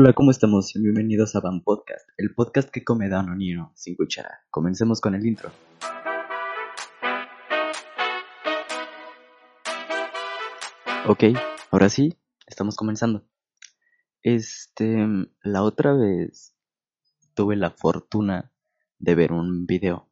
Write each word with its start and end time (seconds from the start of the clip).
Hola, 0.00 0.12
¿cómo 0.12 0.30
estamos? 0.30 0.74
Bienvenidos 0.76 1.34
a 1.34 1.40
Van 1.40 1.60
Podcast, 1.60 2.08
el 2.18 2.32
podcast 2.32 2.70
que 2.70 2.84
come 2.84 3.08
Danonino 3.08 3.72
sin 3.74 3.96
cuchara. 3.96 4.44
Comencemos 4.48 5.00
con 5.00 5.16
el 5.16 5.26
intro. 5.26 5.50
Ok, 11.08 11.24
ahora 11.72 11.88
sí, 11.88 12.16
estamos 12.46 12.76
comenzando. 12.76 13.26
Este, 14.22 15.04
la 15.42 15.64
otra 15.64 15.94
vez 15.94 16.54
tuve 17.34 17.56
la 17.56 17.70
fortuna 17.70 18.52
de 19.00 19.16
ver 19.16 19.32
un 19.32 19.66
video. 19.66 20.08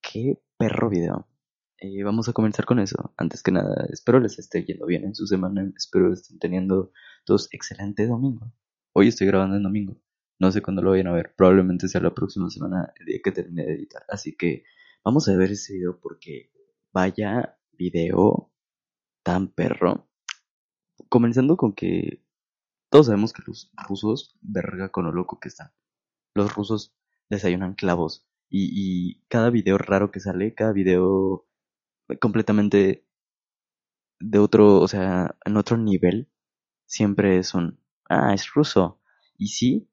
Qué 0.00 0.40
perro 0.56 0.88
video. 0.88 1.28
Eh, 1.76 2.02
vamos 2.02 2.30
a 2.30 2.32
comenzar 2.32 2.64
con 2.64 2.78
eso. 2.78 3.12
Antes 3.18 3.42
que 3.42 3.52
nada, 3.52 3.86
espero 3.92 4.20
les 4.20 4.38
esté 4.38 4.64
yendo 4.64 4.86
bien 4.86 5.04
en 5.04 5.14
su 5.14 5.26
semana. 5.26 5.70
Espero 5.76 6.14
estén 6.14 6.38
teniendo 6.38 6.92
todos 7.26 7.50
excelente 7.52 8.06
domingo. 8.06 8.54
Hoy 8.98 9.08
estoy 9.08 9.26
grabando 9.26 9.56
en 9.56 9.62
domingo. 9.62 10.00
No 10.38 10.50
sé 10.50 10.62
cuándo 10.62 10.80
lo 10.80 10.92
vayan 10.92 11.08
a 11.08 11.12
ver. 11.12 11.34
Probablemente 11.36 11.86
sea 11.86 12.00
la 12.00 12.14
próxima 12.14 12.48
semana, 12.48 12.94
el 12.98 13.04
día 13.04 13.18
que 13.22 13.30
termine 13.30 13.66
de 13.66 13.74
editar. 13.74 14.02
Así 14.08 14.34
que 14.34 14.64
vamos 15.04 15.28
a 15.28 15.36
ver 15.36 15.50
ese 15.50 15.74
video 15.74 16.00
porque 16.00 16.50
vaya 16.94 17.58
video 17.72 18.50
tan 19.22 19.48
perro. 19.48 20.08
Comenzando 21.10 21.58
con 21.58 21.74
que 21.74 22.24
todos 22.88 23.04
sabemos 23.04 23.34
que 23.34 23.42
los 23.46 23.70
rusos, 23.86 24.34
verga 24.40 24.88
con 24.88 25.04
lo 25.04 25.12
loco 25.12 25.40
que 25.40 25.48
están. 25.48 25.72
Los 26.34 26.54
rusos 26.54 26.96
desayunan 27.28 27.74
clavos. 27.74 28.26
Y, 28.48 28.70
y 28.72 29.26
cada 29.28 29.50
video 29.50 29.76
raro 29.76 30.10
que 30.10 30.20
sale, 30.20 30.54
cada 30.54 30.72
video 30.72 31.46
completamente 32.18 33.06
de 34.20 34.38
otro, 34.38 34.80
o 34.80 34.88
sea, 34.88 35.36
en 35.44 35.58
otro 35.58 35.76
nivel, 35.76 36.30
siempre 36.86 37.36
es 37.36 37.52
un, 37.52 37.78
ah, 38.08 38.34
es 38.34 38.52
ruso. 38.54 39.00
Y 39.38 39.48
sí, 39.48 39.88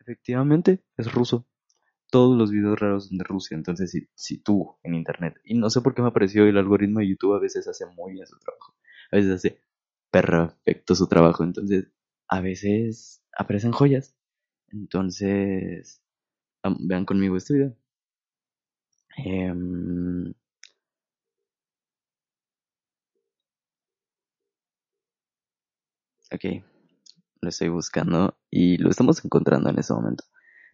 efectivamente, 0.00 0.82
es 0.96 1.12
ruso. 1.12 1.46
Todos 2.10 2.38
los 2.38 2.50
videos 2.52 2.78
raros 2.80 3.08
son 3.08 3.18
de 3.18 3.24
Rusia, 3.24 3.56
entonces 3.56 3.90
si, 3.92 4.08
si 4.14 4.38
tú 4.38 4.76
en 4.84 4.94
internet, 4.94 5.36
y 5.44 5.54
no 5.54 5.70
sé 5.70 5.80
por 5.82 5.94
qué 5.94 6.02
me 6.02 6.08
apareció 6.08 6.46
el 6.46 6.58
algoritmo 6.58 7.00
de 7.00 7.08
YouTube 7.08 7.34
a 7.34 7.40
veces 7.40 7.68
hace 7.68 7.86
muy 7.86 8.14
bien 8.14 8.26
su 8.26 8.38
trabajo, 8.38 8.74
a 9.12 9.16
veces 9.16 9.32
hace 9.34 9.62
perfecto 10.10 10.94
su 10.94 11.08
trabajo, 11.08 11.44
entonces 11.44 11.88
a 12.28 12.40
veces 12.40 13.22
aparecen 13.36 13.72
joyas. 13.72 14.14
Entonces, 14.72 16.02
vean 16.80 17.04
conmigo 17.06 17.36
este 17.36 17.54
video. 17.54 17.76
Eh, 19.16 19.52
Ok, 26.32 26.44
lo 27.42 27.48
estoy 27.48 27.68
buscando 27.68 28.38
y 28.50 28.78
lo 28.78 28.88
estamos 28.88 29.22
encontrando 29.24 29.68
en 29.68 29.78
ese 29.78 29.92
momento. 29.92 30.24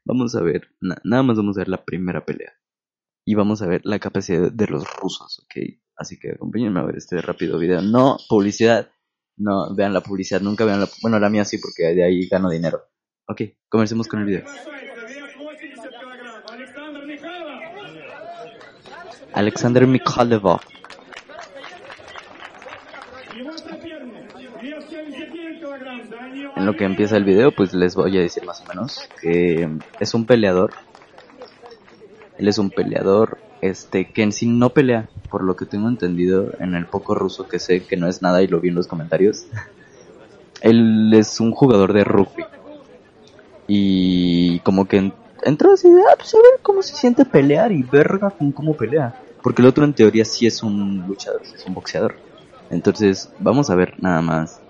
Vamos 0.04 0.34
a 0.36 0.42
ver, 0.42 0.68
nada 0.80 1.22
más 1.22 1.36
vamos 1.36 1.56
a 1.56 1.60
ver 1.60 1.68
la 1.68 1.84
primera 1.84 2.24
pelea. 2.24 2.52
Y 3.26 3.34
vamos 3.34 3.60
a 3.62 3.66
ver 3.66 3.80
la 3.84 3.98
capacidad 3.98 4.50
de 4.52 4.66
los 4.66 4.84
rusos, 4.96 5.40
ok. 5.44 5.80
Así 5.96 6.18
que 6.18 6.32
acompáñenme 6.32 6.80
a 6.80 6.84
ver 6.84 6.96
este 6.96 7.20
rápido 7.20 7.58
video. 7.58 7.82
No, 7.82 8.16
publicidad. 8.28 8.90
No, 9.36 9.74
vean 9.74 9.92
la 9.92 10.00
publicidad, 10.00 10.40
nunca 10.40 10.64
vean 10.64 10.80
la... 10.80 10.88
Bueno, 11.02 11.18
la 11.18 11.28
mía 11.28 11.44
sí, 11.44 11.58
porque 11.58 11.94
de 11.94 12.04
ahí 12.04 12.28
gano 12.28 12.48
dinero. 12.48 12.82
Ok, 13.26 13.42
comencemos 13.68 14.08
con 14.08 14.20
el 14.20 14.26
video. 14.26 14.44
Alexander 19.34 19.86
Mikhailov. 19.86 20.60
En 26.58 26.66
lo 26.66 26.74
que 26.76 26.82
empieza 26.82 27.16
el 27.16 27.22
video, 27.22 27.52
pues 27.52 27.72
les 27.72 27.94
voy 27.94 28.18
a 28.18 28.20
decir 28.20 28.44
más 28.44 28.60
o 28.62 28.64
menos 28.64 29.08
que 29.20 29.68
es 30.00 30.12
un 30.12 30.26
peleador. 30.26 30.72
Él 32.36 32.48
es 32.48 32.58
un 32.58 32.70
peleador, 32.70 33.38
este, 33.60 34.10
que 34.10 34.24
en 34.24 34.32
sí 34.32 34.48
no 34.48 34.70
pelea, 34.70 35.08
por 35.30 35.44
lo 35.44 35.54
que 35.54 35.66
tengo 35.66 35.88
entendido 35.88 36.50
en 36.58 36.74
el 36.74 36.86
poco 36.86 37.14
ruso 37.14 37.46
que 37.46 37.60
sé, 37.60 37.84
que 37.84 37.96
no 37.96 38.08
es 38.08 38.22
nada 38.22 38.42
y 38.42 38.48
lo 38.48 38.58
vi 38.58 38.70
en 38.70 38.74
los 38.74 38.88
comentarios. 38.88 39.46
Él 40.60 41.14
es 41.14 41.38
un 41.38 41.52
jugador 41.52 41.92
de 41.92 42.02
rugby. 42.02 42.44
Y 43.68 44.58
como 44.60 44.88
que 44.88 45.12
entró 45.44 45.74
así 45.74 45.88
de, 45.88 46.00
ah, 46.10 46.16
pues 46.16 46.34
a 46.34 46.38
ver 46.38 46.60
cómo 46.62 46.82
se 46.82 46.96
siente 46.96 47.24
pelear 47.24 47.70
y 47.70 47.84
verga 47.84 48.30
con 48.30 48.50
cómo 48.50 48.76
pelea. 48.76 49.14
Porque 49.44 49.62
el 49.62 49.68
otro 49.68 49.84
en 49.84 49.94
teoría 49.94 50.24
sí 50.24 50.48
es 50.48 50.64
un 50.64 51.06
luchador, 51.06 51.42
es 51.42 51.64
un 51.66 51.74
boxeador. 51.74 52.16
Entonces, 52.68 53.30
vamos 53.38 53.70
a 53.70 53.76
ver 53.76 53.94
nada 54.02 54.22
más 54.22 54.60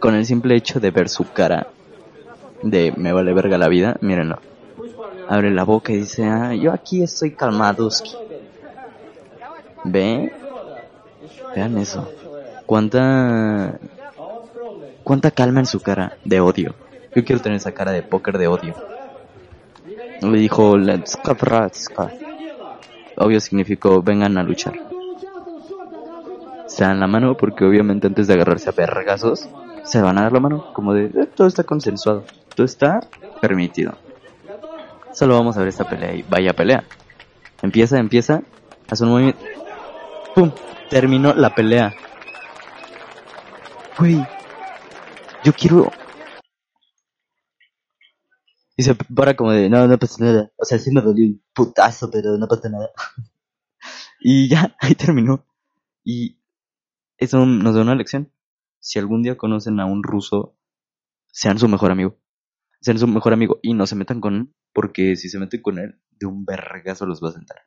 con 0.00 0.14
el 0.14 0.26
simple 0.26 0.56
hecho 0.56 0.80
de 0.80 0.90
ver 0.90 1.08
su 1.08 1.30
cara 1.30 1.68
de 2.62 2.92
me 2.96 3.12
vale 3.12 3.32
verga 3.32 3.58
la 3.58 3.68
vida, 3.68 3.96
mírenlo. 4.00 4.38
Abre 5.28 5.50
la 5.50 5.64
boca 5.64 5.92
y 5.92 5.98
dice, 5.98 6.24
ah, 6.24 6.54
yo 6.54 6.72
aquí 6.72 7.02
estoy 7.02 7.32
calmado. 7.32 7.88
¿Ve? 9.84 10.32
Vean 11.54 11.78
eso. 11.78 12.10
¿Cuánta... 12.66 13.78
¿Cuánta 15.04 15.30
calma 15.30 15.60
en 15.60 15.66
su 15.66 15.80
cara 15.80 16.16
de 16.24 16.40
odio? 16.40 16.74
Yo 17.14 17.24
quiero 17.24 17.40
tener 17.40 17.56
esa 17.56 17.72
cara 17.72 17.92
de 17.92 18.02
póker 18.02 18.38
de 18.38 18.46
odio. 18.46 18.74
Le 20.22 20.38
dijo, 20.38 20.76
let's 20.76 21.18
Obvio 23.16 23.40
significó, 23.40 24.02
vengan 24.02 24.38
a 24.38 24.42
luchar. 24.42 24.74
Se 26.66 26.84
dan 26.84 27.00
la 27.00 27.06
mano 27.06 27.36
porque 27.36 27.64
obviamente 27.64 28.06
antes 28.06 28.26
de 28.26 28.34
agarrarse 28.34 28.68
a 28.68 28.72
vergazos, 28.72 29.48
se 29.90 30.00
van 30.00 30.18
a 30.18 30.22
dar 30.22 30.32
la 30.32 30.38
mano, 30.38 30.72
como 30.72 30.94
de 30.94 31.06
eh, 31.06 31.26
todo 31.34 31.48
está 31.48 31.64
consensuado, 31.64 32.24
todo 32.54 32.64
está 32.64 33.00
permitido. 33.40 33.98
Solo 35.12 35.34
vamos 35.34 35.56
a 35.56 35.60
ver 35.60 35.68
esta 35.68 35.88
pelea 35.88 36.14
y 36.14 36.22
vaya 36.22 36.54
pelea. 36.54 36.84
Empieza, 37.60 37.98
empieza, 37.98 38.42
hace 38.88 39.02
un 39.02 39.10
movimiento, 39.10 39.42
¡pum! 40.34 40.52
Terminó 40.88 41.34
la 41.34 41.52
pelea. 41.52 41.92
Güey, 43.98 44.24
yo 45.42 45.52
quiero... 45.52 45.90
Y 48.76 48.84
se 48.84 48.94
para 48.94 49.34
como 49.34 49.50
de, 49.50 49.68
no, 49.68 49.88
no 49.88 49.98
pasa 49.98 50.24
nada. 50.24 50.52
O 50.56 50.64
sea, 50.64 50.78
sí 50.78 50.92
me 50.92 51.02
dolió 51.02 51.26
un 51.26 51.42
putazo, 51.52 52.08
pero 52.10 52.38
no 52.38 52.46
pasa 52.46 52.68
nada. 52.68 52.90
y 54.20 54.48
ya, 54.48 54.76
ahí 54.78 54.94
terminó. 54.94 55.44
Y 56.04 56.38
eso 57.18 57.44
nos 57.44 57.74
da 57.74 57.82
una 57.82 57.96
lección 57.96 58.30
si 58.80 58.98
algún 58.98 59.22
día 59.22 59.36
conocen 59.36 59.78
a 59.78 59.86
un 59.86 60.02
ruso, 60.02 60.58
sean 61.28 61.58
su 61.58 61.68
mejor 61.68 61.92
amigo. 61.92 62.18
Sean 62.80 62.98
su 62.98 63.06
mejor 63.06 63.34
amigo 63.34 63.60
y 63.62 63.74
no 63.74 63.86
se 63.86 63.94
metan 63.94 64.20
con 64.20 64.34
él, 64.34 64.54
porque 64.72 65.16
si 65.16 65.28
se 65.28 65.38
meten 65.38 65.60
con 65.60 65.78
él, 65.78 66.00
de 66.10 66.26
un 66.26 66.44
vergazo 66.44 67.06
los 67.06 67.22
va 67.22 67.28
a 67.28 67.32
sentar. 67.32 67.58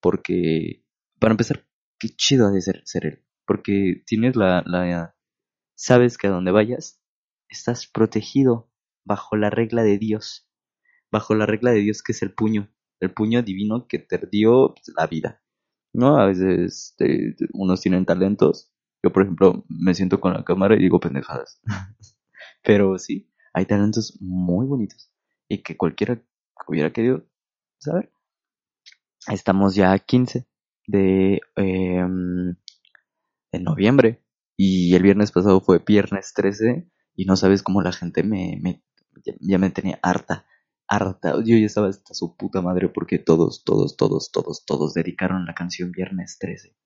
Porque, 0.00 0.84
para 1.18 1.32
empezar, 1.32 1.66
qué 1.98 2.08
chido 2.10 2.46
ha 2.46 2.50
de 2.50 2.60
ser, 2.60 2.82
ser 2.84 3.06
él. 3.06 3.24
Porque 3.46 4.02
tienes 4.06 4.36
la, 4.36 4.62
la, 4.66 5.16
sabes 5.74 6.18
que 6.18 6.26
a 6.26 6.30
donde 6.30 6.52
vayas, 6.52 7.00
estás 7.48 7.86
protegido 7.86 8.70
bajo 9.04 9.36
la 9.36 9.48
regla 9.48 9.82
de 9.82 9.98
Dios. 9.98 10.46
Bajo 11.10 11.34
la 11.34 11.46
regla 11.46 11.72
de 11.72 11.80
Dios 11.80 12.02
que 12.02 12.12
es 12.12 12.22
el 12.22 12.34
puño. 12.34 12.70
El 13.00 13.12
puño 13.12 13.42
divino 13.42 13.86
que 13.88 13.98
te 13.98 14.18
dio 14.30 14.74
la 14.94 15.06
vida. 15.06 15.42
¿No? 15.92 16.18
A 16.18 16.26
veces 16.26 16.94
este, 16.98 17.34
unos 17.54 17.80
tienen 17.80 18.04
talentos 18.04 18.69
yo, 19.02 19.12
por 19.12 19.22
ejemplo, 19.22 19.64
me 19.68 19.94
siento 19.94 20.20
con 20.20 20.34
la 20.34 20.44
cámara 20.44 20.76
y 20.76 20.80
digo 20.80 21.00
pendejadas. 21.00 21.60
Pero 22.62 22.98
sí, 22.98 23.30
hay 23.52 23.66
talentos 23.66 24.18
muy 24.20 24.66
bonitos 24.66 25.12
y 25.48 25.62
que 25.62 25.76
cualquiera 25.76 26.22
hubiera 26.66 26.92
querido 26.92 27.24
saber. 27.78 28.12
Estamos 29.28 29.74
ya 29.74 29.92
a 29.92 29.98
15 29.98 30.46
de, 30.86 31.40
eh, 31.56 32.06
noviembre 33.58 34.22
y 34.56 34.94
el 34.94 35.02
viernes 35.02 35.32
pasado 35.32 35.60
fue 35.60 35.78
viernes 35.78 36.32
13 36.34 36.88
y 37.16 37.24
no 37.24 37.36
sabes 37.36 37.62
cómo 37.62 37.82
la 37.82 37.92
gente 37.92 38.22
me, 38.22 38.58
me 38.62 38.82
ya, 39.40 39.58
me 39.58 39.70
tenía 39.70 39.98
harta, 40.02 40.46
harta. 40.86 41.34
Yo 41.44 41.56
ya 41.56 41.66
estaba 41.66 41.88
hasta 41.88 42.14
su 42.14 42.36
puta 42.36 42.60
madre 42.60 42.88
porque 42.88 43.18
todos, 43.18 43.64
todos, 43.64 43.96
todos, 43.96 44.30
todos, 44.30 44.64
todos 44.64 44.94
dedicaron 44.94 45.46
la 45.46 45.54
canción 45.54 45.92
viernes 45.92 46.38
13. 46.38 46.76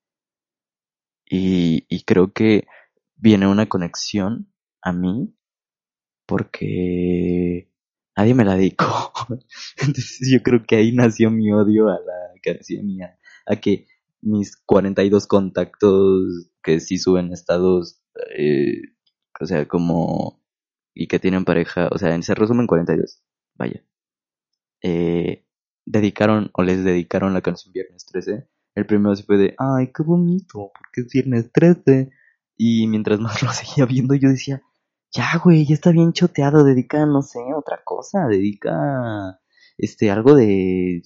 Y, 1.27 1.85
y 1.89 2.03
creo 2.03 2.33
que 2.33 2.67
viene 3.15 3.47
una 3.47 3.67
conexión 3.67 4.51
a 4.81 4.93
mí 4.93 5.35
porque 6.25 7.71
nadie 8.15 8.33
me 8.33 8.45
la 8.45 8.55
dedicó. 8.55 9.11
Entonces 9.77 10.29
yo 10.31 10.41
creo 10.43 10.63
que 10.65 10.75
ahí 10.77 10.91
nació 10.91 11.31
mi 11.31 11.51
odio 11.51 11.89
a 11.89 11.99
la 11.99 12.83
mía. 12.83 13.17
A 13.45 13.55
que 13.57 13.87
mis 14.21 14.55
42 14.65 15.27
contactos 15.27 16.49
que 16.63 16.79
sí 16.79 16.97
suben 16.97 17.31
estados, 17.31 18.01
eh, 18.37 18.81
o 19.39 19.45
sea, 19.45 19.67
como, 19.67 20.41
y 20.93 21.07
que 21.07 21.19
tienen 21.19 21.45
pareja, 21.45 21.89
o 21.91 21.97
sea, 21.97 22.19
se 22.21 22.35
resumen 22.35 22.67
42, 22.67 23.21
vaya. 23.55 23.83
Eh, 24.81 25.45
dedicaron 25.85 26.49
o 26.53 26.63
les 26.63 26.83
dedicaron 26.83 27.33
la 27.33 27.41
canción 27.41 27.73
Viernes 27.73 28.05
13 28.05 28.47
el 28.75 28.85
primero 28.85 29.15
se 29.15 29.23
fue 29.23 29.37
de, 29.37 29.55
ay, 29.57 29.91
qué 29.93 30.03
bonito, 30.03 30.71
porque 30.77 31.01
es 31.01 31.07
viernes 31.11 31.51
13. 31.51 32.11
Y 32.57 32.87
mientras 32.87 33.19
más 33.19 33.41
lo 33.43 33.51
seguía 33.51 33.85
viendo, 33.85 34.15
yo 34.15 34.29
decía, 34.29 34.61
Ya, 35.13 35.39
güey, 35.43 35.65
ya 35.65 35.75
está 35.75 35.91
bien 35.91 36.13
choteado. 36.13 36.63
Dedica, 36.63 37.05
no 37.05 37.21
sé, 37.21 37.39
otra 37.55 37.81
cosa. 37.83 38.27
Dedica, 38.27 39.39
este, 39.77 40.11
algo 40.11 40.35
de... 40.35 41.01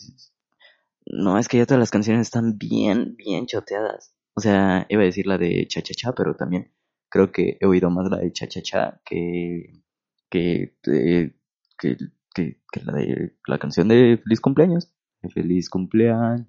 No, 1.06 1.38
es 1.40 1.48
que 1.48 1.58
ya 1.58 1.66
todas 1.66 1.80
las 1.80 1.92
canciones 1.92 2.22
están 2.28 2.58
bien, 2.58 3.16
bien 3.18 3.48
choteadas. 3.48 4.14
O 4.36 4.42
sea, 4.42 4.86
iba 4.90 5.02
a 5.02 5.06
decir 5.06 5.28
la 5.28 5.38
de 5.38 5.68
Cha 5.68 5.82
Cha 5.82 5.94
Cha, 5.96 6.14
pero 6.14 6.36
también 6.36 6.72
creo 7.10 7.32
que 7.32 7.58
he 7.60 7.66
oído 7.66 7.90
más 7.90 8.10
la 8.10 8.18
de 8.18 8.32
Cha 8.32 8.48
Cha 8.48 8.62
Cha 8.62 9.02
que, 9.06 9.84
que, 10.30 10.78
eh, 10.88 11.36
que, 11.78 11.98
que, 12.34 12.62
que 12.72 12.82
la 12.84 12.94
de 12.94 13.38
la 13.48 13.58
canción 13.60 13.88
de 13.88 14.20
Feliz 14.24 14.40
Cumpleaños. 14.42 14.92
Feliz 15.34 15.70
cumpleaños 15.70 16.48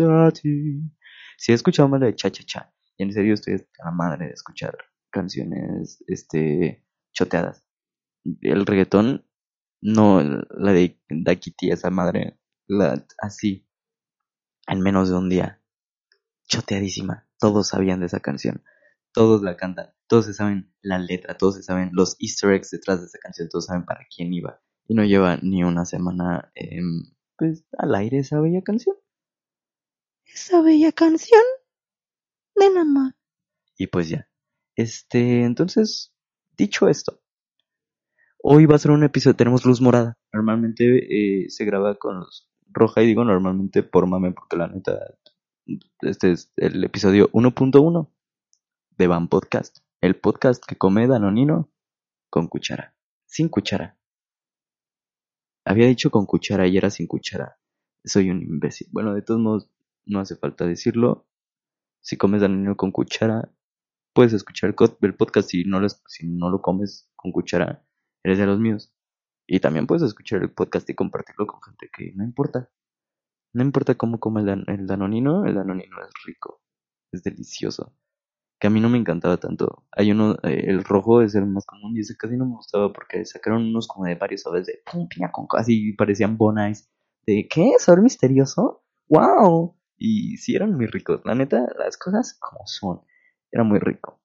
a 0.00 0.30
ti. 0.30 0.82
Sí 1.36 1.52
he 1.52 1.54
escuchado 1.54 1.88
más 1.88 2.00
la 2.00 2.06
de 2.06 2.14
Cha 2.14 2.30
Cha 2.30 2.42
Cha. 2.44 2.74
Y 2.96 3.04
en 3.04 3.12
serio 3.12 3.34
estoy 3.34 3.54
a 3.54 3.84
la 3.86 3.90
madre 3.90 4.26
de 4.26 4.32
escuchar 4.32 4.76
canciones 5.10 6.02
este 6.06 6.84
choteadas. 7.12 7.64
El 8.40 8.66
reggaetón, 8.66 9.26
no, 9.80 10.22
la 10.22 10.72
de 10.72 11.00
Dakiti, 11.08 11.70
esa 11.70 11.90
madre, 11.90 12.38
la, 12.66 13.04
así, 13.18 13.68
en 14.66 14.80
menos 14.80 15.10
de 15.10 15.16
un 15.16 15.28
día, 15.28 15.62
choteadísima. 16.48 17.28
Todos 17.38 17.68
sabían 17.68 18.00
de 18.00 18.06
esa 18.06 18.20
canción, 18.20 18.62
todos 19.12 19.42
la 19.42 19.56
cantan, 19.56 19.92
todos 20.06 20.26
se 20.26 20.34
saben 20.34 20.72
la 20.80 20.98
letra, 20.98 21.36
todos 21.36 21.56
se 21.56 21.62
saben 21.62 21.90
los 21.92 22.16
easter 22.20 22.52
eggs 22.52 22.70
detrás 22.70 23.00
de 23.00 23.06
esa 23.06 23.18
canción, 23.18 23.48
todos 23.48 23.66
saben 23.66 23.84
para 23.84 24.06
quién 24.14 24.32
iba. 24.32 24.60
Y 24.86 24.94
no 24.94 25.04
lleva 25.04 25.38
ni 25.42 25.64
una 25.64 25.84
semana, 25.84 26.52
em, 26.54 27.02
pues, 27.42 27.64
al 27.76 27.92
aire 27.96 28.18
esa 28.18 28.40
bella 28.40 28.62
canción. 28.62 28.94
Esa 30.24 30.62
bella 30.62 30.92
canción 30.92 31.42
de 32.54 32.70
nada 32.70 33.16
Y 33.76 33.88
pues 33.88 34.08
ya. 34.08 34.28
Este, 34.76 35.42
entonces, 35.42 36.14
dicho 36.56 36.88
esto, 36.88 37.20
hoy 38.38 38.66
va 38.66 38.76
a 38.76 38.78
ser 38.78 38.92
un 38.92 39.02
episodio, 39.02 39.34
tenemos 39.34 39.64
luz 39.64 39.80
morada. 39.80 40.16
Normalmente 40.32 40.84
eh, 40.84 41.50
se 41.50 41.64
graba 41.64 41.96
con 41.96 42.20
luz 42.20 42.48
roja 42.68 43.02
y 43.02 43.08
digo 43.08 43.24
normalmente 43.24 43.82
por 43.82 44.06
mame 44.06 44.30
porque 44.30 44.56
la 44.56 44.68
neta, 44.68 45.16
este 46.00 46.30
es 46.30 46.52
el 46.54 46.84
episodio 46.84 47.28
1.1 47.32 48.08
de 48.98 49.06
Van 49.08 49.26
Podcast. 49.26 49.78
El 50.00 50.14
podcast 50.14 50.64
que 50.64 50.76
come 50.76 51.08
Danonino 51.08 51.72
con 52.30 52.46
cuchara, 52.46 52.94
sin 53.26 53.48
cuchara. 53.48 53.98
Había 55.64 55.86
dicho 55.86 56.10
con 56.10 56.26
cuchara 56.26 56.66
y 56.66 56.76
era 56.76 56.90
sin 56.90 57.06
cuchara. 57.06 57.58
Soy 58.04 58.30
un 58.30 58.42
imbécil. 58.42 58.88
Bueno, 58.90 59.14
de 59.14 59.22
todos 59.22 59.40
modos, 59.40 59.70
no 60.06 60.20
hace 60.20 60.36
falta 60.36 60.66
decirlo. 60.66 61.26
Si 62.00 62.16
comes 62.16 62.40
Danonino 62.40 62.76
con 62.76 62.90
cuchara, 62.90 63.52
puedes 64.12 64.32
escuchar 64.32 64.74
el 65.00 65.14
podcast 65.14 65.50
si 65.50 65.64
no, 65.64 65.80
lo, 65.80 65.88
si 65.88 66.26
no 66.26 66.50
lo 66.50 66.60
comes 66.60 67.08
con 67.14 67.32
cuchara, 67.32 67.84
eres 68.24 68.38
de 68.38 68.46
los 68.46 68.58
míos. 68.58 68.92
Y 69.46 69.60
también 69.60 69.86
puedes 69.86 70.02
escuchar 70.02 70.42
el 70.42 70.50
podcast 70.50 70.88
y 70.90 70.94
compartirlo 70.94 71.46
con 71.46 71.62
gente 71.62 71.90
que 71.96 72.12
no 72.14 72.24
importa. 72.24 72.70
No 73.54 73.62
importa 73.62 73.94
cómo 73.96 74.18
come 74.18 74.40
el, 74.40 74.86
danonino, 74.86 75.44
el 75.44 75.54
danonino 75.54 75.96
es 76.02 76.10
rico, 76.24 76.62
es 77.12 77.22
delicioso. 77.22 77.94
Que 78.62 78.68
a 78.68 78.70
mí 78.70 78.78
no 78.78 78.88
me 78.88 78.96
encantaba 78.96 79.38
tanto. 79.38 79.82
Hay 79.90 80.12
uno, 80.12 80.36
eh, 80.44 80.66
el 80.68 80.84
rojo 80.84 81.20
es 81.20 81.34
el 81.34 81.46
más 81.46 81.66
común 81.66 81.96
y 81.96 82.00
ese 82.02 82.16
casi 82.16 82.36
no 82.36 82.46
me 82.46 82.54
gustaba 82.54 82.92
porque 82.92 83.24
sacaron 83.24 83.64
unos 83.64 83.88
como 83.88 84.04
de 84.04 84.14
varios 84.14 84.42
sabores 84.42 84.66
de 84.68 84.78
pum, 84.86 85.08
piña 85.08 85.32
con 85.32 85.48
así 85.58 85.94
parecían 85.94 86.36
bonais. 86.36 86.88
De 87.26 87.48
¿qué? 87.50 87.72
¿Sabor 87.78 88.02
misterioso? 88.02 88.84
¡Wow! 89.08 89.76
Y 89.98 90.36
sí 90.36 90.54
eran 90.54 90.76
muy 90.76 90.86
ricos. 90.86 91.22
La 91.24 91.34
neta, 91.34 91.66
las 91.76 91.96
cosas 91.96 92.38
como 92.38 92.64
son. 92.66 93.00
Era 93.50 93.64
muy 93.64 93.80
rico. 93.80 94.20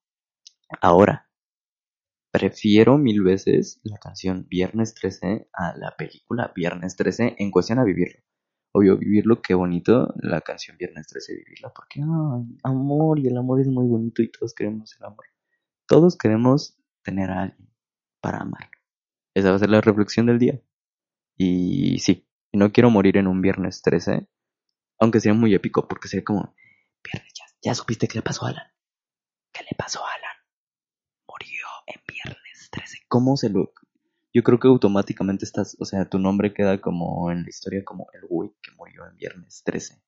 Ahora, 0.80 1.28
prefiero 2.30 2.96
mil 2.96 3.24
veces 3.24 3.80
la 3.82 3.98
canción 3.98 4.46
Viernes 4.48 4.94
13 4.94 5.48
a 5.52 5.76
la 5.76 5.96
película 5.96 6.52
Viernes 6.54 6.94
13 6.94 7.34
en 7.40 7.50
cuestión 7.50 7.80
a 7.80 7.84
vivirlo. 7.84 8.22
Obvio, 8.78 8.96
vivirlo, 8.96 9.42
qué 9.42 9.54
bonito 9.54 10.14
la 10.22 10.40
canción 10.40 10.76
Viernes 10.76 11.08
13, 11.08 11.34
vivirla, 11.34 11.72
porque 11.74 12.00
ay, 12.00 12.58
amor 12.62 13.18
y 13.18 13.26
el 13.26 13.36
amor 13.36 13.60
es 13.60 13.66
muy 13.66 13.88
bonito 13.88 14.22
y 14.22 14.30
todos 14.30 14.54
queremos 14.54 14.94
el 14.96 15.04
amor. 15.04 15.26
Todos 15.86 16.16
queremos 16.16 16.78
tener 17.02 17.28
a 17.30 17.42
alguien 17.42 17.68
para 18.20 18.38
amar. 18.38 18.70
Esa 19.34 19.50
va 19.50 19.56
a 19.56 19.58
ser 19.58 19.70
la 19.70 19.80
reflexión 19.80 20.26
del 20.26 20.38
día. 20.38 20.62
Y 21.36 21.98
sí, 21.98 22.28
no 22.52 22.70
quiero 22.70 22.88
morir 22.90 23.16
en 23.16 23.26
un 23.26 23.42
Viernes 23.42 23.82
13, 23.82 24.28
aunque 25.00 25.18
sea 25.18 25.34
muy 25.34 25.54
épico, 25.54 25.88
porque 25.88 26.06
sería 26.06 26.24
como, 26.24 26.54
Viernes, 27.02 27.32
ya, 27.34 27.46
ya 27.60 27.74
supiste 27.74 28.06
qué 28.06 28.18
le 28.18 28.22
pasó 28.22 28.46
a 28.46 28.50
Alan. 28.50 28.72
¿Qué 29.52 29.64
le 29.64 29.76
pasó 29.76 30.06
a 30.06 30.08
Alan? 30.12 30.36
Murió 31.28 31.66
en 31.86 32.00
viernes 32.06 32.68
13. 32.70 32.98
¿Cómo 33.08 33.36
se 33.36 33.50
lo.? 33.50 33.72
Yo 34.38 34.44
creo 34.44 34.60
que 34.60 34.68
automáticamente 34.68 35.44
estás. 35.44 35.76
O 35.80 35.84
sea, 35.84 36.08
tu 36.08 36.20
nombre 36.20 36.54
queda 36.54 36.80
como 36.80 37.32
en 37.32 37.42
la 37.42 37.48
historia 37.48 37.84
como 37.84 38.06
el 38.12 38.24
güey 38.28 38.52
que 38.62 38.70
murió 38.76 39.04
en 39.04 39.16
viernes 39.16 39.64
13. 39.64 40.00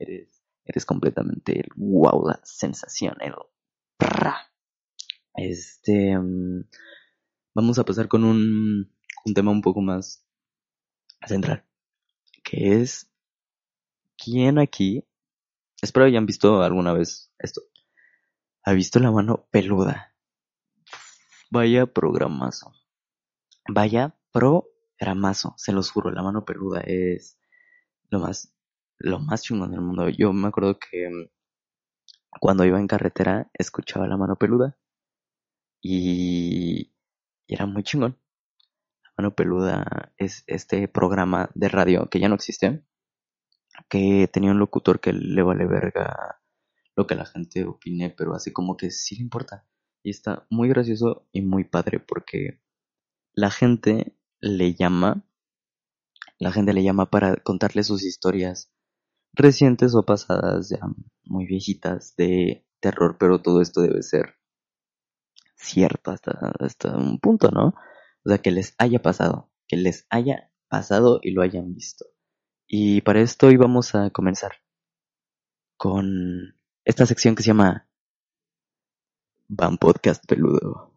Eres, 0.00 0.42
eres 0.64 0.84
completamente 0.84 1.60
el 1.60 1.68
wow, 1.76 2.26
la 2.26 2.40
sensación, 2.42 3.14
el. 3.20 3.34
Este. 5.36 6.18
Mm, 6.18 6.64
vamos 7.54 7.78
a 7.78 7.84
pasar 7.84 8.08
con 8.08 8.24
un, 8.24 8.92
un 9.24 9.34
tema 9.34 9.52
un 9.52 9.62
poco 9.62 9.80
más 9.80 10.26
central. 11.24 11.64
Que 12.42 12.82
es. 12.82 13.08
¿Quién 14.18 14.58
aquí? 14.58 15.04
Espero 15.80 16.06
hayan 16.06 16.26
visto 16.26 16.60
alguna 16.60 16.92
vez 16.92 17.32
esto. 17.38 17.60
¿Ha 18.64 18.72
visto 18.72 18.98
la 18.98 19.12
mano 19.12 19.46
peluda? 19.52 20.12
Vaya 21.52 21.86
programazo. 21.86 22.72
Vaya 23.68 24.16
programazo, 24.32 25.54
se 25.56 25.72
los 25.72 25.90
juro, 25.90 26.10
la 26.10 26.22
mano 26.22 26.44
peluda 26.44 26.80
es 26.80 27.38
lo 28.10 28.20
más, 28.20 28.54
lo 28.98 29.18
más 29.18 29.42
chingón 29.42 29.70
del 29.72 29.80
mundo. 29.80 30.08
Yo 30.08 30.32
me 30.32 30.48
acuerdo 30.48 30.78
que 30.78 31.08
mm, 31.08 31.28
cuando 32.40 32.64
iba 32.64 32.78
en 32.78 32.86
carretera 32.86 33.50
escuchaba 33.54 34.06
la 34.06 34.16
mano 34.16 34.36
peluda 34.36 34.76
y, 35.82 36.92
y 37.46 37.54
era 37.54 37.66
muy 37.66 37.82
chingón. 37.82 38.18
La 39.04 39.10
mano 39.18 39.34
peluda 39.34 40.12
es 40.18 40.44
este 40.46 40.88
programa 40.88 41.50
de 41.54 41.68
radio 41.68 42.08
que 42.10 42.20
ya 42.20 42.28
no 42.28 42.34
existe, 42.34 42.84
que 43.88 44.28
tenía 44.32 44.50
un 44.52 44.58
locutor 44.58 45.00
que 45.00 45.12
le 45.12 45.42
vale 45.42 45.66
verga 45.66 46.40
lo 46.96 47.06
que 47.06 47.14
la 47.14 47.26
gente 47.26 47.64
opine, 47.64 48.10
pero 48.10 48.34
así 48.34 48.52
como 48.52 48.76
que 48.76 48.90
sí 48.90 49.16
le 49.16 49.22
importa. 49.22 49.66
Y 50.02 50.10
está 50.10 50.46
muy 50.50 50.68
gracioso 50.68 51.26
y 51.32 51.42
muy 51.42 51.64
padre 51.64 52.00
porque 52.00 52.60
la 53.36 53.50
gente 53.50 54.16
le 54.40 54.74
llama, 54.74 55.24
la 56.38 56.50
gente 56.52 56.72
le 56.72 56.82
llama 56.82 57.10
para 57.10 57.36
contarle 57.36 57.84
sus 57.84 58.02
historias 58.02 58.72
recientes 59.34 59.94
o 59.94 60.04
pasadas, 60.04 60.70
ya 60.70 60.80
muy 61.24 61.46
viejitas 61.46 62.16
de 62.16 62.66
terror, 62.80 63.16
pero 63.20 63.42
todo 63.42 63.60
esto 63.60 63.82
debe 63.82 64.02
ser 64.02 64.36
cierto 65.54 66.10
hasta, 66.10 66.52
hasta 66.58 66.96
un 66.96 67.20
punto, 67.20 67.50
¿no? 67.50 67.74
O 68.24 68.28
sea, 68.28 68.38
que 68.38 68.50
les 68.50 68.74
haya 68.78 69.00
pasado, 69.00 69.52
que 69.68 69.76
les 69.76 70.06
haya 70.08 70.50
pasado 70.68 71.20
y 71.22 71.32
lo 71.32 71.42
hayan 71.42 71.74
visto. 71.74 72.06
Y 72.66 73.02
para 73.02 73.20
esto 73.20 73.50
íbamos 73.50 73.94
a 73.94 74.10
comenzar 74.10 74.52
con 75.76 76.58
esta 76.84 77.04
sección 77.04 77.34
que 77.34 77.42
se 77.42 77.48
llama 77.48 77.86
Van 79.48 79.76
Podcast 79.76 80.24
Peludo. 80.26 80.95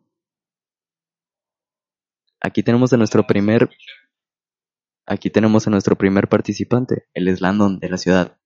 Aquí 2.42 2.64
tenemos 2.64 2.94
a 2.94 2.98
nuestro 2.98 3.26
primer 3.28 3.70
aquí 5.10 5.30
tenemos 5.30 5.68
a 5.68 5.72
nuestro 5.72 5.96
primer 5.96 6.30
participante, 6.30 7.08
él 7.14 7.28
es 7.28 7.42
Landon 7.42 7.80
de 7.80 7.90
la 7.90 7.98
ciudad 7.98 8.38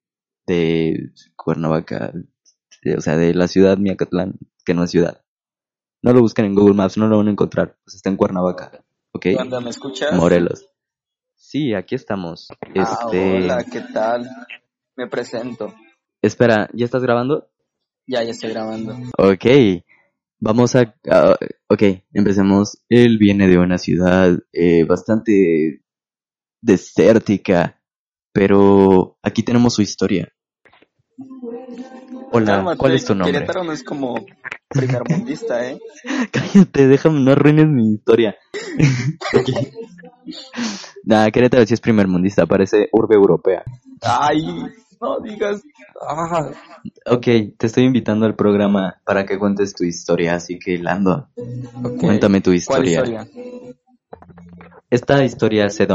de 0.48 1.12
Cuernavaca, 1.36 2.14
o 2.98 3.02
sea, 3.02 3.18
de 3.18 3.34
la 3.34 3.48
ciudad 3.48 3.78
Miacatlán, 3.78 4.40
que 4.66 4.74
no 4.74 4.84
es 4.86 4.92
ciudad. 4.92 5.24
No 6.02 6.14
lo 6.14 6.22
busquen 6.22 6.46
en 6.46 6.56
Google 6.56 6.76
Maps, 6.76 6.98
no 6.98 7.08
lo 7.08 7.18
van 7.18 7.28
a 7.28 7.32
encontrar, 7.32 7.78
pues 7.84 7.96
está 7.96 8.10
en 8.10 8.18
Cuernavaca, 8.18 8.84
¿ok? 9.12 9.26
¿Me 9.62 9.70
escuchas? 9.70 10.14
Morelos. 10.16 10.70
Sí, 11.36 11.74
aquí 11.74 11.96
estamos. 11.96 12.48
Ah, 12.50 12.58
este... 12.74 13.38
hola, 13.38 13.64
¿qué 13.70 13.82
tal? 13.94 14.30
Me 14.96 15.08
presento. 15.08 15.74
Espera, 16.22 16.70
¿ya 16.74 16.86
estás 16.86 17.04
grabando? 17.04 17.50
Ya, 18.08 18.24
ya 18.24 18.32
estoy 18.32 18.52
grabando. 18.52 18.94
Ok, 19.18 19.46
vamos 20.44 20.76
a... 20.76 20.82
Uh, 21.06 21.36
ok, 21.70 21.84
empecemos. 22.14 22.78
Él 22.90 23.18
viene 23.18 23.48
de 23.48 23.58
una 23.58 23.78
ciudad 23.78 24.38
eh, 24.52 24.84
bastante 24.84 25.82
desértica, 26.62 27.82
pero 28.34 29.18
aquí 29.24 29.44
tenemos 29.44 29.74
su 29.74 29.82
historia. 29.82 30.32
Hola, 32.32 32.46
Cálmate, 32.46 32.78
¿cuál 32.78 32.96
es 32.96 33.06
tu 33.06 33.16
nombre? 33.16 33.32
Querétaro 33.32 33.64
no 33.64 33.72
es 33.72 33.84
como 33.84 34.26
primermundista, 34.68 35.70
¿eh? 35.70 35.80
Cállate, 36.32 36.88
déjame, 36.88 37.22
no 37.22 37.32
arruines 37.32 37.68
mi 37.68 37.94
historia. 37.94 38.36
Nah, 41.06 41.30
Querétaro 41.32 41.66
sí 41.66 41.74
es 41.74 41.82
primermundista, 41.82 42.46
parece 42.46 42.88
urbe 42.94 43.16
europea. 43.16 43.62
Ay, 44.02 44.42
no 45.04 45.20
digas. 45.20 45.62
Ah, 46.02 46.52
Ok, 47.06 47.26
te 47.58 47.68
estoy 47.68 47.84
invitando 47.84 48.26
al 48.26 48.36
programa 48.36 49.02
para 49.06 49.26
que 49.26 49.38
cuentes 49.38 49.74
tu 49.74 49.84
historia, 49.84 50.36
así 50.36 50.58
que 50.60 50.78
Lando, 50.78 51.28
cuéntame 52.00 52.42
tu 52.42 52.50
¿Cuál 52.52 52.88
historia. 52.88 52.92
historia? 53.06 53.28
Esta 54.90 55.24
historia 55.24 55.70
se, 55.70 55.88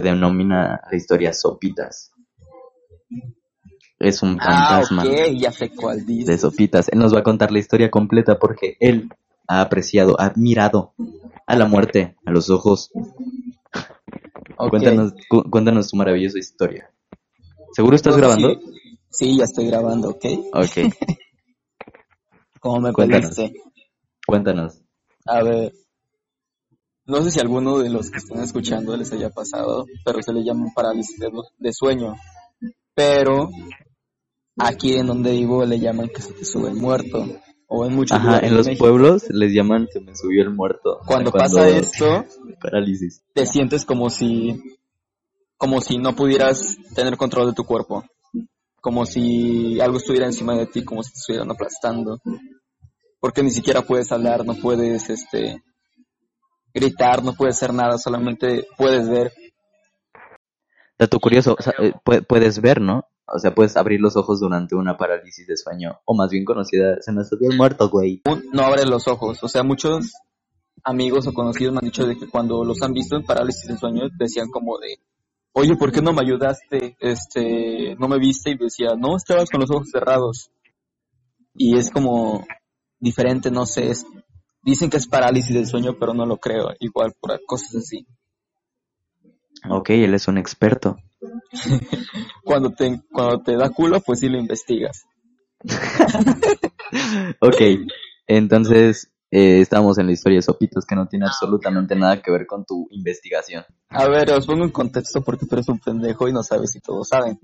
denomina 0.00 0.80
la 0.90 0.96
historia 0.96 1.32
Sopitas. 1.32 2.12
Es 3.98 4.22
un 4.22 4.38
Ah, 4.40 4.44
fantasma 4.44 5.02
ok, 5.04 5.32
ya 5.38 5.50
sé 5.52 5.70
cuál 5.70 6.04
dice. 6.04 6.32
de 6.32 6.38
Sopitas. 6.38 6.88
Él 6.92 6.98
nos 6.98 7.14
va 7.14 7.20
a 7.20 7.22
contar 7.24 7.50
la 7.50 7.58
historia 7.58 7.90
completa 7.90 8.38
porque 8.38 8.76
él 8.80 9.08
ha 9.48 9.60
apreciado, 9.60 10.20
ha 10.20 10.32
mirado 10.36 10.92
a 11.46 11.56
la 11.56 11.66
muerte 11.66 12.16
a 12.26 12.30
los 12.30 12.50
ojos. 12.50 12.90
Ok. 14.56 14.70
Cuéntanos, 14.70 15.14
cu- 15.28 15.50
cuéntanos 15.50 15.90
tu 15.90 15.96
maravillosa 15.96 16.38
historia. 16.38 16.90
¿Seguro 17.74 17.96
estás 17.96 18.12
No 18.14 18.18
grabando? 18.18 18.60
Sí, 19.10 19.36
ya 19.36 19.44
estoy 19.44 19.66
grabando, 19.66 20.10
¿ok? 20.10 20.24
Ok, 20.54 20.92
Como 22.60 22.80
me 22.80 22.92
Cuéntanos. 22.92 23.34
pediste. 23.36 23.60
cuéntanos. 24.26 24.80
A 25.26 25.42
ver. 25.42 25.72
No 27.06 27.22
sé 27.22 27.30
si 27.30 27.40
alguno 27.40 27.78
de 27.78 27.90
los 27.90 28.10
que 28.10 28.16
están 28.18 28.42
escuchando 28.42 28.96
les 28.96 29.12
haya 29.12 29.28
pasado, 29.28 29.84
pero 30.04 30.22
se 30.22 30.32
le 30.32 30.42
llama 30.42 30.72
parálisis 30.74 31.18
de, 31.18 31.30
de 31.58 31.72
sueño. 31.72 32.14
Pero 32.94 33.50
aquí 34.56 34.94
en 34.96 35.06
donde 35.08 35.32
vivo 35.32 35.64
le 35.66 35.78
llaman 35.78 36.08
que 36.08 36.22
se 36.22 36.32
te 36.32 36.44
sube 36.46 36.70
el 36.70 36.76
muerto. 36.76 37.26
O 37.66 37.84
en 37.84 37.94
muchos 37.94 38.16
Ajá, 38.16 38.38
en 38.40 38.54
los 38.56 38.66
México. 38.66 38.84
pueblos 38.84 39.28
les 39.30 39.52
llaman 39.52 39.88
se 39.92 40.00
me 40.00 40.14
subió 40.16 40.42
el 40.44 40.50
muerto. 40.54 41.00
Cuando 41.06 41.30
pasa 41.30 41.68
esto, 41.68 42.24
Parálisis. 42.62 43.22
te 43.34 43.44
sientes 43.46 43.84
como 43.84 44.08
si 44.10 44.62
como 45.64 45.80
si 45.80 45.96
no 45.96 46.14
pudieras 46.14 46.76
tener 46.94 47.16
control 47.16 47.46
de 47.46 47.54
tu 47.54 47.64
cuerpo 47.64 48.04
como 48.82 49.06
si 49.06 49.80
algo 49.80 49.96
estuviera 49.96 50.26
encima 50.26 50.54
de 50.54 50.66
ti 50.66 50.84
como 50.84 51.02
si 51.02 51.10
te 51.12 51.18
estuvieran 51.20 51.50
aplastando 51.50 52.18
porque 53.18 53.42
ni 53.42 53.50
siquiera 53.50 53.80
puedes 53.80 54.12
hablar 54.12 54.44
no 54.44 54.54
puedes 54.56 55.08
este 55.08 55.62
gritar 56.74 57.24
no 57.24 57.32
puedes 57.32 57.56
hacer 57.56 57.72
nada 57.72 57.96
solamente 57.96 58.66
puedes 58.76 59.08
ver 59.08 59.32
Dato 60.98 61.18
curioso, 61.18 61.56
o 61.58 61.62
sea, 61.62 61.72
eh, 61.78 61.92
pu- 62.04 62.24
puedes 62.24 62.60
ver, 62.60 62.80
¿no? 62.80 63.02
O 63.26 63.38
sea, 63.40 63.52
puedes 63.52 63.76
abrir 63.76 64.00
los 64.00 64.16
ojos 64.16 64.38
durante 64.38 64.76
una 64.76 64.96
parálisis 64.96 65.44
de 65.46 65.56
sueño, 65.56 65.98
o 66.04 66.14
más 66.14 66.30
bien 66.30 66.44
conocida, 66.44 66.98
se 67.00 67.10
me 67.10 67.24
subió 67.24 67.50
el 67.50 67.56
muerto, 67.56 67.88
güey. 67.88 68.22
no 68.52 68.62
abres 68.62 68.86
los 68.86 69.08
ojos 69.08 69.42
o 69.42 69.48
sea 69.48 69.62
muchos 69.64 70.12
amigos 70.84 71.26
o 71.26 71.32
conocidos 71.32 71.72
me 71.72 71.78
han 71.78 71.86
dicho 71.86 72.06
de 72.06 72.16
que 72.18 72.28
cuando 72.28 72.62
los 72.64 72.82
han 72.82 72.92
visto 72.92 73.16
en 73.16 73.24
parálisis 73.24 73.66
de 73.66 73.76
sueño 73.78 74.02
decían 74.18 74.48
como 74.50 74.78
de 74.78 74.98
oye 75.54 75.74
¿por 75.76 75.90
qué 75.90 76.02
no 76.02 76.12
me 76.12 76.20
ayudaste? 76.22 76.96
este 77.00 77.96
no 77.98 78.06
me 78.08 78.18
viste 78.18 78.50
y 78.50 78.58
decía 78.58 78.94
no 78.98 79.16
estabas 79.16 79.48
con 79.48 79.60
los 79.60 79.70
ojos 79.70 79.88
cerrados 79.90 80.50
y 81.54 81.78
es 81.78 81.90
como 81.90 82.44
diferente, 82.98 83.50
no 83.50 83.64
sé, 83.64 83.90
es- 83.90 84.06
dicen 84.62 84.90
que 84.90 84.96
es 84.96 85.06
parálisis 85.06 85.54
del 85.54 85.66
sueño, 85.68 85.96
pero 86.00 86.14
no 86.14 86.26
lo 86.26 86.38
creo, 86.38 86.70
igual 86.80 87.14
por 87.20 87.38
cosas 87.46 87.76
así. 87.76 88.06
Ok, 89.68 89.90
él 89.90 90.14
es 90.14 90.26
un 90.26 90.38
experto. 90.38 90.96
Cuando 92.44 92.70
te, 92.70 93.00
cuando 93.12 93.40
te 93.42 93.56
da 93.56 93.70
culo, 93.70 94.00
pues 94.00 94.20
sí 94.20 94.28
lo 94.28 94.38
investigas. 94.38 95.04
Ok, 97.40 97.60
entonces 98.26 99.10
eh, 99.36 99.60
estamos 99.60 99.98
en 99.98 100.06
la 100.06 100.12
historia 100.12 100.36
de 100.38 100.42
Sopitos 100.42 100.84
que 100.86 100.94
no 100.94 101.06
tiene 101.08 101.26
absolutamente 101.26 101.96
nada 101.96 102.22
que 102.22 102.30
ver 102.30 102.46
con 102.46 102.64
tu 102.64 102.86
investigación. 102.90 103.64
A 103.88 104.06
ver, 104.08 104.30
os 104.30 104.46
pongo 104.46 104.64
en 104.64 104.70
contexto 104.70 105.22
porque 105.22 105.44
tú 105.46 105.56
eres 105.56 105.68
un 105.68 105.78
pendejo 105.80 106.28
y 106.28 106.32
no 106.32 106.42
sabes 106.42 106.70
si 106.72 106.80
todos 106.80 107.08
saben. 107.08 107.38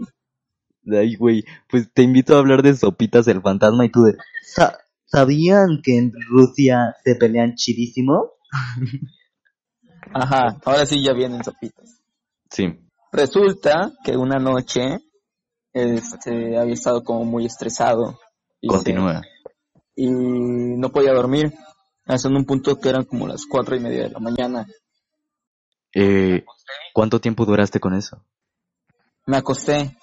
Ay, 0.90 1.16
güey, 1.16 1.44
pues 1.68 1.92
te 1.92 2.02
invito 2.02 2.34
a 2.34 2.38
hablar 2.38 2.62
de 2.62 2.74
Sopitas 2.76 3.26
el 3.28 3.42
fantasma 3.42 3.84
y 3.84 3.90
tú 3.90 4.02
de... 4.04 4.16
"Sa- 4.42 4.78
¿Sabían 5.04 5.80
que 5.82 5.98
en 5.98 6.12
Rusia 6.28 6.94
se 7.02 7.16
pelean 7.16 7.54
chidísimo? 7.56 8.30
Ajá, 10.14 10.56
ahora 10.64 10.86
sí 10.86 11.02
ya 11.04 11.12
vienen 11.12 11.42
sopitas. 11.44 12.00
Sí. 12.50 12.78
Resulta 13.12 13.92
que 14.04 14.16
una 14.16 14.38
noche, 14.38 14.98
este, 15.72 16.56
había 16.56 16.74
estado 16.74 17.02
como 17.02 17.24
muy 17.24 17.46
estresado. 17.46 18.18
y 18.60 18.68
se- 18.68 18.74
Continúa. 18.76 19.22
y 19.96 20.06
no 20.10 20.90
podía 20.90 21.12
dormir. 21.12 21.52
Hasta 22.10 22.28
en 22.28 22.34
un 22.36 22.44
punto 22.44 22.76
que 22.80 22.88
eran 22.88 23.04
como 23.04 23.28
las 23.28 23.46
cuatro 23.46 23.76
y 23.76 23.80
media 23.80 24.02
de 24.04 24.10
la 24.10 24.18
mañana. 24.18 24.66
Eh, 25.94 26.44
¿Cuánto 26.92 27.20
tiempo 27.20 27.44
duraste 27.46 27.78
con 27.78 27.94
eso? 27.94 28.24
Me 29.26 29.36
acosté 29.36 29.96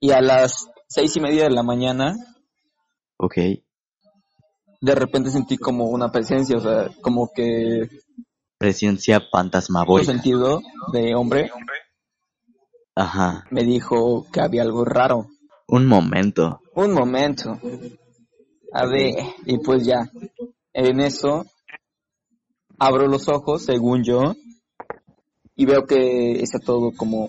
y 0.00 0.10
a 0.10 0.22
las 0.22 0.68
seis 0.88 1.14
y 1.16 1.20
media 1.20 1.44
de 1.44 1.50
la 1.50 1.62
mañana 1.62 2.14
Ok. 3.18 3.34
de 4.80 4.94
repente 4.94 5.30
sentí 5.30 5.58
como 5.58 5.84
una 5.86 6.10
presencia, 6.10 6.56
o 6.56 6.60
sea, 6.60 6.88
como 7.02 7.30
que 7.34 7.88
Presencia 8.56 9.20
fantasmagórica. 9.30 10.10
sentido 10.12 10.60
de 10.92 11.14
hombre 11.14 11.50
Ajá. 12.94 13.44
me 13.50 13.64
dijo 13.64 14.26
que 14.32 14.40
había 14.40 14.62
algo 14.62 14.84
raro. 14.86 15.26
Un 15.66 15.86
momento. 15.86 16.60
Un 16.74 16.92
momento. 16.94 17.58
A 18.72 18.86
ver, 18.86 19.14
y 19.44 19.58
pues 19.58 19.84
ya, 19.84 20.10
en 20.86 21.00
eso 21.00 21.44
abro 22.78 23.08
los 23.08 23.28
ojos, 23.28 23.64
según 23.64 24.04
yo, 24.04 24.34
y 25.56 25.66
veo 25.66 25.84
que 25.86 26.40
está 26.40 26.60
todo 26.60 26.92
como 26.96 27.26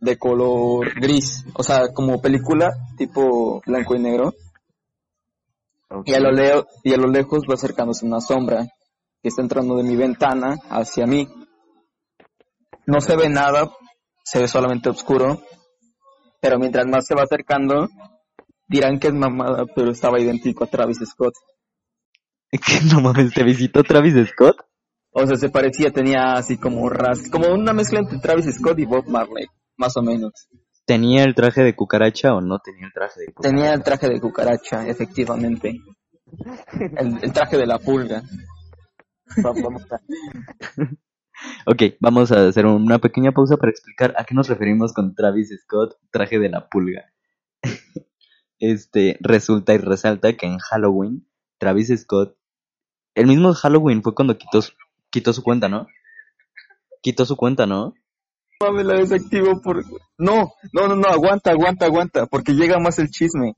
de 0.00 0.16
color 0.16 0.98
gris, 0.98 1.44
o 1.54 1.62
sea, 1.62 1.92
como 1.92 2.22
película 2.22 2.72
tipo 2.96 3.60
blanco 3.66 3.94
y 3.94 3.98
negro. 3.98 4.34
Y 6.04 6.14
a 6.14 6.20
lo, 6.20 6.32
leo, 6.32 6.66
y 6.82 6.94
a 6.94 6.96
lo 6.96 7.08
lejos 7.08 7.44
va 7.48 7.54
acercándose 7.54 8.06
una 8.06 8.20
sombra 8.20 8.66
que 9.22 9.28
está 9.28 9.42
entrando 9.42 9.76
de 9.76 9.84
mi 9.84 9.94
ventana 9.94 10.56
hacia 10.70 11.06
mí. 11.06 11.28
No 12.86 13.00
se 13.00 13.16
ve 13.16 13.28
nada, 13.28 13.70
se 14.24 14.40
ve 14.40 14.48
solamente 14.48 14.88
oscuro, 14.88 15.42
pero 16.40 16.58
mientras 16.58 16.86
más 16.86 17.06
se 17.06 17.14
va 17.14 17.22
acercando, 17.22 17.88
dirán 18.66 18.98
que 18.98 19.08
es 19.08 19.14
mamada, 19.14 19.64
pero 19.74 19.90
estaba 19.90 20.18
idéntico 20.18 20.64
a 20.64 20.68
Travis 20.68 20.98
Scott. 21.04 21.34
¿Qué 22.50 22.80
no 22.90 23.00
mames? 23.00 23.32
¿Te 23.32 23.44
visitó 23.44 23.82
Travis 23.82 24.14
Scott? 24.30 24.56
O 25.10 25.26
sea, 25.26 25.36
se 25.36 25.48
parecía, 25.48 25.90
tenía 25.90 26.34
así 26.34 26.58
como 26.58 26.88
ras, 26.88 27.30
como 27.30 27.48
una 27.48 27.72
mezcla 27.72 28.00
entre 28.00 28.18
Travis 28.18 28.54
Scott 28.54 28.78
y 28.78 28.84
Bob 28.84 29.08
Marley, 29.08 29.46
más 29.76 29.96
o 29.96 30.02
menos. 30.02 30.32
¿Tenía 30.84 31.24
el 31.24 31.34
traje 31.34 31.62
de 31.62 31.74
cucaracha 31.74 32.34
o 32.34 32.40
no 32.40 32.58
tenía 32.58 32.86
el 32.86 32.92
traje 32.92 33.20
de 33.20 33.32
cucaracha? 33.32 33.56
Tenía 33.56 33.74
el 33.74 33.82
traje 33.82 34.08
de 34.08 34.20
cucaracha, 34.20 34.86
efectivamente. 34.86 35.80
El, 36.98 37.18
el 37.22 37.32
traje 37.32 37.56
de 37.56 37.66
la 37.66 37.78
pulga. 37.78 38.22
Ok, 41.66 41.82
vamos 42.00 42.32
a 42.32 42.46
hacer 42.48 42.64
una 42.64 42.98
pequeña 42.98 43.32
pausa 43.32 43.58
para 43.58 43.70
explicar 43.70 44.14
a 44.16 44.24
qué 44.24 44.34
nos 44.34 44.48
referimos 44.48 44.94
con 44.94 45.14
Travis 45.14 45.54
Scott, 45.62 45.98
traje 46.10 46.38
de 46.38 46.48
la 46.48 46.68
pulga. 46.68 47.12
Este, 48.58 49.18
resulta 49.20 49.74
y 49.74 49.76
resalta 49.76 50.34
que 50.34 50.46
en 50.46 50.56
Halloween, 50.56 51.25
Travis 51.58 51.92
Scott, 52.00 52.36
el 53.14 53.26
mismo 53.26 53.52
Halloween 53.54 54.02
fue 54.02 54.14
cuando 54.14 54.36
quitó, 54.36 54.62
su- 54.62 54.72
quitó 55.10 55.32
su 55.32 55.42
cuenta, 55.42 55.68
¿no? 55.68 55.86
Quitó 57.02 57.24
su 57.24 57.36
cuenta, 57.36 57.66
¿no? 57.66 57.94
La 58.60 58.94
desactivo 58.94 59.60
por... 59.62 59.84
No, 60.18 60.52
no, 60.72 60.88
no, 60.88 60.96
no, 60.96 61.08
aguanta, 61.08 61.50
aguanta, 61.50 61.86
aguanta, 61.86 62.26
porque 62.26 62.54
llega 62.54 62.78
más 62.78 62.98
el 62.98 63.10
chisme. 63.10 63.54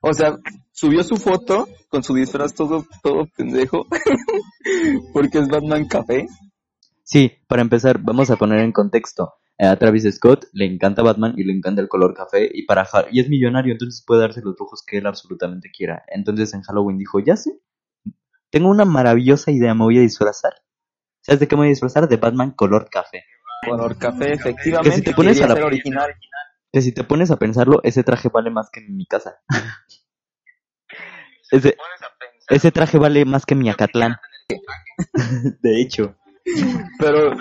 O 0.00 0.14
sea, 0.14 0.38
subió 0.72 1.02
su 1.04 1.16
foto 1.16 1.68
con 1.88 2.02
su 2.02 2.14
disfraz 2.14 2.54
todo, 2.54 2.86
todo 3.02 3.26
pendejo, 3.36 3.86
porque 5.12 5.38
es 5.38 5.48
Batman 5.48 5.86
Café. 5.86 6.26
Sí, 7.04 7.32
para 7.48 7.60
empezar, 7.62 7.98
vamos 8.00 8.30
a 8.30 8.36
poner 8.36 8.60
en 8.60 8.72
contexto. 8.72 9.34
Eh, 9.62 9.66
A 9.66 9.76
Travis 9.76 10.04
Scott 10.14 10.46
le 10.54 10.64
encanta 10.64 11.02
Batman 11.02 11.34
y 11.36 11.44
le 11.44 11.52
encanta 11.52 11.82
el 11.82 11.88
color 11.88 12.14
café 12.14 12.48
y 12.50 12.64
para 12.64 12.88
y 13.10 13.20
es 13.20 13.28
millonario, 13.28 13.72
entonces 13.72 14.02
puede 14.06 14.22
darse 14.22 14.40
los 14.42 14.58
lujos 14.58 14.82
que 14.86 14.96
él 14.98 15.06
absolutamente 15.06 15.70
quiera. 15.70 16.02
Entonces 16.08 16.54
en 16.54 16.62
Halloween 16.62 16.96
dijo, 16.96 17.20
ya 17.20 17.36
sé, 17.36 17.60
tengo 18.48 18.70
una 18.70 18.86
maravillosa 18.86 19.50
idea, 19.50 19.74
me 19.74 19.84
voy 19.84 19.98
a 19.98 20.00
disfrazar. 20.00 20.54
¿Sabes 21.20 21.40
de 21.40 21.48
qué 21.48 21.56
me 21.56 21.60
voy 21.60 21.66
a 21.66 21.70
disfrazar? 21.70 22.08
De 22.08 22.16
Batman 22.16 22.52
color 22.52 22.88
café. 22.88 23.24
Color 23.68 23.98
café, 23.98 24.28
Que 24.28 24.32
efectivamente, 24.32 24.96
si 24.96 25.02
te 25.02 25.12
pones 25.12 25.42
a 25.42 25.48
la- 25.48 25.62
original. 25.62 26.10
Que 26.72 26.80
si 26.80 26.92
te 26.92 27.04
pones 27.04 27.30
a 27.30 27.36
pensarlo, 27.36 27.80
ese 27.82 28.02
traje 28.02 28.30
vale 28.30 28.48
más 28.48 28.70
que 28.70 28.80
mi 28.80 29.04
casa. 29.04 29.42
ese, 31.50 31.76
ese 32.48 32.72
traje 32.72 32.96
vale 32.96 33.26
más 33.26 33.44
que 33.44 33.54
mi 33.54 33.68
Acatlán. 33.68 34.16
de 35.60 35.80
hecho. 35.82 36.16
Pero 36.98 37.36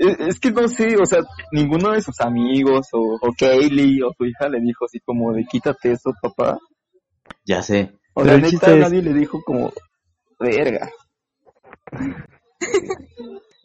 es, 0.00 0.18
es 0.20 0.40
que 0.40 0.50
no 0.50 0.66
sé, 0.68 0.96
o 0.96 1.06
sea, 1.06 1.20
ninguno 1.52 1.92
de 1.92 2.00
sus 2.02 2.20
amigos 2.20 2.88
o, 2.92 3.18
o 3.20 3.32
Kaylee 3.38 4.02
o 4.02 4.12
su 4.16 4.24
hija 4.26 4.48
le 4.48 4.60
dijo 4.60 4.84
así 4.86 4.98
como 5.00 5.32
de 5.32 5.44
quítate 5.44 5.92
eso, 5.92 6.12
papá. 6.20 6.58
Ya 7.44 7.62
sé. 7.62 7.92
O 8.14 8.22
Pero 8.22 8.26
sea, 8.26 8.34
el 8.34 8.42
neta, 8.42 8.72
es- 8.74 8.80
nadie 8.80 9.02
le 9.02 9.14
dijo 9.14 9.40
como, 9.44 9.72
verga. 10.38 10.90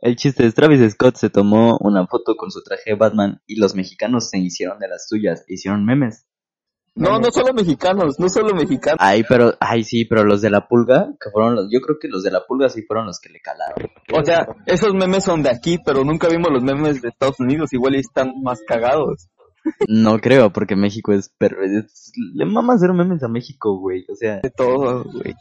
El 0.02 0.16
chiste 0.16 0.46
es 0.46 0.54
Travis 0.54 0.92
Scott 0.94 1.16
se 1.16 1.30
tomó 1.30 1.78
una 1.80 2.06
foto 2.08 2.36
con 2.36 2.52
su 2.52 2.62
traje 2.62 2.92
de 2.92 2.96
Batman 2.96 3.42
y 3.48 3.60
los 3.60 3.74
mexicanos 3.76 4.30
se 4.30 4.38
hicieron 4.40 4.78
de 4.80 4.88
las 4.88 5.08
suyas, 5.08 5.44
hicieron 5.48 5.84
memes. 5.86 6.28
No, 6.98 7.20
no 7.20 7.30
solo 7.30 7.54
mexicanos, 7.54 8.20
no 8.20 8.30
solo 8.30 8.56
mexicanos. 8.56 8.98
Ay, 9.02 9.24
pero, 9.28 9.54
ay, 9.60 9.84
sí, 9.84 10.06
pero 10.06 10.24
los 10.24 10.42
de 10.42 10.50
la 10.50 10.68
pulga, 10.68 11.10
que 11.20 11.30
fueron 11.30 11.56
los, 11.56 11.68
yo 11.70 11.82
creo 11.82 11.98
que 12.00 12.08
los 12.08 12.24
de 12.24 12.32
la 12.32 12.46
pulga 12.48 12.70
sí 12.70 12.84
fueron 12.84 13.06
los 13.06 13.20
que 13.20 13.30
le 13.30 13.42
calaron. 13.42 13.90
O 14.14 14.24
sea, 14.24 14.48
esos 14.66 14.94
memes 14.94 15.26
son 15.26 15.44
de 15.44 15.50
aquí, 15.50 15.78
pero 15.86 16.06
nunca 16.06 16.30
vimos 16.30 16.48
los 16.52 16.64
memes 16.64 17.02
de 17.02 17.10
Estados 17.10 17.40
Unidos, 17.42 17.74
igual 17.74 17.96
están 17.96 18.32
más 18.42 18.62
cagados. 18.66 19.28
No 19.90 20.20
creo, 20.20 20.54
porque 20.54 20.76
México 20.78 21.12
es, 21.12 21.34
pero 21.38 21.58
es- 21.66 22.14
le 22.34 22.46
mama 22.46 22.76
hacer 22.76 22.94
memes 22.94 23.22
a 23.24 23.28
México, 23.28 23.78
güey, 23.78 24.06
o 24.10 24.16
sea, 24.16 24.40
De 24.42 24.52
todo, 24.52 25.04
güey. 25.04 25.34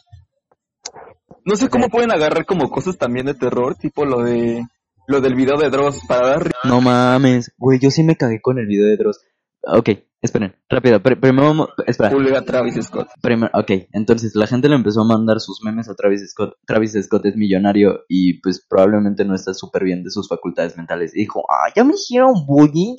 No 1.45 1.57
sé 1.57 1.69
cómo 1.69 1.89
pueden 1.89 2.11
agarrar 2.11 2.47
como 2.47 2.71
cosas 2.71 2.97
también 2.97 3.27
de 3.27 3.35
terror, 3.35 3.77
tipo 3.77 4.05
lo 4.05 4.23
de 4.23 4.63
lo 5.07 5.21
del 5.21 5.35
video 5.35 5.59
de 5.59 5.69
Dross 5.69 6.01
para 6.09 6.27
dar 6.29 6.51
no 6.65 6.81
mames, 6.81 7.53
güey, 7.59 7.79
yo 7.79 7.91
sí 7.91 8.03
me 8.03 8.17
cagué 8.17 8.41
con 8.41 8.59
el 8.59 8.67
video 8.67 8.87
de 8.87 8.97
Dross. 8.97 9.21
Ok, 9.63 9.91
esperen, 10.25 10.57
rápido, 10.69 11.00
pr- 11.00 11.21
primero, 11.21 11.69
espera, 11.87 12.11
pulga 12.11 12.38
a 12.38 12.43
Travis 12.43 12.75
Scott. 12.83 13.09
Primero, 13.21 13.50
ok, 13.54 13.71
entonces 13.93 14.35
la 14.35 14.47
gente 14.47 14.69
le 14.69 14.75
empezó 14.75 15.02
a 15.02 15.04
mandar 15.04 15.38
sus 15.40 15.62
memes 15.62 15.88
a 15.88 15.95
Travis 15.95 16.28
Scott. 16.31 16.54
Travis 16.66 16.93
Scott 17.02 17.26
es 17.26 17.37
millonario 17.37 18.00
y 18.09 18.40
pues 18.40 18.64
probablemente 18.69 19.25
no 19.25 19.35
está 19.35 19.52
súper 19.54 19.85
bien 19.85 20.02
de 20.02 20.11
sus 20.11 20.28
facultades 20.28 20.76
mentales. 20.76 21.14
Y 21.14 21.21
dijo, 21.21 21.43
ah, 21.50 21.71
ya 21.76 21.85
me 21.85 21.95
hicieron 21.95 22.47
bullying, 22.47 22.97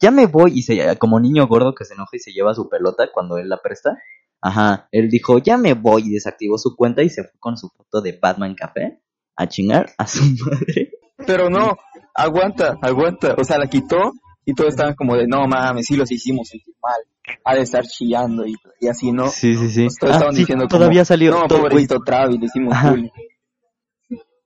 ya 0.00 0.10
me 0.10 0.26
voy. 0.26 0.52
Y 0.54 0.62
se, 0.62 0.96
como 0.98 1.20
niño 1.20 1.46
gordo 1.46 1.74
que 1.74 1.84
se 1.84 1.94
enoja 1.94 2.16
y 2.16 2.18
se 2.18 2.32
lleva 2.32 2.54
su 2.54 2.68
pelota 2.68 3.08
cuando 3.12 3.36
él 3.38 3.48
la 3.48 3.58
presta. 3.62 3.98
Ajá, 4.40 4.88
él 4.92 5.08
dijo, 5.08 5.38
ya 5.38 5.56
me 5.56 5.74
voy 5.74 6.02
y 6.06 6.10
desactivó 6.14 6.58
su 6.58 6.74
cuenta 6.76 7.02
y 7.02 7.08
se 7.08 7.22
fue 7.22 7.38
con 7.38 7.56
su 7.56 7.68
foto 7.68 8.00
de 8.02 8.18
Batman 8.20 8.54
Café 8.54 9.00
a 9.36 9.46
chingar 9.48 9.90
a 9.98 10.06
su 10.06 10.22
madre. 10.44 10.92
Pero 11.26 11.48
no, 11.48 11.76
aguanta, 12.14 12.76
aguanta. 12.82 13.34
O 13.38 13.44
sea, 13.44 13.58
la 13.58 13.68
quitó 13.68 14.12
y 14.44 14.54
todos 14.54 14.70
estaban 14.70 14.94
como 14.94 15.16
de, 15.16 15.26
no 15.26 15.46
mames, 15.46 15.86
sí 15.86 15.96
los 15.96 16.10
hicimos 16.10 16.48
sentir 16.48 16.74
mal. 16.82 17.00
Ha 17.44 17.54
de 17.54 17.62
estar 17.62 17.84
chillando 17.86 18.46
y, 18.46 18.54
y 18.80 18.88
así, 18.88 19.10
¿no? 19.10 19.28
Sí, 19.28 19.56
sí, 19.56 19.70
sí. 19.70 19.88
Todos 19.98 20.12
Ah, 20.12 20.16
estaban 20.16 20.34
sí, 20.34 20.40
diciendo 20.40 20.66
como, 20.68 20.78
todavía 20.78 21.04
salió. 21.04 21.30
No, 21.30 21.46
todo, 21.46 21.60
pobrecito 21.60 22.00
Travis, 22.00 22.38
le 22.38 22.46
hicimos 22.46 22.76
bullying. 22.82 23.08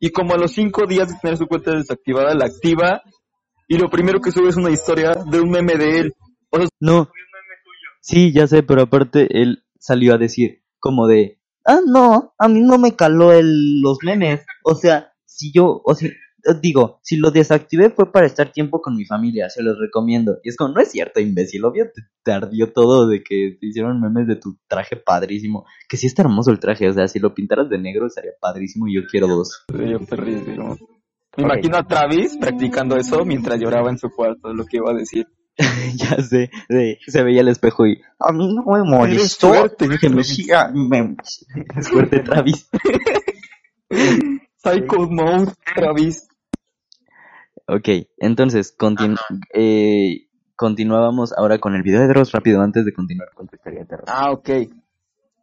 Y 0.01 0.11
como 0.11 0.35
a 0.35 0.39
los 0.39 0.53
cinco 0.53 0.87
días 0.87 1.09
de 1.09 1.15
tener 1.21 1.37
su 1.37 1.47
cuenta 1.47 1.73
desactivada, 1.73 2.35
la 2.35 2.47
activa 2.47 3.03
y 3.67 3.77
lo 3.79 3.91
primero 3.91 4.21
que 4.21 4.31
sube 4.31 4.49
es 4.49 4.57
una 4.57 4.71
historia 4.71 5.13
de 5.13 5.41
un 5.41 5.51
meme 5.51 5.75
de 5.75 5.99
él. 5.99 6.15
No. 6.81 7.09
Sí, 8.01 8.33
ya 8.33 8.47
sé, 8.47 8.63
pero 8.63 8.83
aparte 8.83 9.27
él 9.31 9.65
salió 9.79 10.15
a 10.15 10.19
decir 10.19 10.63
como 10.79 11.09
de, 11.09 11.39
ah, 11.67 11.81
no, 11.85 12.33
a 12.39 12.49
mí 12.49 12.61
no 12.61 12.79
me 12.79 12.95
caló 12.95 13.33
el, 13.33 13.81
los 13.83 13.99
memes. 14.03 14.47
O 14.63 14.75
sea, 14.75 15.13
si 15.27 15.53
yo, 15.53 15.83
o 15.85 15.95
sea, 15.95 16.11
digo, 16.61 17.01
si 17.03 17.17
lo 17.17 17.31
desactivé 17.31 17.91
fue 17.91 18.11
para 18.13 18.27
estar 18.27 18.53
tiempo 18.53 18.81
con 18.81 18.97
mi 18.97 19.05
familia, 19.05 19.49
se 19.51 19.63
los 19.63 19.79
recomiendo. 19.79 20.39
Y 20.43 20.51
es 20.51 20.57
como, 20.57 20.75
no 20.75 20.81
es 20.81 20.91
cierto, 20.91 21.21
imbécil, 21.21 21.65
obvio 21.65 21.87
te, 21.93 22.03
te 22.23 22.33
ardió 22.33 22.73
todo 22.73 23.07
de 23.07 23.23
que 23.23 23.57
te 23.61 23.67
hicieron 23.67 24.01
memes 24.01 24.27
de 24.27 24.37
tu 24.37 24.59
traje 24.69 24.97
padrísimo. 24.97 25.67
Que 25.89 25.97
sí 25.97 26.07
está 26.07 26.23
hermoso 26.23 26.51
el 26.51 26.61
traje, 26.61 26.89
o 26.89 26.93
sea, 26.93 27.09
si 27.09 27.19
lo 27.19 27.35
pintaras 27.35 27.69
de 27.69 27.79
negro 27.79 28.07
estaría 28.07 28.33
padrísimo 28.41 28.89
y 28.89 28.95
yo 28.95 29.03
quiero 29.11 29.27
dos. 29.27 29.65
Yo 29.73 30.01
perrísimo. 30.01 30.77
Me 31.37 31.45
imagino 31.45 31.77
a 31.77 31.87
Travis 31.87 32.37
practicando 32.37 32.97
eso 32.97 33.25
mientras 33.25 33.61
lloraba 33.61 33.91
en 33.91 33.99
su 33.99 34.11
cuarto, 34.11 34.53
lo 34.53 34.65
que 34.65 34.79
iba 34.79 34.91
a 34.91 34.95
decir. 34.95 35.27
ya 35.97 36.23
sé, 36.23 36.51
se 37.07 37.23
veía 37.23 37.41
el 37.41 37.49
espejo 37.49 37.87
y 37.87 38.01
a 38.21 38.33
mí 38.33 38.55
no 38.55 38.65
me 38.65 38.85
molestó 38.85 39.53
que 39.77 40.09
me 40.09 40.23
siga 40.23 40.73
fuerte 41.83 42.21
Travis. 42.21 42.69
Psycho 44.63 45.09
Mode, 45.09 45.53
Travis. 45.75 46.29
Ok, 47.67 47.89
entonces 48.19 48.77
continu- 48.77 49.19
eh, 49.55 50.27
continuábamos 50.57 51.33
ahora 51.37 51.59
con 51.59 51.75
el 51.75 51.83
video 51.83 52.01
de 52.01 52.09
Dross 52.09 52.33
rápido 52.33 52.61
antes 52.63 52.85
de 52.85 52.93
continuar 52.93 53.29
con 53.35 53.47
tu 53.47 53.57
historia 53.57 53.81
de 53.81 53.87
terror. 53.87 54.05
Ah, 54.09 54.31
ok. 54.33 54.49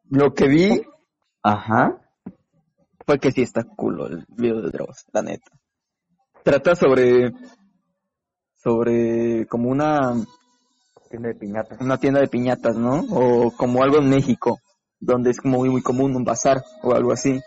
Lo 0.10 0.34
que 0.34 0.48
vi 0.48 0.81
Ajá. 1.43 2.01
fue 3.05 3.19
que 3.19 3.31
sí 3.31 3.41
está 3.43 3.63
culo 3.63 4.07
el 4.07 4.25
video 4.36 4.62
de 4.62 4.72
Dross, 4.72 5.05
la 5.13 5.22
neta. 5.22 5.51
Trata 6.43 6.75
sobre 6.75 7.31
sobre 8.56 9.45
como 9.47 9.69
una 9.69 10.13
Tienda 11.10 11.30
de 11.30 11.36
piñatas. 11.36 11.80
una 11.82 11.97
tienda 11.99 12.19
de 12.19 12.28
piñatas, 12.28 12.75
¿no? 12.75 13.01
O 13.12 13.51
como 13.56 13.84
algo 13.84 13.97
en 13.99 14.10
México, 14.10 14.60
donde 14.99 15.30
es 15.30 15.39
como 15.39 15.60
muy, 15.60 15.69
muy 15.69 15.82
común 15.84 16.15
un 16.15 16.23
bazar 16.25 16.63
o 16.82 16.93
algo 16.95 17.12
así. 17.13 17.39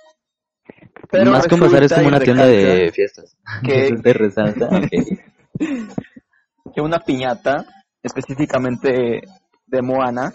Pero 1.10 1.30
Más 1.30 1.46
que 1.46 1.54
un 1.54 1.60
bazar 1.60 1.82
es 1.84 1.92
como 1.92 2.08
una 2.08 2.20
tienda 2.20 2.44
de 2.46 2.90
fiestas. 2.94 3.36
que- 3.64 3.90
resalta, 4.12 4.68
que 6.74 6.80
una 6.80 6.98
piñata, 7.00 7.64
específicamente 8.02 9.22
de 9.66 9.82
Moana, 9.82 10.32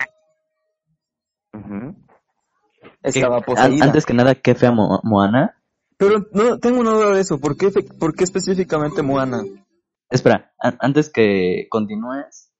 estaba 3.01 3.41
poseída. 3.41 3.85
Antes 3.85 4.05
que 4.05 4.13
nada, 4.13 4.35
qué 4.35 4.55
fea 4.55 4.71
Mo- 4.71 5.01
Moana. 5.03 5.57
Pero 5.97 6.25
no, 6.31 6.57
tengo 6.59 6.79
una 6.79 6.91
duda 6.91 7.11
de 7.15 7.21
eso. 7.21 7.39
¿Por 7.39 7.55
qué, 7.57 7.69
por 7.99 8.15
qué 8.15 8.23
específicamente 8.23 9.01
Moana? 9.01 9.43
Espera, 10.09 10.53
an- 10.59 10.77
antes 10.79 11.09
que 11.09 11.67
continúes, 11.69 12.51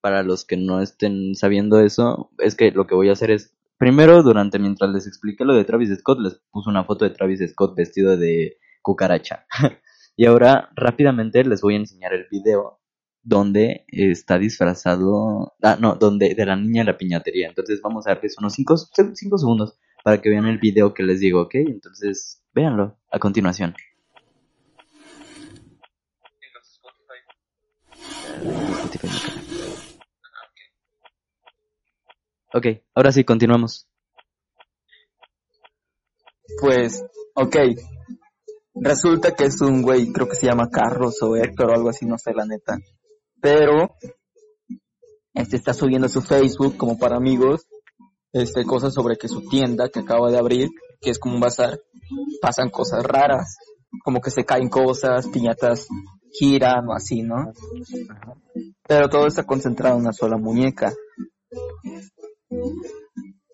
para 0.00 0.22
los 0.22 0.44
que 0.44 0.56
no 0.56 0.80
estén 0.80 1.34
sabiendo 1.34 1.80
eso, 1.80 2.30
es 2.38 2.54
que 2.54 2.70
lo 2.70 2.86
que 2.86 2.94
voy 2.94 3.08
a 3.08 3.12
hacer 3.12 3.30
es, 3.30 3.54
primero, 3.82 4.22
durante 4.22 4.60
mientras 4.60 4.92
les 4.92 5.08
expliqué 5.08 5.44
lo 5.44 5.54
de 5.54 5.64
Travis 5.64 5.92
Scott, 5.98 6.20
les 6.20 6.40
puse 6.52 6.70
una 6.70 6.84
foto 6.84 7.04
de 7.04 7.10
Travis 7.10 7.40
Scott 7.50 7.76
vestido 7.76 8.16
de 8.16 8.58
cucaracha. 8.80 9.44
y 10.16 10.24
ahora, 10.26 10.70
rápidamente, 10.76 11.42
les 11.42 11.62
voy 11.62 11.74
a 11.74 11.78
enseñar 11.78 12.14
el 12.14 12.28
video 12.30 12.78
donde 13.24 13.84
está 13.88 14.38
disfrazado, 14.38 15.54
ah, 15.62 15.76
no, 15.80 15.96
donde, 15.96 16.36
de 16.36 16.46
la 16.46 16.54
niña 16.54 16.82
en 16.82 16.86
la 16.86 16.96
piñatería. 16.96 17.48
Entonces 17.48 17.80
vamos 17.82 18.06
a 18.06 18.10
darles 18.10 18.36
unos 18.38 18.52
5 18.52 18.76
segundos 19.36 19.76
para 20.04 20.22
que 20.22 20.30
vean 20.30 20.46
el 20.46 20.58
video 20.58 20.94
que 20.94 21.02
les 21.02 21.18
digo, 21.18 21.42
¿ok? 21.42 21.56
Entonces, 21.56 22.40
véanlo 22.54 23.00
a 23.10 23.18
continuación. 23.18 23.74
Spotify. 29.02 29.31
Ok, 32.54 32.66
ahora 32.94 33.12
sí, 33.12 33.24
continuamos. 33.24 33.88
Pues, 36.60 37.02
ok. 37.34 37.56
Resulta 38.74 39.34
que 39.34 39.44
es 39.44 39.60
un 39.60 39.82
güey, 39.82 40.12
creo 40.12 40.28
que 40.28 40.36
se 40.36 40.46
llama 40.46 40.68
Carlos 40.70 41.16
o 41.22 41.36
Héctor 41.36 41.70
o 41.70 41.74
algo 41.74 41.88
así, 41.88 42.04
no 42.06 42.18
sé 42.18 42.32
la 42.34 42.44
neta. 42.44 42.76
Pero, 43.40 43.96
este 45.34 45.56
está 45.56 45.72
subiendo 45.72 46.06
a 46.06 46.10
su 46.10 46.20
Facebook 46.20 46.76
como 46.76 46.98
para 46.98 47.16
amigos, 47.16 47.66
este, 48.32 48.64
cosas 48.64 48.92
sobre 48.94 49.16
que 49.16 49.28
su 49.28 49.48
tienda 49.48 49.88
que 49.88 50.00
acaba 50.00 50.30
de 50.30 50.38
abrir, 50.38 50.68
que 51.00 51.10
es 51.10 51.18
como 51.18 51.34
un 51.34 51.40
bazar, 51.40 51.80
pasan 52.40 52.70
cosas 52.70 53.02
raras. 53.02 53.56
Como 54.04 54.20
que 54.20 54.30
se 54.30 54.44
caen 54.44 54.68
cosas, 54.68 55.28
piñatas 55.28 55.86
giran 56.32 56.88
o 56.88 56.94
así, 56.94 57.22
¿no? 57.22 57.52
Pero 58.86 59.08
todo 59.08 59.26
está 59.26 59.44
concentrado 59.44 59.96
en 59.96 60.02
una 60.02 60.12
sola 60.12 60.38
muñeca. 60.38 60.94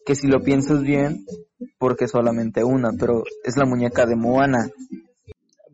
Que 0.05 0.15
si 0.15 0.27
lo 0.27 0.43
piensas 0.43 0.83
bien, 0.83 1.25
porque 1.79 2.09
solamente 2.09 2.65
una, 2.65 2.93
pero 2.99 3.25
es 3.45 3.57
la 3.57 3.67
muñeca 3.67 4.07
de 4.07 4.17
Moana. 4.17 4.71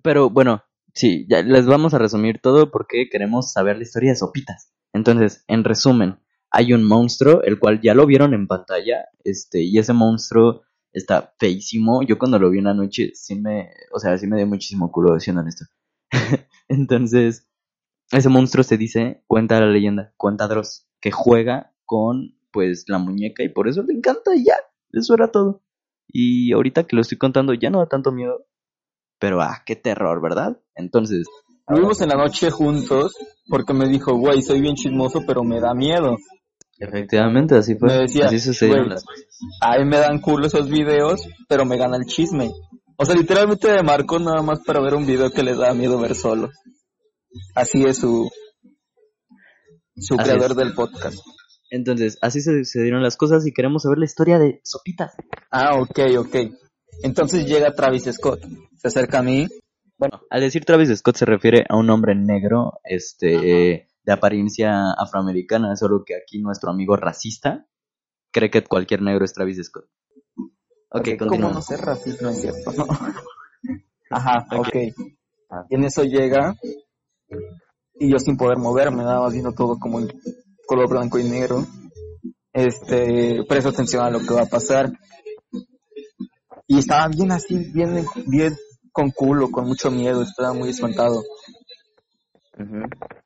Pero 0.03 0.31
bueno, 0.31 0.63
sí, 0.93 1.27
ya 1.29 1.43
les 1.43 1.67
vamos 1.67 1.95
a 1.95 1.99
resumir 1.99 2.41
todo 2.43 2.71
porque 2.71 3.09
queremos 3.11 3.53
saber 3.53 3.77
la 3.77 3.85
historia 3.85 4.11
de 4.11 4.17
Sopitas. 4.17 4.73
Entonces, 4.93 5.45
en 5.49 5.65
resumen, 5.65 6.19
hay 6.51 6.73
un 6.73 6.85
monstruo, 6.85 7.43
el 7.43 7.59
cual 7.59 7.81
ya 7.81 7.95
lo 7.95 8.07
vieron 8.07 8.33
en 8.33 8.47
pantalla, 8.47 9.07
este, 9.25 9.63
y 9.63 9.79
ese 9.79 9.93
monstruo 9.93 10.63
está 10.93 11.35
feísimo. 11.39 12.03
Yo 12.03 12.17
cuando 12.19 12.39
lo 12.39 12.49
vi 12.49 12.59
una 12.59 12.75
noche, 12.75 13.11
sí 13.15 13.35
me, 13.35 13.71
o 13.93 13.99
sea, 13.99 14.17
sí 14.17 14.27
me 14.27 14.37
dio 14.37 14.47
muchísimo 14.47 14.91
culo, 14.93 15.19
siendo 15.19 15.43
honesto. 15.43 15.65
Entonces, 16.69 17.49
ese 18.13 18.29
monstruo 18.29 18.63
se 18.63 18.77
dice, 18.77 19.25
cuenta 19.27 19.61
la 19.61 19.67
leyenda, 19.67 20.15
cuenta 20.17 20.47
Dross, 20.47 20.87
que 21.01 21.11
juega 21.11 21.75
con, 21.85 22.37
pues, 22.55 22.85
la 22.89 22.99
muñeca 22.99 23.43
y 23.45 23.51
por 23.51 23.69
eso 23.69 23.83
le 23.83 23.93
encanta 23.93 24.35
y 24.35 24.45
ya, 24.45 24.55
eso 24.93 25.13
era 25.13 25.31
todo. 25.31 25.61
Y 26.09 26.53
ahorita 26.53 26.85
que 26.85 26.97
lo 26.97 27.03
estoy 27.03 27.19
contando 27.19 27.53
ya 27.53 27.69
no 27.69 27.81
da 27.81 27.87
tanto 27.87 28.13
miedo, 28.13 28.47
pero 29.19 29.43
ah, 29.43 29.63
qué 29.67 29.75
terror, 29.77 30.23
¿verdad? 30.23 30.61
Entonces, 30.77 31.27
Lo 31.69 31.79
vimos 31.79 32.01
en 32.01 32.09
la 32.11 32.17
noche 32.17 32.51
juntos 32.51 33.15
porque 33.49 33.75
me 33.75 33.89
dijo, 33.89 34.17
güey, 34.17 34.41
soy 34.41 34.61
bien 34.61 34.77
chismoso, 34.77 35.21
pero 35.27 35.43
me 35.43 35.61
da 35.61 35.75
miedo. 35.75 36.17
efectivamente 36.79 37.57
así 37.57 37.75
fue, 37.77 37.89
Me 37.89 37.99
decía, 38.03 38.27
así 38.27 38.39
sucedieron 38.39 38.89
las 38.89 39.05
cosas. 39.05 39.27
A 39.61 39.79
mí 39.79 39.85
me 39.87 39.99
dan 39.99 40.21
culo 40.21 40.47
esos 40.47 40.69
videos, 40.69 41.27
pero 41.49 41.65
me 41.65 41.77
gana 41.77 41.97
el 41.97 42.05
chisme. 42.07 42.51
O 42.97 43.05
sea, 43.05 43.17
literalmente 43.17 43.73
me 43.73 43.83
marcó 43.83 44.19
nada 44.21 44.43
más 44.43 44.61
para 44.65 44.81
ver 44.81 44.95
un 44.95 45.07
video 45.07 45.31
que 45.31 45.43
le 45.43 45.57
da 45.57 45.75
miedo 45.75 45.99
ver 45.99 46.15
solo. 46.15 46.51
Así 47.57 47.85
es 47.85 47.99
su, 47.99 48.31
su 49.97 50.15
Así 50.15 50.23
creador 50.23 50.53
es. 50.53 50.57
del 50.57 50.75
podcast. 50.75 51.19
Entonces, 51.71 52.19
así 52.21 52.41
se 52.41 52.65
sucedieron 52.65 53.03
las 53.03 53.17
cosas 53.17 53.47
y 53.47 53.53
queremos 53.53 53.83
saber 53.83 53.99
la 53.99 54.05
historia 54.05 54.39
de 54.39 54.61
Sopitas. 54.65 55.15
Ah, 55.51 55.77
ok, 55.79 55.99
ok. 56.19 56.37
Entonces 57.03 57.47
llega 57.47 57.75
Travis 57.75 58.05
Scott, 58.13 58.45
se 58.77 58.89
acerca 58.89 59.19
a 59.19 59.23
mí, 59.23 59.49
Al 60.31 60.41
decir 60.41 60.65
Travis 60.65 60.97
Scott 60.97 61.17
se 61.17 61.25
refiere 61.25 61.65
a 61.69 61.77
un 61.77 61.91
hombre 61.91 62.15
negro, 62.15 62.81
este, 62.85 63.89
de 64.05 64.13
apariencia 64.13 64.93
afroamericana, 64.93 65.77
solo 65.77 66.05
que 66.05 66.15
aquí 66.15 66.41
nuestro 66.41 66.71
amigo 66.71 66.97
racista 66.97 67.67
cree 68.31 68.51
que 68.51 68.63
cualquier 68.63 69.03
negro 69.03 69.25
es 69.25 69.33
Travis 69.33 69.65
Scott. 69.65 69.87
Ok, 70.91 71.09
¿Cómo 71.19 71.51
no 71.51 71.63
ser 71.63 71.81
racista? 71.81 72.25
No 72.25 72.31
es 72.31 72.41
cierto. 72.41 72.71
Ajá, 74.11 74.47
Ok. 74.57 74.77
Y 75.71 75.75
en 75.75 75.85
eso 75.85 76.03
llega 76.03 76.55
y 77.95 78.11
yo 78.11 78.19
sin 78.19 78.37
poder 78.37 78.59
moverme, 78.59 79.05
nada 79.05 79.21
más 79.21 79.33
viendo 79.33 79.53
todo 79.53 79.79
como 79.79 80.01
color 80.67 80.89
blanco 80.89 81.19
y 81.19 81.25
negro. 81.25 81.67
Este, 82.53 83.43
presto 83.49 83.71
atención 83.71 84.05
a 84.05 84.11
lo 84.11 84.21
que 84.21 84.35
va 84.35 84.43
a 84.43 84.47
pasar. 84.47 84.93
Y 86.67 86.79
estaba 86.79 87.09
bien 87.09 87.33
así, 87.33 87.71
bien, 87.73 88.07
bien 88.27 88.57
con 88.93 89.11
culo, 89.11 89.51
con 89.51 89.67
mucho 89.67 89.91
miedo, 89.91 90.23
estaba 90.23 90.53
muy 90.53 90.71
espantado. 90.71 91.23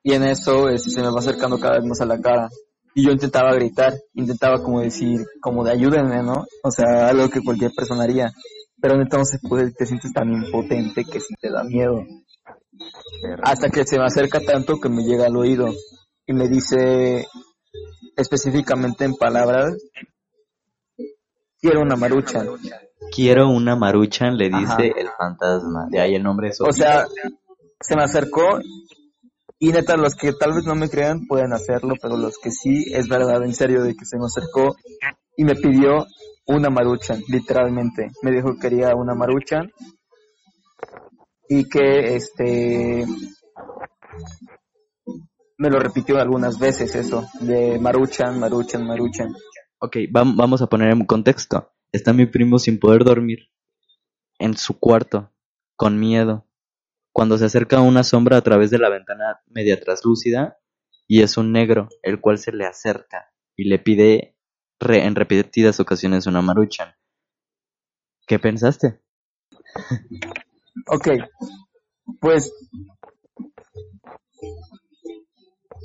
Y 0.03 0.13
en 0.13 0.23
eso 0.23 0.67
este, 0.69 0.89
se 0.89 1.01
me 1.01 1.11
va 1.11 1.19
acercando 1.19 1.59
cada 1.59 1.75
vez 1.75 1.85
más 1.85 2.01
a 2.01 2.05
la 2.05 2.19
cara. 2.19 2.49
Y 2.95 3.05
yo 3.05 3.11
intentaba 3.11 3.53
gritar, 3.53 3.93
intentaba 4.13 4.61
como 4.63 4.81
decir, 4.81 5.25
como 5.41 5.63
de 5.63 5.71
ayúdenme, 5.71 6.23
¿no? 6.23 6.45
O 6.63 6.71
sea, 6.71 7.07
algo 7.07 7.29
que 7.29 7.41
cualquier 7.41 7.71
persona 7.71 8.03
haría. 8.03 8.33
Pero 8.81 8.95
se 9.25 9.39
puede, 9.39 9.71
te 9.71 9.85
sientes 9.85 10.11
tan 10.11 10.31
impotente 10.31 11.05
que 11.05 11.19
sí 11.19 11.35
te 11.39 11.51
da 11.51 11.63
miedo. 11.63 12.03
Hasta 13.43 13.69
que 13.69 13.85
se 13.85 13.99
me 13.99 14.05
acerca 14.05 14.39
tanto 14.39 14.79
que 14.79 14.89
me 14.89 15.03
llega 15.03 15.25
al 15.25 15.37
oído 15.37 15.67
y 16.29 16.33
me 16.33 16.47
dice 16.47 17.25
específicamente 18.15 19.03
en 19.03 19.15
palabras, 19.15 19.75
quiero 21.59 21.81
una 21.81 21.95
marucha. 21.95 22.45
Quiero 23.11 23.49
una 23.49 23.75
maruchan, 23.75 24.37
le 24.37 24.49
dice 24.49 24.61
Ajá. 24.61 24.83
el 24.83 25.09
fantasma. 25.17 25.87
De 25.89 25.99
ahí 25.99 26.13
el 26.13 26.21
nombre 26.21 26.49
es 26.49 26.61
O 26.61 26.71
sea, 26.71 27.07
se 27.81 27.95
me 27.95 28.03
acercó 28.03 28.59
y 29.57 29.71
neta, 29.71 29.97
los 29.97 30.13
que 30.13 30.31
tal 30.33 30.53
vez 30.53 30.65
no 30.65 30.75
me 30.75 30.87
crean 30.87 31.25
pueden 31.25 31.51
hacerlo, 31.51 31.95
pero 31.99 32.15
los 32.15 32.37
que 32.37 32.51
sí, 32.51 32.83
es 32.93 33.09
verdad, 33.09 33.43
en 33.43 33.55
serio, 33.55 33.81
de 33.81 33.95
que 33.95 34.05
se 34.05 34.19
me 34.19 34.25
acercó 34.25 34.75
y 35.35 35.45
me 35.45 35.55
pidió 35.55 36.05
una 36.45 36.69
maruchan, 36.69 37.23
literalmente. 37.27 38.11
Me 38.21 38.31
dijo 38.31 38.53
que 38.53 38.69
quería 38.69 38.93
una 38.93 39.15
maruchan 39.15 39.71
y 41.49 41.67
que 41.67 42.15
este 42.17 43.03
me 45.59 45.69
lo 45.69 45.77
repitió 45.77 46.17
algunas 46.19 46.57
veces 46.57 46.95
eso, 46.95 47.27
de 47.41 47.77
maruchan, 47.79 48.39
maruchan, 48.39 48.87
maruchan. 48.87 49.35
Ok, 49.79 49.97
vam- 50.09 50.35
vamos 50.37 50.61
a 50.61 50.67
poner 50.67 50.89
en 50.91 51.05
contexto. 51.05 51.73
Está 51.91 52.13
mi 52.13 52.25
primo 52.25 52.59
sin 52.59 52.79
poder 52.79 53.03
dormir 53.03 53.49
en 54.39 54.55
su 54.57 54.79
cuarto, 54.79 55.31
con 55.75 55.99
miedo, 55.99 56.47
cuando 57.11 57.37
se 57.37 57.45
acerca 57.45 57.81
una 57.81 58.03
sombra 58.05 58.37
a 58.37 58.41
través 58.41 58.71
de 58.71 58.79
la 58.79 58.89
ventana 58.89 59.41
media 59.47 59.77
traslúcida 59.79 60.57
y 61.07 61.23
es 61.23 61.35
un 61.35 61.51
negro, 61.51 61.89
el 62.03 62.21
cual 62.21 62.37
se 62.37 62.53
le 62.53 62.65
acerca 62.65 63.33
y 63.57 63.65
le 63.65 63.79
pide 63.79 64.37
re- 64.79 65.03
en 65.05 65.15
repetidas 65.15 65.81
ocasiones 65.81 66.25
una 66.25 66.41
maruchan. 66.41 66.93
¿Qué 68.27 68.39
pensaste? 68.39 69.01
Ok, 70.87 71.09
pues 72.21 72.53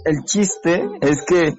el 0.04 0.24
chiste 0.24 0.88
es 1.00 1.24
que 1.26 1.54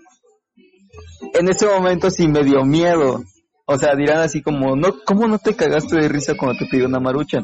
en 1.33 1.49
ese 1.49 1.67
momento 1.67 2.09
sí 2.09 2.27
me 2.27 2.43
dio 2.43 2.63
miedo. 2.63 3.23
O 3.65 3.77
sea, 3.77 3.95
dirán 3.95 4.19
así 4.19 4.41
como, 4.41 4.75
no, 4.75 4.93
¿cómo 5.05 5.27
no 5.27 5.39
te 5.39 5.55
cagaste 5.55 5.99
de 5.99 6.07
risa 6.07 6.35
cuando 6.37 6.59
te 6.59 6.67
pidió 6.69 6.85
una 6.85 6.99
marucha? 6.99 7.39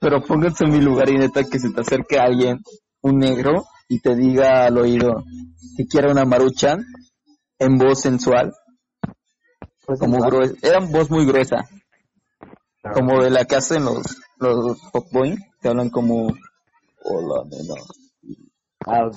Pero 0.00 0.20
pónganse 0.22 0.64
en 0.64 0.72
mi 0.72 0.80
lugar 0.80 1.08
y 1.10 1.18
neta 1.18 1.44
que 1.44 1.58
se 1.58 1.70
te 1.70 1.80
acerque 1.80 2.18
alguien, 2.18 2.60
un 3.02 3.18
negro, 3.18 3.64
y 3.88 4.00
te 4.00 4.16
diga 4.16 4.66
al 4.66 4.78
oído 4.78 5.24
que 5.76 5.86
quiere 5.86 6.10
una 6.10 6.24
marucha 6.24 6.76
en 7.58 7.78
voz 7.78 8.00
sensual, 8.00 8.52
como 9.98 10.18
gruesa, 10.18 10.54
era 10.62 10.80
voz 10.80 11.10
muy 11.10 11.26
gruesa, 11.26 11.68
como 12.92 13.22
de 13.22 13.30
la 13.30 13.44
que 13.44 13.56
hacen 13.56 13.84
los, 13.84 14.02
los 14.38 14.78
pop 14.92 15.06
boy, 15.12 15.36
que 15.60 15.68
hablan 15.68 15.90
como, 15.90 16.26
hola 17.04 17.44
nena. 17.50 17.74
Ah. 18.86 19.10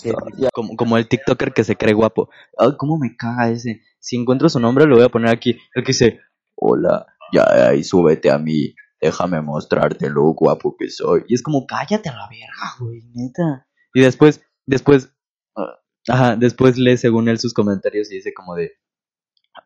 Como, 0.54 0.76
como 0.76 0.98
el 0.98 1.08
TikToker 1.08 1.54
que 1.54 1.64
se 1.64 1.76
cree 1.76 1.94
guapo. 1.94 2.30
Ay, 2.58 2.72
¿cómo 2.78 2.98
me 2.98 3.16
caga 3.16 3.50
ese? 3.50 3.82
Si 4.00 4.16
encuentro 4.16 4.50
su 4.50 4.60
nombre, 4.60 4.86
lo 4.86 4.96
voy 4.96 5.06
a 5.06 5.10
poner 5.10 5.30
aquí. 5.30 5.58
El 5.74 5.84
que 5.84 5.92
dice, 5.92 6.22
hola, 6.56 7.06
ya 7.34 7.70
ahí 7.70 7.84
súbete 7.84 8.32
a 8.32 8.38
mí. 8.38 8.76
Déjame 9.00 9.42
mostrarte 9.42 10.10
lo 10.10 10.24
guapo 10.34 10.76
que 10.78 10.90
soy. 10.90 11.24
Y 11.28 11.36
es 11.36 11.44
como, 11.44 11.66
cállate 11.68 12.10
a 12.10 12.14
la 12.14 12.28
verga, 12.30 12.76
güey, 12.80 13.04
neta. 13.14 13.68
Y 13.94 14.02
después, 14.02 14.42
después, 14.66 15.14
ah, 15.56 15.80
ajá, 16.08 16.36
después 16.36 16.78
lee 16.78 16.98
según 16.98 17.30
él 17.30 17.40
sus 17.40 17.54
comentarios 17.54 18.12
y 18.12 18.16
dice 18.16 18.34
como 18.34 18.56
de, 18.56 18.72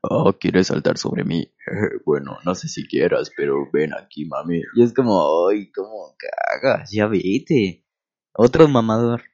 oh, 0.02 0.34
¿quieres 0.34 0.68
saltar 0.68 0.98
sobre 0.98 1.24
mí? 1.24 1.54
bueno, 2.06 2.38
no 2.44 2.56
sé 2.56 2.68
si 2.68 2.88
quieras, 2.88 3.32
pero 3.36 3.70
ven 3.72 3.94
aquí, 3.94 4.26
mami. 4.26 4.62
Y 4.76 4.84
es 4.84 4.94
como, 4.94 5.48
ay, 5.48 5.72
¿cómo 5.72 6.16
cagas? 6.18 6.92
Ya 6.92 7.08
vete. 7.08 7.86
Otro 8.34 8.68
mamador 8.68 9.31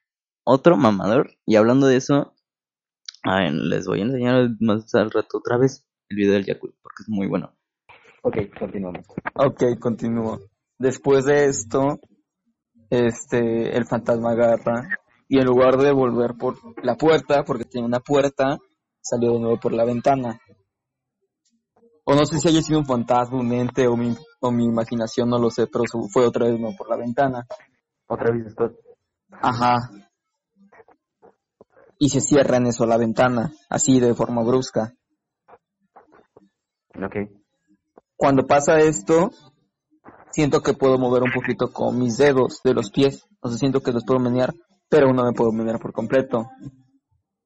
otro 0.47 0.77
mamador. 0.77 1.31
Y 1.45 1.57
hablando 1.57 1.87
de 1.87 1.97
eso, 1.97 2.33
ay, 3.23 3.51
les 3.51 3.85
voy 3.85 3.99
a 3.99 4.03
enseñar 4.03 4.49
más 4.61 4.93
al 4.95 5.11
rato 5.11 5.39
otra 5.39 5.57
vez 5.57 5.85
el 6.09 6.17
video 6.17 6.33
del 6.33 6.45
Yakult, 6.45 6.75
porque 6.81 7.03
es 7.03 7.09
muy 7.09 7.27
bueno. 7.27 7.53
Ok, 8.23 8.37
continuamos. 8.57 9.05
Ok, 9.35 9.63
continúo. 9.79 10.39
Después 10.79 11.25
de 11.25 11.45
esto, 11.45 11.99
este, 12.89 13.75
el 13.75 13.85
fantasma 13.85 14.31
agarra 14.31 14.87
y 15.27 15.39
en 15.39 15.45
lugar 15.45 15.77
de 15.77 15.91
volver 15.91 16.35
por 16.39 16.55
la 16.81 16.95
puerta, 16.95 17.43
porque 17.43 17.65
tenía 17.65 17.85
una 17.85 17.99
puerta, 17.99 18.57
salió 19.01 19.33
de 19.33 19.39
nuevo 19.39 19.59
por 19.59 19.73
la 19.73 19.83
ventana. 19.83 20.39
O 22.05 22.15
no 22.15 22.25
sé 22.25 22.39
si 22.39 22.47
haya 22.47 22.61
sido 22.61 22.79
un 22.79 22.85
fantasma, 22.85 23.37
un 23.37 23.51
ente 23.51 23.85
o 23.85 23.97
mi, 23.97 24.15
o 24.39 24.51
mi 24.51 24.63
imaginación, 24.63 25.29
no 25.29 25.39
lo 25.39 25.49
sé, 25.49 25.67
pero 25.67 25.83
fue 26.13 26.25
otra 26.25 26.45
vez 26.45 26.53
de 26.53 26.59
nuevo 26.61 26.77
por 26.77 26.89
la 26.89 26.95
ventana. 26.95 27.45
Otra 28.07 28.31
vez 28.31 28.53
Scott. 28.53 28.77
Ajá. 29.41 30.06
Y 31.99 32.09
se 32.09 32.21
cierra 32.21 32.57
en 32.57 32.67
eso 32.67 32.85
la 32.85 32.97
ventana, 32.97 33.51
así 33.69 33.99
de 33.99 34.13
forma 34.13 34.43
brusca. 34.43 34.93
Ok. 36.95 37.15
Cuando 38.15 38.45
pasa 38.45 38.79
esto, 38.79 39.31
siento 40.31 40.61
que 40.61 40.73
puedo 40.73 40.97
mover 40.97 41.23
un 41.23 41.31
poquito 41.31 41.71
con 41.71 41.99
mis 41.99 42.17
dedos 42.17 42.61
de 42.63 42.73
los 42.73 42.91
pies. 42.91 43.25
O 43.41 43.49
sea, 43.49 43.57
siento 43.57 43.81
que 43.81 43.91
los 43.91 44.05
puedo 44.05 44.19
menear, 44.19 44.53
pero 44.89 45.13
no 45.13 45.23
me 45.23 45.33
puedo 45.33 45.51
menear 45.51 45.79
por 45.79 45.93
completo. 45.93 46.49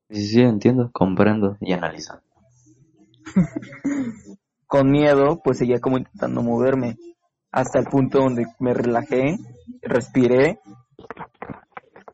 Sí, 0.09 0.25
sí, 0.27 0.41
entiendo, 0.41 0.89
comprendo 0.91 1.57
y 1.61 1.73
analizo. 1.73 2.19
Con 4.67 4.89
miedo, 4.89 5.41
pues 5.43 5.57
seguía 5.57 5.79
como 5.79 5.97
intentando 5.97 6.41
moverme. 6.41 6.97
Hasta 7.51 7.79
el 7.79 7.85
punto 7.85 8.19
donde 8.19 8.45
me 8.59 8.73
relajé, 8.73 9.37
respiré. 9.81 10.59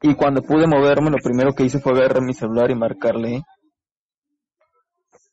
Y 0.01 0.15
cuando 0.15 0.41
pude 0.41 0.67
moverme, 0.67 1.09
lo 1.09 1.17
primero 1.17 1.53
que 1.53 1.63
hice 1.63 1.79
fue 1.79 1.93
agarrar 1.93 2.21
mi 2.21 2.33
celular 2.33 2.69
y 2.69 2.75
marcarle, 2.75 3.43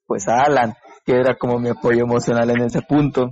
pues 0.07 0.27
a 0.29 0.43
Alan, 0.43 0.75
que 1.05 1.13
era 1.13 1.37
como 1.37 1.59
mi 1.59 1.69
apoyo 1.69 2.03
emocional 2.03 2.51
en 2.51 2.63
ese 2.63 2.83
punto. 2.83 3.31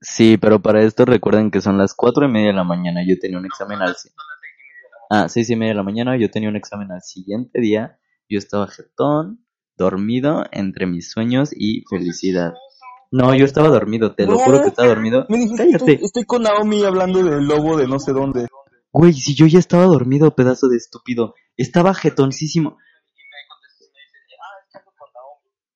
Sí, 0.00 0.36
pero 0.36 0.60
para 0.60 0.82
esto 0.82 1.04
recuerden 1.04 1.50
que 1.50 1.60
son 1.60 1.78
las 1.78 1.94
cuatro 1.94 2.26
y 2.26 2.30
media 2.30 2.48
de 2.48 2.54
la 2.54 2.64
mañana. 2.64 3.00
Yo 3.06 3.18
tenía 3.18 3.38
un 3.38 3.46
examen 3.46 3.80
al 3.80 3.94
Ah, 5.08 5.28
seis 5.28 5.48
y 5.50 5.56
media 5.56 5.72
de 5.72 5.76
la 5.76 5.82
mañana. 5.84 6.16
Yo 6.18 6.30
tenía 6.30 6.48
un 6.48 6.56
examen 6.56 6.90
al 6.90 7.02
siguiente 7.02 7.60
día. 7.60 7.98
Yo 8.28 8.38
estaba 8.38 8.66
jetón, 8.66 9.44
dormido 9.76 10.44
entre 10.50 10.86
mis 10.86 11.10
sueños 11.10 11.50
y 11.52 11.84
felicidad. 11.88 12.54
No, 13.12 13.34
yo 13.36 13.44
estaba 13.44 13.68
dormido, 13.68 14.14
te 14.16 14.26
lo 14.26 14.36
juro 14.36 14.62
que 14.62 14.68
estaba 14.68 14.88
dormido. 14.88 15.24
Me 15.28 15.38
dijiste, 15.38 15.56
Cállate. 15.58 15.76
estoy, 15.92 16.04
estoy 16.04 16.24
con 16.24 16.42
Naomi 16.42 16.84
hablando 16.84 17.22
del 17.22 17.46
lobo 17.46 17.76
de 17.76 17.86
no 17.86 18.00
sé 18.00 18.12
dónde. 18.12 18.48
Güey, 18.96 19.12
si 19.12 19.34
yo 19.34 19.46
ya 19.46 19.58
estaba 19.58 19.84
dormido, 19.84 20.34
pedazo 20.34 20.68
de 20.68 20.78
estúpido. 20.78 21.34
Estaba 21.58 21.92
jetoncísimo. 21.92 22.78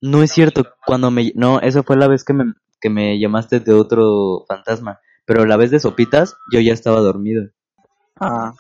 No 0.01 0.23
es 0.23 0.33
cierto, 0.33 0.65
cuando 0.87 1.11
me... 1.11 1.31
No, 1.35 1.61
esa 1.61 1.83
fue 1.83 1.99
la 1.99 2.09
vez 2.09 2.25
que 2.25 2.33
me, 2.33 2.55
que 2.81 2.89
me 2.89 3.21
llamaste 3.21 3.61
de 3.61 3.75
otro 3.75 4.47
fantasma. 4.49 5.01
Pero 5.27 5.45
la 5.45 5.59
vez 5.59 5.71
de 5.71 5.81
sopitas, 5.81 6.39
yo 6.51 6.61
ya 6.61 6.73
estaba 6.73 7.01
dormido. 7.01 7.51
Ah, 8.19 8.55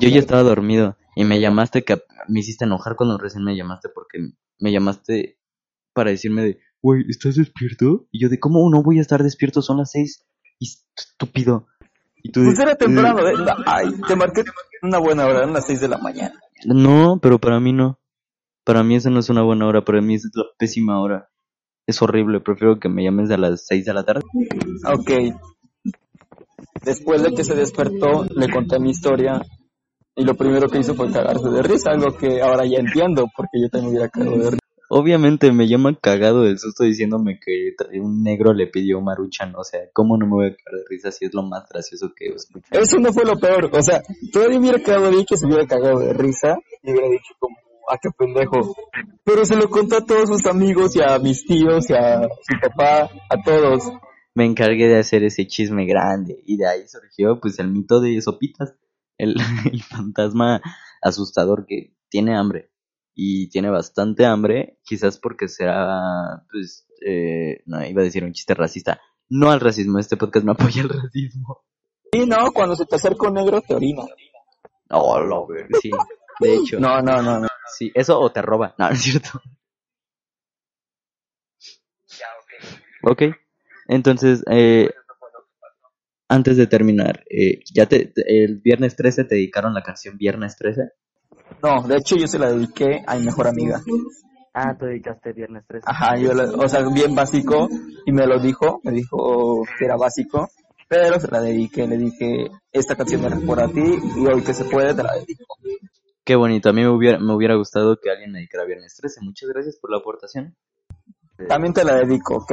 Yo 0.00 0.08
ya 0.08 0.20
estaba 0.20 0.42
dormido. 0.42 0.96
Y 1.14 1.24
me 1.24 1.38
llamaste, 1.38 1.84
que 1.84 2.02
me 2.28 2.40
hiciste 2.40 2.64
enojar 2.64 2.96
cuando 2.96 3.18
recién 3.18 3.44
me 3.44 3.54
llamaste 3.54 3.90
porque 3.90 4.30
me 4.58 4.72
llamaste 4.72 5.38
para 5.92 6.12
decirme 6.12 6.42
de, 6.44 6.60
güey, 6.80 7.04
¿estás 7.10 7.36
despierto? 7.36 8.06
Y 8.10 8.22
yo 8.22 8.30
de, 8.30 8.40
¿cómo 8.40 8.66
no 8.70 8.82
voy 8.82 9.00
a 9.00 9.02
estar 9.02 9.22
despierto? 9.22 9.60
Son 9.60 9.76
las 9.76 9.90
seis. 9.90 10.24
Y 10.58 10.70
estúpido. 10.96 11.66
Y 12.22 12.30
tú 12.30 12.42
Pues 12.44 12.58
era 12.58 12.74
temprano, 12.76 13.26
"Eh". 13.26 13.32
¿eh? 13.32 13.52
Ay, 13.66 13.88
te 14.06 14.14
marqué 14.16 14.44
una 14.82 14.98
buena 14.98 15.26
hora, 15.26 15.38
eran 15.40 15.52
las 15.52 15.66
6 15.66 15.80
de 15.80 15.88
la 15.88 15.98
mañana. 15.98 16.34
No, 16.64 17.18
pero 17.20 17.38
para 17.38 17.58
mí 17.60 17.72
no. 17.72 17.98
Para 18.64 18.84
mí 18.84 18.94
esa 18.94 19.10
no 19.10 19.18
es 19.20 19.28
una 19.28 19.42
buena 19.42 19.66
hora, 19.66 19.82
para 19.82 20.00
mí 20.00 20.14
esa 20.14 20.28
es 20.28 20.32
la 20.36 20.44
pésima 20.56 21.00
hora. 21.00 21.28
Es 21.86 22.00
horrible, 22.00 22.40
prefiero 22.40 22.78
que 22.78 22.88
me 22.88 23.02
llames 23.02 23.30
a 23.32 23.36
las 23.36 23.66
6 23.66 23.84
de 23.84 23.94
la 23.94 24.04
tarde. 24.04 24.22
Ok. 24.86 25.10
Después 26.84 27.22
de 27.22 27.32
que 27.34 27.44
se 27.44 27.54
despertó, 27.54 28.24
le 28.34 28.48
conté 28.50 28.78
mi 28.78 28.90
historia 28.90 29.42
y 30.14 30.24
lo 30.24 30.34
primero 30.34 30.68
que 30.68 30.78
hizo 30.78 30.94
fue 30.94 31.10
cagarse 31.10 31.48
de 31.48 31.62
risa, 31.62 31.90
algo 31.90 32.16
que 32.16 32.40
ahora 32.40 32.64
ya 32.66 32.78
entiendo, 32.78 33.26
porque 33.36 33.60
yo 33.60 33.68
también 33.68 33.90
hubiera 33.92 34.08
cagado 34.08 34.36
de 34.36 34.50
risa. 34.52 34.61
Obviamente 34.94 35.50
me 35.52 35.68
llaman 35.68 35.96
cagado 35.98 36.42
del 36.42 36.58
susto 36.58 36.84
diciéndome 36.84 37.40
que 37.40 37.74
un 37.98 38.22
negro 38.22 38.52
le 38.52 38.66
pidió 38.66 39.00
maruchan, 39.00 39.54
o 39.56 39.64
sea, 39.64 39.80
¿cómo 39.94 40.18
no 40.18 40.26
me 40.26 40.32
voy 40.32 40.46
a 40.48 40.54
cagar 40.54 40.80
de 40.80 40.84
risa 40.86 41.10
si 41.10 41.24
es 41.24 41.32
lo 41.32 41.42
más 41.42 41.66
gracioso 41.66 42.12
que 42.14 42.26
escuché? 42.26 42.66
Eso 42.72 42.98
no 42.98 43.10
fue 43.10 43.24
lo 43.24 43.38
peor, 43.38 43.70
o 43.72 43.82
sea, 43.82 44.02
todavía 44.34 44.58
hubiera 44.58 44.78
quedado 44.80 45.10
bien 45.10 45.24
que 45.24 45.38
se 45.38 45.46
hubiera 45.46 45.66
cagado 45.66 45.98
de 46.00 46.12
risa 46.12 46.58
y 46.82 46.92
hubiera 46.92 47.08
dicho 47.08 47.32
como, 47.38 47.56
ah, 47.88 47.96
qué 48.02 48.10
pendejo. 48.10 48.74
Pero 49.24 49.46
se 49.46 49.56
lo 49.56 49.70
contó 49.70 49.96
a 49.96 50.04
todos 50.04 50.28
sus 50.28 50.44
amigos 50.44 50.94
y 50.94 51.00
a 51.00 51.18
mis 51.18 51.46
tíos 51.46 51.88
y 51.88 51.94
a 51.94 52.20
su 52.24 52.60
papá, 52.60 53.08
a 53.30 53.42
todos. 53.42 53.84
Me 54.34 54.44
encargué 54.44 54.88
de 54.88 54.98
hacer 54.98 55.24
ese 55.24 55.46
chisme 55.46 55.86
grande 55.86 56.42
y 56.44 56.58
de 56.58 56.66
ahí 56.66 56.86
surgió 56.86 57.40
pues 57.40 57.58
el 57.60 57.68
mito 57.68 58.02
de 58.02 58.20
Sopitas, 58.20 58.74
el, 59.16 59.36
el 59.72 59.82
fantasma 59.84 60.60
asustador 61.00 61.64
que 61.64 61.96
tiene 62.10 62.36
hambre 62.36 62.71
y 63.14 63.48
tiene 63.50 63.70
bastante 63.70 64.24
hambre, 64.24 64.78
quizás 64.84 65.18
porque 65.18 65.48
será, 65.48 66.44
pues, 66.50 66.86
eh, 67.04 67.62
no, 67.66 67.84
iba 67.84 68.02
a 68.02 68.04
decir 68.04 68.24
un 68.24 68.32
chiste 68.32 68.54
racista. 68.54 69.00
No 69.28 69.50
al 69.50 69.60
racismo, 69.60 69.98
este 69.98 70.16
podcast 70.16 70.44
no 70.44 70.52
apoya 70.52 70.82
el 70.82 70.88
racismo. 70.88 71.64
Sí, 72.12 72.26
no, 72.26 72.52
cuando 72.52 72.76
se 72.76 72.86
te 72.86 72.96
acerca 72.96 73.28
un 73.28 73.34
negro 73.34 73.62
te 73.62 73.74
orina. 73.74 74.02
No, 74.90 75.20
lo 75.20 75.48
sí, 75.80 75.90
de 76.40 76.54
hecho. 76.54 76.78
No, 76.78 77.00
no, 77.00 77.22
no, 77.22 77.40
no. 77.40 77.48
Sí, 77.76 77.90
eso 77.94 78.20
o 78.20 78.30
te 78.30 78.42
roba, 78.42 78.74
no, 78.78 78.88
no 78.88 78.92
es 78.92 79.02
cierto. 79.02 79.40
Ya, 82.06 82.26
ok. 82.38 83.12
Ok, 83.12 83.22
entonces, 83.88 84.44
eh, 84.50 84.90
antes 86.28 86.56
de 86.56 86.66
terminar, 86.66 87.24
eh, 87.30 87.60
ya 87.72 87.86
te, 87.86 88.12
el 88.26 88.58
viernes 88.58 88.96
13 88.96 89.24
te 89.24 89.34
dedicaron 89.34 89.74
la 89.74 89.82
canción 89.82 90.16
Viernes 90.16 90.56
13. 90.56 90.92
No, 91.62 91.82
de 91.86 91.96
hecho 91.96 92.16
yo 92.16 92.26
se 92.26 92.38
la 92.38 92.50
dediqué 92.52 93.02
a 93.06 93.16
mi 93.16 93.26
mejor 93.26 93.46
amiga. 93.48 93.80
Ah, 94.54 94.74
tú 94.78 94.86
dedicaste 94.86 95.32
Viernes 95.32 95.64
13. 95.66 95.84
Ajá, 95.88 96.16
yo, 96.18 96.34
la- 96.34 96.50
o 96.52 96.68
sea, 96.68 96.82
bien 96.88 97.14
básico, 97.14 97.68
y 98.04 98.12
me 98.12 98.26
lo 98.26 98.38
dijo, 98.40 98.80
me 98.84 98.92
dijo 98.92 99.62
que 99.78 99.84
era 99.84 99.96
básico, 99.96 100.48
pero 100.88 101.18
se 101.20 101.28
la 101.30 101.40
dediqué, 101.40 101.86
le 101.86 101.96
dije, 101.96 102.50
esta 102.70 102.94
canción 102.96 103.24
era 103.24 103.36
por 103.46 103.62
a 103.62 103.68
ti, 103.68 103.80
y 103.82 104.26
hoy 104.26 104.42
que 104.42 104.52
se 104.52 104.64
puede 104.64 104.94
te 104.94 105.02
la 105.02 105.14
dedico. 105.14 105.56
Qué 106.24 106.36
bonito, 106.36 106.68
a 106.68 106.72
mí 106.72 106.82
me 106.82 106.88
hubiera, 106.88 107.18
me 107.18 107.34
hubiera 107.34 107.54
gustado 107.56 107.96
que 108.00 108.10
alguien 108.10 108.30
me 108.32 108.38
dedicara 108.40 108.64
Viernes 108.64 108.94
13. 108.96 109.20
Muchas 109.22 109.48
gracias 109.48 109.76
por 109.78 109.90
la 109.90 109.96
aportación. 109.98 110.56
También 111.48 111.72
te 111.72 111.84
la 111.84 111.94
dedico, 111.96 112.36
¿ok? 112.36 112.52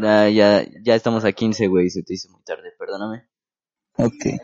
Ya, 0.00 0.30
ya 0.30 0.94
estamos 0.94 1.24
a 1.26 1.32
15, 1.32 1.66
güey, 1.66 1.90
se 1.90 2.02
te 2.02 2.14
hizo 2.14 2.30
muy 2.30 2.42
tarde, 2.44 2.72
perdóname. 2.78 3.28
Ok. 3.98 4.40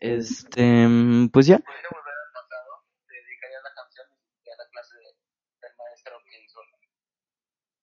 Este, 0.00 0.86
pues 1.32 1.46
ya. 1.46 1.56
Te 1.56 1.64
dedicaría 3.14 3.60
la 3.62 3.72
canción 3.74 4.04
a 4.04 4.56
la 4.58 4.68
clase 4.68 4.94
del 4.98 5.72
maestro 5.78 6.12
que 6.28 6.44
hizo 6.44 6.60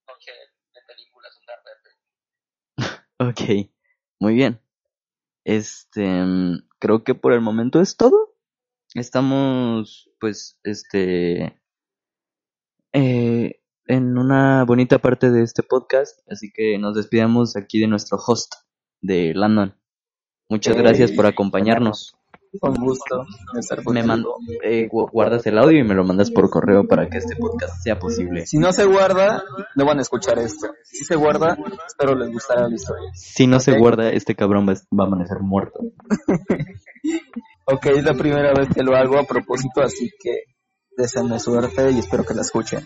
noche 0.06 0.30
de 0.72 0.80
películas 0.86 1.32
Ok, 3.20 3.40
muy 4.18 4.34
bien. 4.34 4.60
Este, 5.44 6.06
mm, 6.06 6.68
creo 6.78 7.04
que 7.04 7.14
por 7.14 7.32
el 7.34 7.42
momento 7.42 7.80
es 7.82 7.96
todo. 7.96 8.36
Estamos, 8.94 10.10
pues, 10.20 10.58
este, 10.64 11.60
eh, 12.94 13.60
en 13.86 14.18
una 14.18 14.64
bonita 14.64 14.98
parte 15.00 15.30
de 15.30 15.42
este 15.42 15.62
podcast, 15.62 16.20
así 16.30 16.50
que 16.52 16.78
nos 16.78 16.94
despidamos 16.96 17.56
aquí 17.56 17.80
de 17.80 17.88
nuestro 17.88 18.18
host 18.26 18.54
de 19.02 19.34
Landon. 19.34 19.76
Muchas 20.48 20.76
Hey. 20.76 20.82
gracias 20.82 21.12
por 21.12 21.26
acompañarnos. 21.26 22.16
Con 22.58 22.74
gusto 22.74 23.24
de 23.54 23.60
estar 23.60 23.78
Me 23.92 24.02
mando, 24.02 24.34
eh, 24.64 24.88
gu- 24.90 25.08
guardas 25.12 25.46
el 25.46 25.56
audio 25.56 25.78
y 25.78 25.84
me 25.84 25.94
lo 25.94 26.02
mandas 26.04 26.32
por 26.32 26.50
correo 26.50 26.84
para 26.88 27.08
que 27.08 27.18
este 27.18 27.36
podcast 27.36 27.80
sea 27.82 27.98
posible. 27.98 28.44
Si 28.46 28.58
no 28.58 28.72
se 28.72 28.86
guarda, 28.86 29.44
no 29.76 29.84
van 29.84 29.98
a 29.98 30.02
escuchar 30.02 30.38
esto. 30.40 30.66
Si 30.82 31.04
se 31.04 31.14
guarda, 31.14 31.56
espero 31.86 32.16
les 32.16 32.32
gustará 32.32 32.68
la 32.68 32.74
historia. 32.74 33.08
Si 33.14 33.46
no 33.46 33.60
se 33.60 33.78
guarda, 33.78 34.10
este 34.10 34.34
cabrón 34.34 34.68
va, 34.68 34.72
va 34.98 35.04
a 35.04 35.06
amanecer 35.06 35.38
muerto. 35.40 35.80
Ok, 37.72 37.86
es 37.86 38.02
la 38.04 38.14
primera 38.14 38.52
vez 38.52 38.68
que 38.74 38.82
lo 38.82 38.96
hago 38.96 39.16
a 39.16 39.22
propósito, 39.24 39.80
así 39.80 40.10
que 40.20 40.42
deseenme 40.96 41.38
suerte 41.38 41.92
y 41.92 42.00
espero 42.00 42.24
que 42.24 42.34
la 42.34 42.40
escuchen. 42.42 42.84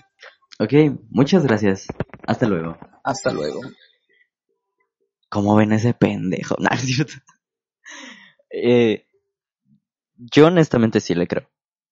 Ok, 0.59 0.72
muchas 1.09 1.42
gracias. 1.44 1.87
Hasta 2.27 2.46
luego. 2.46 2.77
Hasta 3.03 3.33
luego. 3.33 3.61
¿Cómo 5.31 5.57
ven 5.57 5.72
ese 5.72 5.94
pendejo? 5.94 6.57
No, 6.61 6.68
es 6.70 6.81
cierto. 6.83 7.14
Eh, 8.50 9.07
yo 10.16 10.46
honestamente 10.46 11.00
sí 11.00 11.14
le 11.14 11.27
creo. 11.27 11.48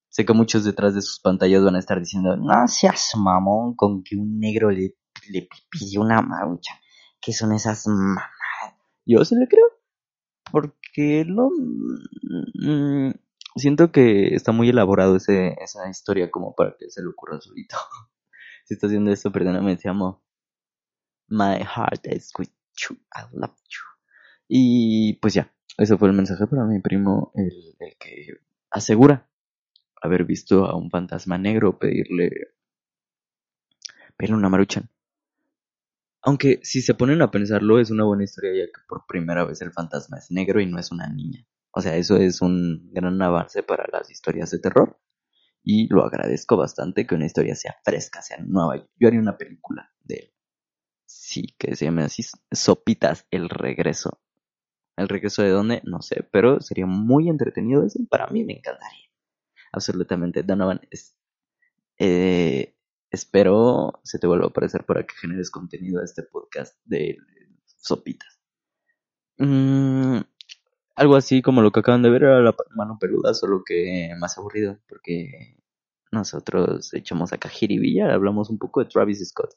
Sé 0.08 0.26
que 0.26 0.32
muchos 0.35 0.64
detrás 0.64 0.94
de 0.94 1.00
sus 1.00 1.20
pantallas 1.20 1.64
van 1.64 1.76
a 1.76 1.78
estar 1.78 1.98
diciendo, 1.98 2.37
no 2.37 2.68
seas 2.68 3.12
mamón 3.16 3.74
con 3.74 4.02
que 4.02 4.16
un 4.16 4.38
negro 4.38 4.70
le, 4.70 4.94
le 5.30 5.48
pidió 5.70 6.02
una 6.02 6.20
marucha. 6.20 6.74
¿Qué 7.20 7.32
son 7.32 7.52
esas 7.52 7.87
mamadas? 7.87 8.30
Yo 9.06 9.24
sí 9.24 9.35
le 9.37 9.48
creo. 9.48 9.66
Porque 10.50 11.24
lo... 11.26 11.48
mm, 11.48 13.12
siento 13.56 13.90
que 13.90 14.35
está 14.35 14.52
muy 14.52 14.68
elaborado 14.68 15.16
ese, 15.16 15.56
esa 15.61 15.88
historia 15.88 16.30
como 16.30 16.54
para 16.54 16.76
que 16.78 16.90
se 16.90 17.02
le 17.02 17.08
ocurra 17.08 17.40
solito. 17.40 17.76
si 18.64 18.74
estás 18.74 18.88
haciendo 18.88 19.12
esto, 19.12 19.32
perdóname, 19.32 19.76
te 19.76 19.88
amo. 19.88 20.22
My 21.28 21.64
heart 21.64 22.06
is 22.08 22.30
with 22.38 22.50
you, 22.76 22.96
I 23.14 23.22
love 23.32 23.56
you. 23.70 23.80
Y 24.48 25.14
pues 25.14 25.32
ya, 25.32 25.50
ese 25.78 25.96
fue 25.96 26.08
el 26.08 26.14
mensaje 26.14 26.46
para 26.46 26.64
mi 26.64 26.80
primo, 26.80 27.32
el, 27.35 27.76
el 27.78 27.96
que 27.98 28.38
asegura 28.70 29.28
haber 30.00 30.24
visto 30.24 30.66
a 30.66 30.76
un 30.76 30.90
fantasma 30.90 31.38
negro 31.38 31.78
pedirle, 31.78 32.30
pedirle 34.16 34.37
una 34.37 34.48
maruchan. 34.48 34.90
Aunque 36.22 36.61
si 36.62 36.82
se 36.82 36.94
ponen 36.94 37.20
a 37.22 37.30
pensarlo 37.30 37.80
es 37.80 37.90
una 37.90 38.04
buena 38.04 38.24
historia 38.24 38.52
ya 38.52 38.66
que 38.66 38.80
por 38.88 39.06
primera 39.06 39.44
vez 39.44 39.61
el 39.61 39.72
fantasma 39.72 40.18
es 40.18 40.30
negro 40.30 40.61
y 40.61 40.66
no 40.66 40.78
es 40.78 40.92
una 40.92 41.08
niña. 41.08 41.46
O 41.72 41.80
sea, 41.80 41.96
eso 41.96 42.16
es 42.16 42.42
un 42.42 42.90
gran 42.92 43.20
avance 43.22 43.62
para 43.62 43.87
las 43.90 44.11
historias 44.11 44.50
de 44.50 44.58
terror. 44.58 45.00
Y 45.64 45.88
lo 45.92 46.04
agradezco 46.04 46.56
bastante 46.56 47.06
que 47.06 47.14
una 47.14 47.26
historia 47.26 47.54
sea 47.54 47.76
fresca, 47.85 48.20
sea 48.20 48.38
nueva. 48.38 48.85
Yo 48.98 49.08
haría 49.08 49.20
una 49.20 49.38
película 49.38 49.92
de 50.00 50.14
él. 50.16 50.32
Sí, 51.06 51.54
que 51.58 51.76
se 51.76 51.87
llame 51.87 52.02
así, 52.02 52.24
Sopitas, 52.50 53.26
el 53.30 53.48
regreso. 53.48 54.20
¿El 54.96 55.09
regreso 55.09 55.42
de 55.42 55.50
dónde? 55.50 55.83
No 55.85 56.02
sé, 56.02 56.26
pero 56.31 56.61
sería 56.61 56.87
muy 56.87 57.28
entretenido 57.28 57.85
eso. 57.85 57.98
Para 58.11 58.26
mí 58.28 58.44
me 58.44 58.55
encantaría. 58.55 59.11
Absolutamente. 59.72 60.42
Donovan, 60.42 60.81
eh, 61.98 62.74
espero 63.11 64.00
se 64.05 64.18
te 64.18 64.26
vuelva 64.26 64.46
a 64.46 64.48
aparecer 64.48 64.85
para 64.85 65.07
que 65.07 65.14
generes 65.14 65.50
contenido 65.50 66.00
a 66.00 66.05
este 66.05 66.22
podcast 66.22 66.76
de 66.85 67.18
Sopitas. 67.64 68.38
Mm, 69.38 70.20
algo 70.94 71.16
así 71.16 71.42
como 71.42 71.62
lo 71.62 71.72
que 71.72 71.81
acaban 71.81 72.02
de 72.02 72.11
ver 72.11 72.24
era 72.24 72.40
la 72.40 72.55
mano 72.76 72.98
peluda, 73.00 73.35
solo 73.35 73.62
que 73.64 74.11
más 74.18 74.37
aburrido, 74.38 74.78
porque 74.88 75.57
nosotros 76.12 76.92
echamos 76.94 77.33
acá 77.33 77.48
jiribilla, 77.48 78.12
hablamos 78.12 78.50
un 78.50 78.59
poco 78.59 78.81
de 78.81 78.90
Travis 78.90 79.26
Scott, 79.28 79.55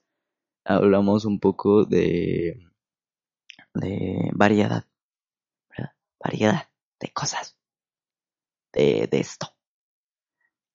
hablamos 0.64 1.26
un 1.26 1.40
poco 1.40 1.86
de, 1.86 2.60
variedad. 4.34 4.86
Variedad 6.26 6.70
de 7.00 7.14
cosas, 7.14 7.56
de, 8.74 9.08
de 9.12 9.20
esto. 9.20 9.48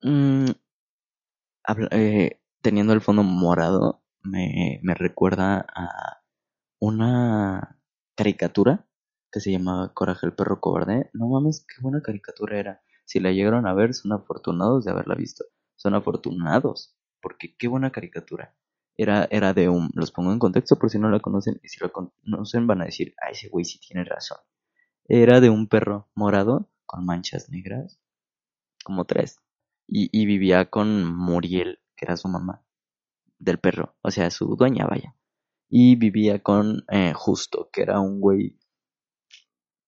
Mm, 0.03 0.51
eh, 1.91 2.41
teniendo 2.63 2.93
el 2.93 3.01
fondo 3.01 3.23
morado, 3.23 4.03
me, 4.23 4.81
me 4.83 4.95
recuerda 4.95 5.65
a 5.75 6.23
una 6.81 7.81
caricatura 8.17 8.87
que 9.33 9.41
se 9.41 9.53
llamaba 9.53 9.95
Coraje 9.95 10.27
el 10.27 10.35
perro 10.35 10.61
cobarde. 10.61 11.11
No 11.15 11.29
mames, 11.29 11.67
qué 11.69 11.83
buena 11.83 12.03
caricatura 12.03 12.59
era. 12.59 12.83
Si 13.05 13.21
la 13.21 13.33
llegaron 13.33 13.67
a 13.67 13.75
ver, 13.75 13.95
son 13.95 14.13
afortunados 14.13 14.85
de 14.85 14.93
haberla 14.93 15.15
visto. 15.15 15.45
Son 15.77 15.95
afortunados, 15.95 16.97
porque 17.23 17.57
qué 17.57 17.69
buena 17.69 17.93
caricatura. 17.93 18.57
Era, 18.97 19.27
era 19.31 19.55
de 19.55 19.69
un, 19.69 19.91
los 19.95 20.13
pongo 20.13 20.33
en 20.33 20.39
contexto 20.39 20.79
por 20.79 20.91
si 20.91 20.99
no 20.99 21.11
la 21.11 21.21
conocen, 21.21 21.61
y 21.63 21.69
si 21.69 21.81
la 21.83 21.91
conocen 21.91 22.67
van 22.67 22.83
a 22.83 22.87
decir, 22.87 23.15
ah, 23.23 23.31
ese 23.31 23.49
güey 23.49 23.65
sí 23.65 23.81
tiene 23.81 24.05
razón. 24.05 24.39
Era 25.13 25.41
de 25.41 25.51
un 25.51 25.67
perro 25.67 26.09
morado 26.15 26.71
con 26.87 27.05
manchas 27.05 27.51
negras, 27.51 27.99
como 28.85 29.07
tres, 29.07 29.41
y, 29.89 30.25
vivía 30.25 30.71
con 30.71 31.05
Muriel, 31.05 31.81
que 31.97 32.05
era 32.05 32.17
su 32.17 32.29
mamá, 32.29 32.65
del 33.41 33.59
perro, 33.59 33.97
o 34.03 34.13
sea, 34.13 34.31
su 34.31 34.55
dueña, 34.55 34.87
vaya. 34.87 35.17
Y 35.69 35.97
vivía 35.97 36.45
con 36.45 36.85
eh, 36.93 37.13
Justo, 37.13 37.71
que 37.73 37.83
era 37.83 37.99
un 37.99 38.21
güey 38.21 38.61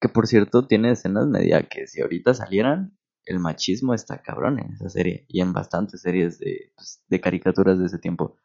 que 0.01 0.09
por 0.09 0.27
cierto 0.27 0.67
tiene 0.67 0.91
escenas 0.91 1.29
media 1.29 1.63
que 1.69 1.87
si 1.87 2.01
ahorita 2.01 2.35
salieran, 2.35 2.99
el 3.25 3.39
machismo 3.39 3.95
está 3.95 4.23
cabrón 4.23 4.59
en 4.59 4.73
esa 4.73 4.89
serie 4.89 5.25
y 5.29 5.41
en 5.41 5.53
bastantes 5.53 6.03
series 6.03 6.41
de, 6.41 6.73
pues, 6.75 7.05
de 7.07 7.21
caricaturas 7.21 7.79
de 7.79 7.87
ese 7.87 8.01
tiempo. 8.01 8.37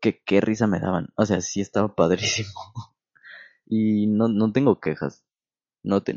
Que 0.00 0.20
qué 0.24 0.40
risa 0.40 0.66
me 0.66 0.80
daban. 0.80 1.10
O 1.16 1.26
sea, 1.26 1.40
sí 1.40 1.60
estaba 1.60 1.94
padrísimo. 1.94 2.50
y 3.66 4.08
no, 4.08 4.26
no 4.26 4.50
tengo 4.50 4.80
quejas. 4.80 5.25
No 5.86 6.02
te... 6.02 6.14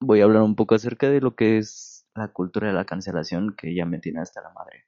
Voy 0.00 0.20
a 0.20 0.24
hablar 0.24 0.42
un 0.42 0.56
poco 0.56 0.74
acerca 0.74 1.08
de 1.08 1.20
lo 1.20 1.36
que 1.36 1.58
es 1.58 2.06
la 2.14 2.28
cultura 2.28 2.68
de 2.68 2.74
la 2.74 2.84
cancelación 2.84 3.54
que 3.56 3.74
ya 3.74 3.86
me 3.86 4.00
tiene 4.00 4.20
hasta 4.20 4.42
la 4.42 4.50
madre. 4.50 4.86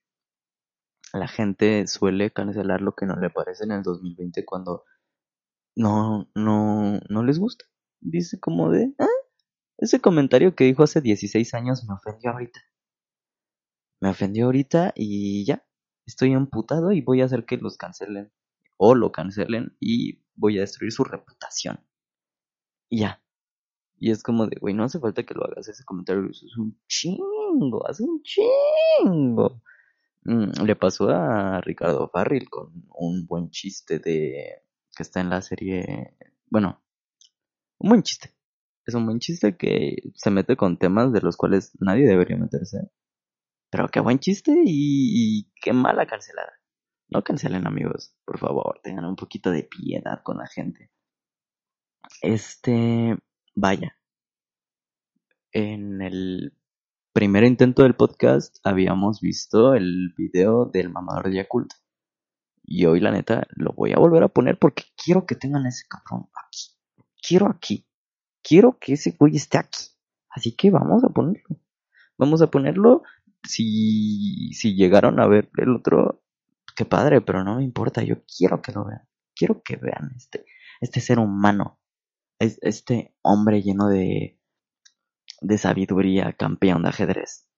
La 1.12 1.28
gente 1.28 1.86
suele 1.86 2.32
cancelar 2.32 2.80
lo 2.80 2.94
que 2.94 3.06
no 3.06 3.16
le 3.16 3.30
parece 3.30 3.64
en 3.64 3.72
el 3.72 3.82
2020 3.82 4.44
cuando 4.44 4.84
no, 5.76 6.28
no, 6.34 7.00
no 7.08 7.22
les 7.24 7.38
gusta. 7.38 7.64
Dice 8.00 8.40
como 8.40 8.70
de, 8.70 8.92
ah, 8.98 9.06
ese 9.78 10.00
comentario 10.00 10.54
que 10.56 10.64
dijo 10.64 10.82
hace 10.82 11.00
16 11.00 11.54
años 11.54 11.84
me 11.88 11.94
ofendió 11.94 12.32
ahorita. 12.32 12.60
Me 14.00 14.10
ofendió 14.10 14.46
ahorita 14.46 14.92
y 14.96 15.46
ya, 15.46 15.64
estoy 16.06 16.32
emputado 16.32 16.92
y 16.92 17.00
voy 17.00 17.22
a 17.22 17.26
hacer 17.26 17.46
que 17.46 17.56
los 17.56 17.76
cancelen 17.76 18.32
o 18.76 18.94
lo 18.96 19.12
cancelen 19.12 19.76
y 19.80 20.24
voy 20.34 20.58
a 20.58 20.62
destruir 20.62 20.92
su 20.92 21.04
reputación. 21.04 21.78
Y 22.90 23.00
ya. 23.00 23.23
Y 23.98 24.10
es 24.10 24.22
como 24.22 24.46
de, 24.46 24.56
güey, 24.60 24.74
no 24.74 24.84
hace 24.84 24.98
falta 24.98 25.22
que 25.22 25.34
lo 25.34 25.44
hagas 25.44 25.68
ese 25.68 25.84
comentario, 25.84 26.28
es 26.30 26.56
un 26.56 26.78
chingo, 26.86 27.86
hace 27.88 28.02
un 28.02 28.22
chingo. 28.22 29.62
Mm, 30.24 30.64
le 30.64 30.76
pasó 30.76 31.10
a 31.10 31.60
Ricardo 31.60 32.08
Farril 32.08 32.48
con 32.50 32.72
un 32.96 33.26
buen 33.26 33.50
chiste 33.50 33.98
de 33.98 34.62
que 34.96 35.02
está 35.02 35.20
en 35.20 35.30
la 35.30 35.42
serie, 35.42 36.16
bueno, 36.50 36.82
un 37.78 37.90
buen 37.90 38.02
chiste. 38.02 38.34
Es 38.86 38.94
un 38.94 39.06
buen 39.06 39.18
chiste 39.18 39.56
que 39.56 39.96
se 40.14 40.30
mete 40.30 40.56
con 40.56 40.78
temas 40.78 41.12
de 41.12 41.20
los 41.20 41.36
cuales 41.36 41.72
nadie 41.80 42.06
debería 42.06 42.36
meterse. 42.36 42.90
Pero 43.70 43.88
qué 43.88 44.00
buen 44.00 44.18
chiste 44.18 44.52
y, 44.52 45.40
y 45.40 45.52
qué 45.60 45.72
mala 45.72 46.06
cancelada. 46.06 46.52
No 47.08 47.22
cancelen 47.22 47.66
amigos, 47.66 48.14
por 48.24 48.38
favor, 48.38 48.80
tengan 48.82 49.04
un 49.04 49.16
poquito 49.16 49.50
de 49.50 49.64
piedad 49.64 50.22
con 50.22 50.38
la 50.38 50.46
gente. 50.46 50.90
Este, 52.22 53.16
vaya. 53.54 53.96
En 55.52 56.02
el 56.02 56.56
primer 57.12 57.44
intento 57.44 57.82
del 57.82 57.94
podcast 57.94 58.56
habíamos 58.64 59.20
visto 59.20 59.74
el 59.74 60.12
video 60.16 60.66
del 60.66 60.90
mamador 60.90 61.28
de 61.28 61.36
Yakult. 61.36 61.72
Y 62.62 62.86
hoy 62.86 63.00
la 63.00 63.10
neta 63.10 63.46
lo 63.56 63.72
voy 63.72 63.92
a 63.92 63.98
volver 63.98 64.22
a 64.22 64.28
poner 64.28 64.58
porque 64.58 64.84
quiero 64.96 65.26
que 65.26 65.34
tengan 65.34 65.66
ese 65.66 65.86
cabrón 65.88 66.28
aquí. 66.34 66.70
Quiero 67.20 67.48
aquí. 67.48 67.86
Quiero 68.42 68.78
que 68.78 68.94
ese 68.94 69.16
güey 69.18 69.36
esté 69.36 69.58
aquí. 69.58 69.88
Así 70.30 70.56
que 70.56 70.70
vamos 70.70 71.04
a 71.04 71.08
ponerlo. 71.08 71.60
Vamos 72.18 72.42
a 72.42 72.50
ponerlo. 72.50 73.02
Si, 73.46 74.52
si 74.54 74.74
llegaron 74.74 75.20
a 75.20 75.26
ver 75.26 75.50
el 75.58 75.76
otro, 75.76 76.24
qué 76.74 76.84
padre, 76.84 77.20
pero 77.20 77.44
no 77.44 77.56
me 77.56 77.64
importa, 77.64 78.02
yo 78.02 78.16
quiero 78.24 78.60
que 78.60 78.72
lo 78.72 78.84
vean, 78.84 79.06
quiero 79.34 79.62
que 79.62 79.76
vean 79.76 80.12
este, 80.16 80.44
este 80.80 81.00
ser 81.00 81.18
humano, 81.18 81.78
este 82.38 83.14
hombre 83.22 83.62
lleno 83.62 83.88
de, 83.88 84.38
de 85.40 85.58
sabiduría, 85.58 86.32
campeón 86.32 86.82
de 86.82 86.88
ajedrez. 86.88 87.48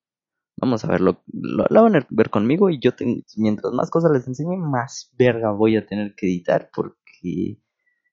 Vamos 0.59 0.85
a 0.85 0.89
verlo, 0.89 1.23
lo, 1.27 1.67
van 1.69 1.97
a 1.97 2.07
ver 2.11 2.31
conmigo 2.31 2.71
y 2.71 2.79
yo, 2.79 2.93
mientras 3.37 3.73
más 3.73 3.91
cosas 3.91 4.11
les 4.13 4.27
enseñe, 4.27 4.57
más 4.57 5.13
verga 5.19 5.53
voy 5.53 5.77
a 5.77 5.87
tener 5.87 6.15
que 6.15 6.27
editar 6.27 6.71
porque 6.75 7.61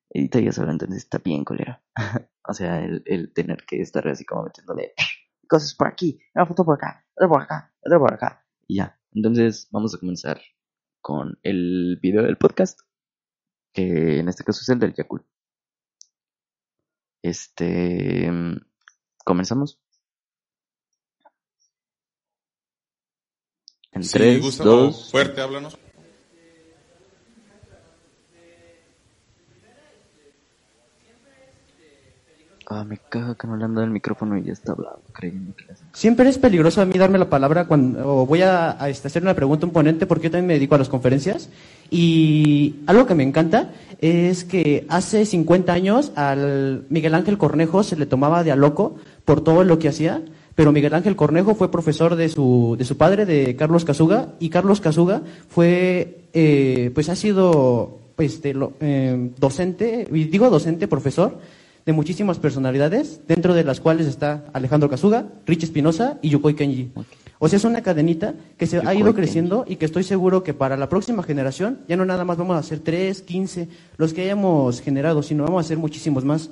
edita 0.10 0.39
ya 0.39 0.52
saben, 0.52 0.71
entonces 0.71 0.97
está 0.97 1.19
bien 1.19 1.45
colero. 1.45 1.80
o 2.47 2.54
sea, 2.54 2.80
el, 2.84 3.02
el, 3.06 3.34
tener 3.34 3.63
que 3.65 3.82
estar 3.82 4.08
así 4.08 4.26
como 4.26 4.43
metiéndole 4.43 4.93
cosas 5.47 5.73
por 5.76 5.88
aquí, 5.88 6.19
una 6.36 6.45
foto 6.45 6.65
por 6.65 6.76
acá, 6.76 7.06
otra 7.15 7.28
por 7.30 7.41
acá, 7.41 7.73
otra 7.86 7.99
por 7.99 8.13
acá, 8.13 8.45
y 8.67 8.78
ya. 8.78 8.99
Entonces 9.12 9.69
vamos 9.71 9.93
a 9.95 9.99
comenzar 9.99 10.41
con 11.02 11.38
el 11.43 11.99
video 12.02 12.23
del 12.23 12.38
podcast, 12.38 12.80
que 13.73 14.19
en 14.19 14.28
este 14.28 14.43
caso 14.43 14.62
es 14.62 14.69
el 14.69 14.80
del 14.80 14.93
Yakul. 14.93 15.26
Este, 17.24 18.30
comenzamos. 19.24 19.80
En 23.94 24.04
sí, 24.04 24.12
3, 24.14 24.42
Gustavo, 24.42 24.70
2, 24.70 25.12
fuerte, 25.12 25.42
háblanos. 25.42 25.78
Ah, 32.67 32.86
me 32.86 32.97
caga 32.97 33.36
que 33.36 33.45
no 33.45 33.58
le 33.58 33.65
han 33.65 33.73
dado 33.73 33.86
el 33.86 33.91
micrófono 33.91 34.38
y 34.38 34.43
ya 34.43 34.54
está 34.54 34.71
hablando, 34.71 35.02
creyendo 35.12 35.54
que. 35.56 35.65
Siempre 35.91 36.30
es 36.30 36.38
peligroso 36.38 36.82
a 36.82 36.86
mí 36.86 36.97
darme 36.97 37.17
la 37.17 37.30
palabra 37.30 37.65
cuando 37.65 38.21
o 38.21 38.26
voy 38.26 38.41
a, 38.41 38.78
este, 38.88 39.08
hacer 39.10 39.21
una 39.21 39.34
pregunta 39.34 39.65
a 39.65 39.67
un 39.67 39.73
ponente 39.73 40.06
porque 40.06 40.26
yo 40.26 40.32
también 40.32 40.47
me 40.47 40.54
dedico 40.54 40.76
a 40.76 40.78
las 40.78 40.89
conferencias 40.89 41.49
y 41.91 42.78
algo 42.88 43.06
que 43.06 43.15
me 43.15 43.23
encanta 43.23 43.71
es 43.99 44.45
que 44.45 44.86
hace 44.89 45.26
50 45.26 45.73
años 45.73 46.12
al 46.15 46.86
Miguel 46.89 47.15
Ángel 47.15 47.38
Cornejo 47.38 47.84
se 47.84 47.97
le 47.97 48.06
tomaba 48.06 48.43
de 48.43 48.52
a 48.52 48.56
loco 48.56 48.95
por 49.26 49.41
todo 49.41 49.63
lo 49.63 49.78
que 49.78 49.89
hacía, 49.89 50.21
pero 50.56 50.71
Miguel 50.71 50.93
Ángel 50.93 51.15
Cornejo 51.15 51.56
fue 51.56 51.71
profesor 51.71 52.15
de 52.15 52.30
su, 52.30 52.76
de 52.78 52.86
su 52.86 52.97
padre, 52.97 53.26
de 53.26 53.56
Carlos 53.56 53.86
Casuga, 53.86 54.30
y 54.39 54.49
Carlos 54.49 54.82
Casuga 54.82 55.21
fue, 55.49 56.26
eh, 56.34 56.91
pues 56.93 57.10
ha 57.10 57.15
sido 57.15 57.99
pues, 58.15 58.41
de 58.41 58.69
eh, 58.80 59.32
docente, 59.38 60.08
digo 60.12 60.49
docente, 60.49 60.88
profesor, 60.88 61.38
de 61.86 61.93
muchísimas 61.93 62.39
personalidades, 62.39 63.22
dentro 63.28 63.54
de 63.54 63.63
las 63.63 63.80
cuales 63.80 64.08
está 64.08 64.46
Alejandro 64.54 64.89
Casuga, 64.89 65.26
Rich 65.46 65.63
Espinosa 65.63 66.17
y 66.22 66.30
Yukoi 66.30 66.56
Kenji. 66.56 66.91
O 67.39 67.50
sea, 67.50 67.58
es 67.58 67.65
una 67.65 67.82
cadenita 67.82 68.36
que 68.58 68.67
se 68.67 68.78
ha 68.78 68.96
ido 68.96 69.13
creciendo 69.13 69.65
y 69.67 69.76
que 69.76 69.86
estoy 69.86 70.04
seguro 70.04 70.43
que 70.43 70.54
para 70.54 70.78
la 70.78 70.88
próxima 70.88 71.24
generación 71.24 71.80
ya 71.89 71.98
no 71.98 72.06
nada 72.06 72.24
más 72.24 72.38
vamos 72.38 72.56
a 72.56 72.60
hacer 72.60 72.80
3, 72.80 73.22
15, 73.22 73.67
los 73.98 74.13
que 74.13 74.22
hayamos 74.22 74.82
generado, 74.82 75.22
sino 75.24 75.43
vamos 75.43 75.63
a 75.63 75.65
hacer 75.65 75.78
muchísimos 75.78 76.24
más. 76.24 76.50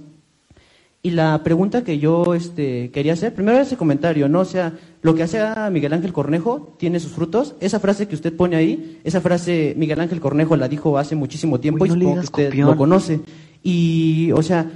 Y 1.04 1.12
la 1.12 1.42
pregunta 1.44 1.84
que 1.84 1.98
yo 1.98 2.36
este, 2.36 2.92
quería 2.92 3.14
hacer, 3.14 3.34
primero 3.34 3.58
ese 3.58 3.76
comentario, 3.76 4.30
¿no? 4.30 4.42
O 4.42 4.46
sea, 4.46 4.74
lo 5.02 5.16
que 5.16 5.24
hace 5.24 5.40
a 5.40 5.70
Miguel 5.72 5.94
Ángel 5.94 6.14
Cornejo 6.14 6.76
tiene 6.78 7.00
sus 7.00 7.14
frutos. 7.14 7.56
Esa 7.60 7.80
frase 7.80 8.08
que 8.08 8.14
usted 8.14 8.36
pone 8.36 8.56
ahí, 8.56 9.00
esa 9.04 9.20
frase 9.20 9.74
Miguel 9.78 10.00
Ángel 10.00 10.20
Cornejo 10.20 10.58
la 10.58 10.68
dijo 10.68 11.00
hace 11.00 11.16
muchísimo 11.16 11.60
tiempo 11.60 11.86
Uy, 11.86 11.90
no 11.90 11.96
y 11.96 12.00
supongo 12.00 12.16
que 12.20 12.26
usted 12.26 12.50
copión. 12.50 12.68
lo 12.68 12.78
conoce. 12.78 13.20
Y, 13.64 14.32
o 14.34 14.44
sea, 14.44 14.70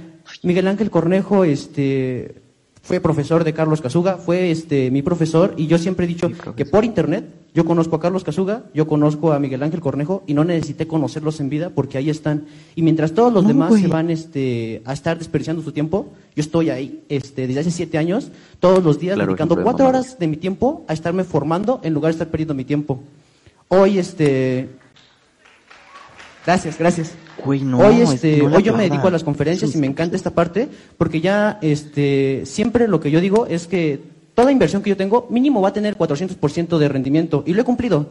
Miguel 0.46 0.68
Ángel 0.68 0.90
Cornejo, 0.90 1.42
este, 1.44 2.36
fue 2.80 3.00
profesor 3.00 3.42
de 3.42 3.52
Carlos 3.52 3.80
Casuga, 3.80 4.16
fue 4.16 4.52
este, 4.52 4.92
mi 4.92 5.02
profesor, 5.02 5.54
y 5.56 5.66
yo 5.66 5.76
siempre 5.76 6.04
he 6.04 6.08
dicho 6.08 6.30
que 6.54 6.64
por 6.64 6.84
internet 6.84 7.24
yo 7.52 7.64
conozco 7.64 7.96
a 7.96 8.00
Carlos 8.00 8.22
Casuga, 8.22 8.62
yo 8.72 8.86
conozco 8.86 9.32
a 9.32 9.40
Miguel 9.40 9.64
Ángel 9.64 9.80
Cornejo, 9.80 10.22
y 10.24 10.34
no 10.34 10.44
necesité 10.44 10.86
conocerlos 10.86 11.40
en 11.40 11.48
vida 11.48 11.70
porque 11.74 11.98
ahí 11.98 12.10
están. 12.10 12.44
Y 12.76 12.82
mientras 12.82 13.12
todos 13.12 13.32
los 13.32 13.42
No, 13.42 13.48
demás 13.48 13.74
se 13.74 13.88
van 13.88 14.08
este, 14.08 14.82
a 14.84 14.92
estar 14.92 15.18
desperdiciando 15.18 15.62
su 15.62 15.72
tiempo, 15.72 16.12
yo 16.36 16.42
estoy 16.42 16.70
ahí 16.70 17.02
este, 17.08 17.48
desde 17.48 17.60
hace 17.62 17.70
siete 17.72 17.98
años, 17.98 18.30
todos 18.60 18.84
los 18.84 19.00
días, 19.00 19.16
Claro, 19.16 19.32
dedicando 19.32 19.56
cuatro 19.60 19.84
mamá. 19.86 19.98
horas 19.98 20.16
de 20.20 20.28
mi 20.28 20.36
tiempo 20.36 20.84
a 20.86 20.92
estarme 20.92 21.24
formando 21.24 21.80
en 21.82 21.92
lugar 21.92 22.12
de 22.12 22.16
estar 22.18 22.28
perdiendo 22.28 22.54
mi 22.54 22.64
tiempo. 22.64 23.00
Hoy, 23.66 23.98
este. 23.98 24.68
Gracias, 26.44 26.78
gracias. 26.78 27.12
Güey, 27.44 27.60
no, 27.60 27.78
hoy 27.78 28.00
es- 28.00 28.12
este, 28.14 28.38
no 28.38 28.56
hoy 28.56 28.62
yo 28.62 28.74
me 28.74 28.84
dedico 28.84 29.08
a 29.08 29.10
las 29.10 29.24
conferencias 29.24 29.74
y 29.74 29.78
me 29.78 29.86
encanta 29.86 30.16
esta 30.16 30.30
parte 30.30 30.68
porque 30.98 31.20
ya 31.20 31.58
este 31.62 32.42
siempre 32.44 32.88
lo 32.88 32.98
que 33.00 33.10
yo 33.10 33.20
digo 33.20 33.46
es 33.46 33.66
que 33.66 34.00
toda 34.34 34.52
inversión 34.52 34.82
que 34.82 34.90
yo 34.90 34.96
tengo 34.96 35.26
mínimo 35.30 35.60
va 35.60 35.68
a 35.68 35.72
tener 35.72 35.96
400% 35.96 36.78
de 36.78 36.88
rendimiento 36.88 37.42
y 37.46 37.54
lo 37.54 37.60
he 37.62 37.64
cumplido. 37.64 38.06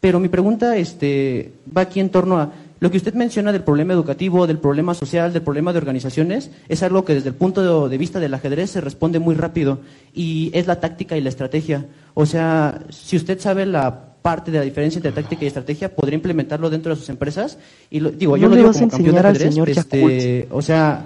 Pero 0.00 0.18
mi 0.18 0.28
pregunta 0.28 0.76
este 0.76 1.52
va 1.76 1.82
aquí 1.82 2.00
en 2.00 2.10
torno 2.10 2.38
a 2.38 2.50
lo 2.80 2.90
que 2.90 2.96
usted 2.96 3.14
menciona 3.14 3.52
del 3.52 3.62
problema 3.62 3.92
educativo, 3.92 4.48
del 4.48 4.58
problema 4.58 4.94
social, 4.94 5.32
del 5.32 5.42
problema 5.42 5.72
de 5.72 5.78
organizaciones, 5.78 6.50
es 6.68 6.82
algo 6.82 7.04
que 7.04 7.14
desde 7.14 7.28
el 7.28 7.36
punto 7.36 7.88
de 7.88 7.98
vista 7.98 8.18
del 8.18 8.34
ajedrez 8.34 8.70
se 8.70 8.80
responde 8.80 9.20
muy 9.20 9.36
rápido 9.36 9.78
y 10.12 10.50
es 10.52 10.66
la 10.66 10.80
táctica 10.80 11.16
y 11.16 11.20
la 11.20 11.28
estrategia. 11.28 11.86
O 12.14 12.26
sea, 12.26 12.80
si 12.90 13.16
usted 13.16 13.38
sabe 13.38 13.66
la 13.66 14.11
parte 14.22 14.50
de 14.52 14.58
la 14.58 14.64
diferencia 14.64 14.98
entre 14.98 15.12
táctica 15.12 15.44
y 15.44 15.48
estrategia, 15.48 15.94
podría 15.94 16.14
implementarlo 16.14 16.70
dentro 16.70 16.94
de 16.94 16.96
sus 17.00 17.08
empresas. 17.08 17.58
Y 17.90 18.00
lo- 18.00 18.10
digo, 18.10 18.36
yo 18.36 18.44
No 18.44 18.50
lo 18.50 18.54
le 18.54 18.60
digo 18.62 18.72
como 18.72 18.88
campeón 18.88 19.02
de 19.02 19.08
enseñar 19.10 19.26
al 19.26 19.36
señor 19.36 19.68
este, 19.68 20.48
o 20.50 20.62
sea, 20.62 21.04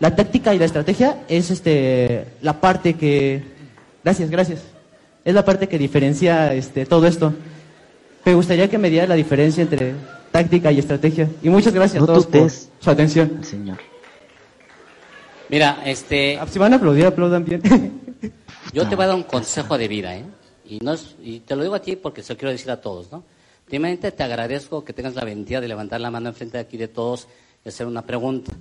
la 0.00 0.14
táctica 0.14 0.54
y 0.54 0.58
la 0.58 0.64
estrategia 0.64 1.18
es 1.28 1.50
este 1.50 2.24
la 2.42 2.60
parte 2.60 2.94
que 2.94 3.42
gracias, 4.04 4.28
gracias. 4.30 4.60
Es 5.24 5.34
la 5.34 5.44
parte 5.44 5.68
que 5.68 5.78
diferencia 5.78 6.52
este 6.54 6.84
todo 6.86 7.06
esto. 7.06 7.32
Me 8.24 8.34
gustaría 8.34 8.68
que 8.68 8.76
me 8.78 8.90
diera 8.90 9.06
la 9.06 9.14
diferencia 9.14 9.62
entre 9.62 9.94
táctica 10.32 10.70
y 10.72 10.78
estrategia. 10.78 11.28
Y 11.42 11.48
muchas 11.48 11.72
gracias 11.72 11.98
No 12.02 12.04
a 12.04 12.06
todos 12.06 12.26
por 12.26 12.50
su 12.50 12.90
atención. 12.90 13.38
Señor. 13.44 13.78
Mira, 15.48 15.78
este, 15.86 16.38
Ah, 16.38 16.46
Si 16.46 16.58
van 16.58 16.72
a 16.74 16.76
aplaudir, 16.76 17.06
aplaudan 17.06 17.44
bien. 17.44 17.62
yo 18.72 18.86
te 18.88 18.94
voy 18.96 19.04
a 19.04 19.08
dar 19.08 19.16
un 19.16 19.22
consejo 19.22 19.78
de 19.78 19.88
vida, 19.88 20.14
¿eh? 20.16 20.24
Y, 20.68 20.78
no 20.80 20.92
es- 20.92 21.16
y 21.22 21.40
te 21.40 21.56
lo 21.56 21.62
digo 21.62 21.74
a 21.74 21.80
ti 21.82 21.96
porque 21.96 22.22
se 22.22 22.34
lo 22.34 22.38
quiero 22.38 22.52
decir 22.52 22.70
a 22.70 22.80
todos, 22.80 23.10
¿no? 23.10 23.24
Primeramente 23.64 24.12
te 24.12 24.22
agradezco 24.22 24.84
que 24.84 24.92
tengas 24.92 25.14
la 25.14 25.22
valentía 25.22 25.60
de 25.60 25.68
levantar 25.68 26.00
la 26.00 26.10
mano 26.10 26.28
enfrente 26.28 26.56
de 26.58 26.62
aquí 26.62 26.76
de 26.76 26.88
todos 26.88 27.26
y 27.64 27.68
hacer 27.68 27.86
una 27.86 28.02
pregunta. 28.02 28.52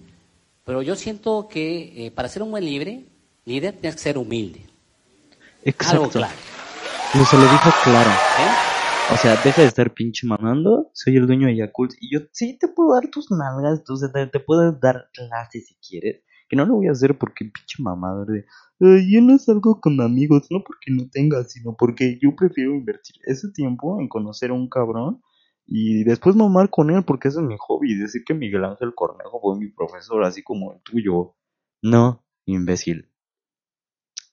Pero 0.66 0.82
yo 0.82 0.96
siento 0.96 1.48
que 1.50 2.08
eh, 2.08 2.12
para 2.12 2.28
ser 2.28 2.44
un 2.44 2.52
buen 2.52 2.66
libre, 2.66 3.06
líder 3.46 3.74
tienes 3.74 3.96
que 3.96 4.02
ser 4.02 4.18
humilde. 4.18 4.62
Algo 4.62 6.06
Exacto. 6.06 6.10
claro. 6.10 6.34
Lo 7.18 7.26
se 7.26 7.38
lo 7.38 7.44
dijo 7.44 7.72
claro. 7.84 8.12
O 9.14 9.18
sea, 9.18 9.42
deja 9.42 9.62
de 9.62 9.68
estar 9.68 9.94
pinche 9.94 10.28
mamando. 10.28 10.90
Soy 10.94 11.16
el 11.16 11.26
dueño 11.26 11.48
de 11.48 11.56
Yakult. 11.56 11.94
Y 12.02 12.14
yo 12.14 12.20
sí 12.32 12.58
te 12.58 12.68
puedo 12.68 12.94
dar 12.94 13.10
tus 13.10 13.32
nalgas. 13.32 13.82
sea, 13.88 14.12
te, 14.12 14.28
te 14.28 14.40
puedo 14.42 14.74
dar 14.74 15.10
clases 15.14 15.68
si 15.68 15.76
quieres. 15.76 16.24
Que 16.50 16.56
no 16.56 16.66
lo 16.66 16.76
voy 16.76 16.88
a 16.88 16.92
hacer 16.92 17.18
porque 17.18 17.46
pinche 17.46 17.82
mamador 17.82 18.28
de, 18.28 18.46
"Ay, 18.80 19.12
yo 19.12 19.22
no 19.22 19.38
salgo 19.38 19.80
con 19.82 20.00
amigos, 20.02 20.48
no 20.52 20.64
porque 20.64 20.92
no 20.92 21.10
tenga, 21.10 21.44
sino 21.44 21.76
porque 21.78 22.20
yo 22.22 22.36
prefiero 22.36 22.76
invertir 22.76 23.16
ese 23.26 23.50
tiempo 23.52 24.00
en 24.00 24.08
conocer 24.08 24.52
a 24.52 24.54
un 24.54 24.70
cabrón 24.70 25.22
y 25.66 26.04
después 26.04 26.36
mamar 26.36 26.70
con 26.70 26.90
él 26.92 27.04
porque 27.06 27.28
ese 27.30 27.40
es 27.42 27.46
mi 27.46 27.56
hobby. 27.60 27.96
Decir 27.96 28.24
que 28.26 28.34
Miguel 28.34 28.66
Ángel 28.66 28.94
Cornejo 28.96 29.40
fue 29.42 29.58
mi 29.58 29.70
profesor, 29.70 30.24
así 30.24 30.44
como 30.44 30.74
el 30.74 30.82
tuyo. 30.82 31.36
No, 31.82 32.24
imbécil. 32.46 33.10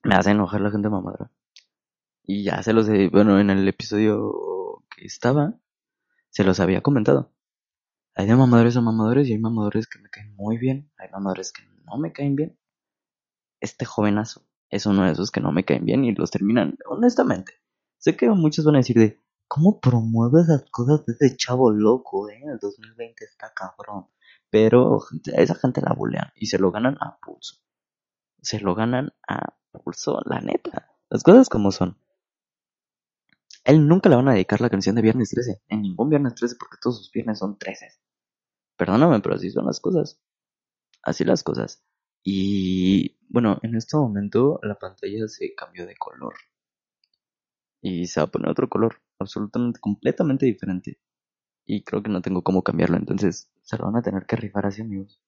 Me 0.04 0.14
hace 0.14 0.30
enojar 0.30 0.60
la 0.60 0.70
gente 0.70 0.88
mamadora. 0.88 1.30
Y 2.22 2.44
ya 2.44 2.62
se 2.62 2.72
los 2.72 2.88
he, 2.88 3.08
bueno, 3.08 3.40
en 3.40 3.50
el 3.50 3.66
episodio 3.68 4.84
que 4.94 5.04
estaba, 5.06 5.54
se 6.30 6.44
los 6.44 6.60
había 6.60 6.82
comentado. 6.82 7.32
Hay 8.14 8.26
de 8.26 8.36
mamadores 8.36 8.76
a 8.76 8.80
mamadores 8.80 9.28
y 9.28 9.32
hay 9.32 9.38
mamadores 9.38 9.86
que 9.88 9.98
me 9.98 10.08
caen 10.08 10.34
muy 10.36 10.56
bien, 10.56 10.90
hay 10.98 11.08
mamadores 11.10 11.52
que 11.52 11.62
no 11.84 11.98
me 11.98 12.12
caen 12.12 12.36
bien. 12.36 12.58
Este 13.64 13.86
jovenazo 13.86 14.46
es 14.68 14.84
uno 14.84 15.04
de 15.04 15.12
esos 15.12 15.30
que 15.30 15.40
no 15.40 15.50
me 15.50 15.64
caen 15.64 15.86
bien 15.86 16.04
y 16.04 16.14
los 16.14 16.30
terminan, 16.30 16.76
honestamente. 16.84 17.54
Sé 17.96 18.14
que 18.14 18.28
muchos 18.28 18.66
van 18.66 18.74
a 18.74 18.78
decir 18.78 18.98
de, 18.98 19.24
¿cómo 19.48 19.80
promueve 19.80 20.42
esas 20.42 20.66
cosas 20.70 21.06
de 21.06 21.14
ese 21.14 21.34
chavo 21.38 21.70
loco, 21.70 22.28
eh? 22.28 22.42
El 22.44 22.58
2020 22.58 23.24
está 23.24 23.54
cabrón. 23.54 24.08
Pero 24.50 25.00
esa 25.32 25.54
gente 25.54 25.80
la 25.80 25.94
bulean 25.94 26.30
y 26.34 26.44
se 26.44 26.58
lo 26.58 26.72
ganan 26.72 26.98
a 27.00 27.18
pulso. 27.18 27.56
Se 28.42 28.60
lo 28.60 28.74
ganan 28.74 29.14
a 29.26 29.56
pulso, 29.72 30.20
la 30.26 30.42
neta. 30.42 30.94
Las 31.08 31.22
cosas 31.22 31.48
como 31.48 31.72
son. 31.72 31.96
Él 33.64 33.88
nunca 33.88 34.10
le 34.10 34.16
van 34.16 34.28
a 34.28 34.34
dedicar 34.34 34.60
la 34.60 34.68
canción 34.68 34.94
de 34.94 35.00
Viernes 35.00 35.30
13. 35.30 35.62
En 35.68 35.80
ningún 35.80 36.10
Viernes 36.10 36.34
13 36.34 36.56
porque 36.58 36.76
todos 36.82 36.98
sus 36.98 37.10
viernes 37.10 37.38
son 37.38 37.56
13. 37.56 37.88
Perdóname, 38.76 39.20
pero 39.20 39.36
así 39.36 39.50
son 39.50 39.64
las 39.64 39.80
cosas. 39.80 40.20
Así 41.02 41.24
las 41.24 41.42
cosas. 41.42 41.82
Y 42.24 43.18
bueno, 43.28 43.58
en 43.62 43.76
este 43.76 43.96
momento 43.98 44.58
la 44.62 44.76
pantalla 44.76 45.28
se 45.28 45.54
cambió 45.54 45.86
de 45.86 45.94
color. 45.96 46.34
Y 47.82 48.06
se 48.06 48.20
va 48.20 48.24
a 48.24 48.30
poner 48.30 48.48
otro 48.50 48.68
color. 48.68 49.02
Absolutamente, 49.18 49.78
completamente 49.78 50.46
diferente. 50.46 50.98
Y 51.66 51.84
creo 51.84 52.02
que 52.02 52.10
no 52.10 52.22
tengo 52.22 52.42
cómo 52.42 52.62
cambiarlo. 52.62 52.96
Entonces 52.96 53.52
se 53.62 53.76
lo 53.76 53.84
van 53.84 53.96
a 53.96 54.02
tener 54.02 54.24
que 54.24 54.36
rifar 54.36 54.64
así, 54.66 54.80
amigos. 54.80 55.20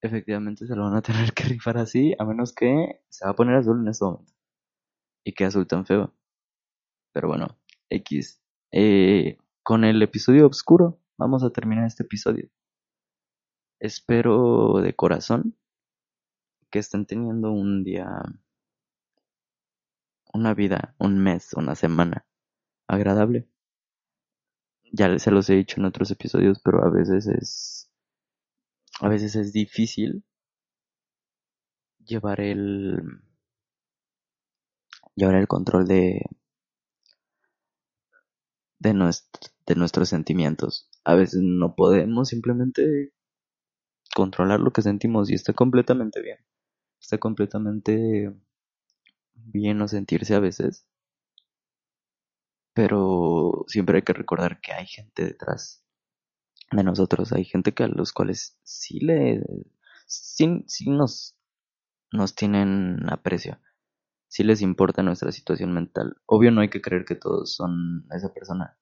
Efectivamente 0.00 0.66
se 0.66 0.74
lo 0.74 0.84
van 0.84 0.96
a 0.96 1.02
tener 1.02 1.34
que 1.34 1.44
rifar 1.44 1.76
así. 1.76 2.14
A 2.18 2.24
menos 2.24 2.54
que 2.54 3.02
se 3.10 3.26
va 3.26 3.32
a 3.32 3.36
poner 3.36 3.56
azul 3.56 3.80
en 3.80 3.88
este 3.88 4.04
momento. 4.06 4.32
Y 5.24 5.34
que 5.34 5.44
azul 5.44 5.66
tan 5.66 5.84
feo. 5.84 6.14
Pero 7.12 7.28
bueno, 7.28 7.58
X. 7.90 8.40
Eh, 8.72 9.36
con 9.62 9.84
el 9.84 10.00
episodio 10.02 10.46
oscuro 10.46 11.00
vamos 11.18 11.44
a 11.44 11.50
terminar 11.50 11.84
este 11.86 12.04
episodio. 12.04 12.48
Espero 13.80 14.80
de 14.82 14.94
corazón 14.94 15.56
que 16.70 16.78
estén 16.78 17.06
teniendo 17.06 17.50
un 17.50 17.82
día, 17.82 18.06
una 20.34 20.52
vida, 20.54 20.94
un 20.98 21.18
mes, 21.18 21.54
una 21.54 21.74
semana 21.74 22.26
agradable. 22.86 23.48
Ya 24.92 25.18
se 25.18 25.30
los 25.30 25.48
he 25.48 25.54
dicho 25.54 25.80
en 25.80 25.86
otros 25.86 26.10
episodios, 26.10 26.60
pero 26.62 26.84
a 26.84 26.90
veces 26.90 27.26
es, 27.26 27.90
a 29.00 29.08
veces 29.08 29.34
es 29.36 29.52
difícil 29.52 30.24
llevar 32.04 32.40
el, 32.42 33.00
llevar 35.14 35.36
el 35.36 35.48
control 35.48 35.86
de, 35.86 36.22
de, 38.78 38.92
nuestro, 38.92 39.50
de 39.64 39.74
nuestros 39.74 40.10
sentimientos. 40.10 40.90
A 41.04 41.14
veces 41.14 41.40
no 41.42 41.74
podemos 41.74 42.28
simplemente 42.28 43.14
controlar 44.14 44.60
lo 44.60 44.72
que 44.72 44.82
sentimos 44.82 45.30
y 45.30 45.34
está 45.34 45.52
completamente 45.52 46.20
bien. 46.20 46.38
Está 47.00 47.18
completamente 47.18 48.34
bien 49.34 49.78
no 49.78 49.88
sentirse 49.88 50.34
a 50.34 50.40
veces. 50.40 50.86
Pero 52.74 53.64
siempre 53.66 53.98
hay 53.98 54.02
que 54.02 54.12
recordar 54.12 54.60
que 54.60 54.72
hay 54.72 54.86
gente 54.86 55.24
detrás 55.24 55.84
de 56.70 56.84
nosotros. 56.84 57.32
Hay 57.32 57.44
gente 57.44 57.72
que 57.72 57.84
a 57.84 57.88
los 57.88 58.12
cuales 58.12 58.58
sí 58.62 59.00
le, 59.00 59.42
sí, 60.06 60.64
sí 60.66 60.90
nos, 60.90 61.36
nos 62.12 62.34
tienen 62.34 63.08
aprecio. 63.10 63.58
Sí 64.28 64.44
les 64.44 64.62
importa 64.62 65.02
nuestra 65.02 65.32
situación 65.32 65.72
mental. 65.72 66.16
Obvio 66.26 66.52
no 66.52 66.60
hay 66.60 66.70
que 66.70 66.80
creer 66.80 67.04
que 67.04 67.16
todos 67.16 67.54
son 67.54 68.06
esa 68.12 68.32
persona. 68.32 68.78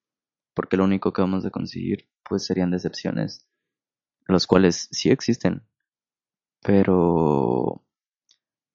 Porque 0.55 0.77
lo 0.77 0.85
único 0.85 1.13
que 1.13 1.23
vamos 1.23 1.47
a 1.47 1.51
conseguir 1.51 2.09
pues 2.29 2.45
serían 2.45 2.71
decepciones 2.71 3.49
los 4.35 4.47
cuales 4.47 4.89
sí 4.91 5.11
existen, 5.11 5.63
pero 6.63 7.83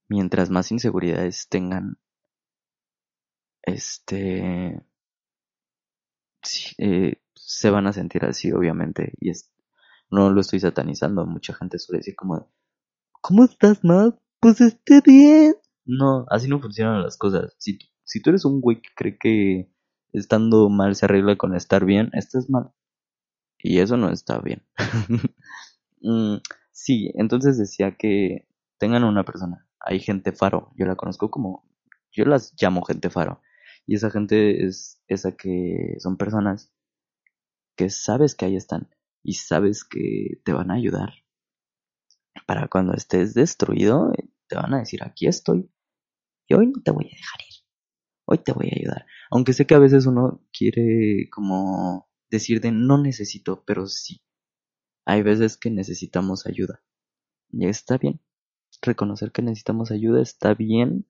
mientras 0.10 0.50
más 0.50 0.72
inseguridades 0.72 1.48
tengan, 1.50 1.98
este, 3.62 4.82
eh, 6.78 7.22
se 7.36 7.70
van 7.70 7.88
a 7.88 7.94
sentir 7.94 8.26
así, 8.26 8.52
obviamente, 8.52 9.14
y 9.20 9.30
es, 9.30 9.52
no 10.10 10.30
lo 10.30 10.42
estoy 10.42 10.60
satanizando, 10.60 11.26
mucha 11.26 11.54
gente 11.54 11.80
suele 11.80 12.00
decir 12.00 12.16
como, 12.16 12.52
¿cómo 13.22 13.46
estás, 13.46 13.84
mal? 13.84 14.20
Pues 14.40 14.60
esté 14.62 15.02
bien. 15.02 15.56
No, 15.86 16.26
así 16.30 16.48
no 16.48 16.60
funcionan 16.60 17.02
las 17.02 17.18
cosas. 17.18 17.56
Si, 17.58 17.80
si 18.04 18.22
tú 18.22 18.30
eres 18.30 18.46
un 18.46 18.62
güey 18.62 18.82
que 18.82 18.90
cree 18.96 19.18
que 19.18 19.72
estando 20.12 20.70
mal 20.70 20.96
se 20.96 21.06
arregla 21.06 21.36
con 21.38 21.56
estar 21.56 21.86
bien, 21.86 22.10
estás 22.14 22.50
mal. 22.50 22.72
Y 23.64 23.80
eso 23.80 23.96
no 23.96 24.12
está 24.12 24.40
bien. 24.40 24.62
mm, 26.02 26.36
sí, 26.72 27.12
entonces 27.16 27.58
decía 27.58 27.96
que 27.98 28.46
tengan 28.78 29.06
una 29.06 29.24
persona. 29.24 29.66
Hay 29.80 30.00
gente 30.02 30.34
faro. 30.34 30.74
Yo 30.76 30.86
la 30.86 30.98
conozco 30.98 31.32
como. 31.32 31.64
Yo 32.12 32.26
las 32.26 32.54
llamo 32.62 32.84
gente 32.84 33.10
faro. 33.10 33.42
Y 33.88 33.96
esa 33.96 34.12
gente 34.12 34.66
es 34.66 35.02
esa 35.08 35.32
que 35.36 35.96
son 36.00 36.18
personas 36.18 36.72
que 37.78 37.90
sabes 37.90 38.36
que 38.36 38.46
ahí 38.46 38.58
están. 38.58 38.90
Y 39.24 39.36
sabes 39.36 39.86
que 39.86 40.42
te 40.44 40.52
van 40.52 40.70
a 40.70 40.76
ayudar. 40.76 41.14
Para 42.46 42.68
cuando 42.68 42.94
estés 42.94 43.34
destruido, 43.34 44.12
te 44.48 44.58
van 44.58 44.74
a 44.74 44.80
decir: 44.80 45.04
aquí 45.04 45.28
estoy. 45.28 45.72
Y 46.50 46.56
hoy 46.56 46.68
no 46.68 46.82
te 46.84 46.92
voy 46.92 47.06
a 47.06 47.16
dejar 47.16 47.40
ir. 47.48 47.64
Hoy 48.26 48.40
te 48.40 48.52
voy 48.52 48.68
a 48.68 48.76
ayudar. 48.78 49.06
Aunque 49.32 49.54
sé 49.54 49.66
que 49.66 49.76
a 49.76 49.80
veces 49.80 50.06
uno 50.06 50.42
quiere 50.52 51.30
como 51.32 52.10
decir 52.34 52.62
de 52.62 52.72
no 52.72 52.98
necesito, 52.98 53.64
pero 53.64 53.88
sí. 53.88 54.22
Hay 55.06 55.22
veces 55.22 55.56
que 55.56 55.70
necesitamos 55.70 56.46
ayuda. 56.48 56.82
Y 57.50 57.68
está 57.68 57.98
bien. 57.98 58.20
Reconocer 58.82 59.32
que 59.32 59.44
necesitamos 59.44 59.92
ayuda 59.92 60.22
está 60.22 60.54
bien. 60.56 61.08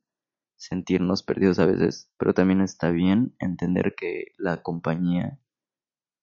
Sentirnos 0.57 1.23
perdidos 1.23 1.59
a 1.59 1.65
veces, 1.65 2.11
pero 2.17 2.33
también 2.33 2.61
está 2.61 2.91
bien 2.91 3.35
entender 3.39 3.95
que 3.97 4.33
la 4.37 4.61
compañía 4.61 5.39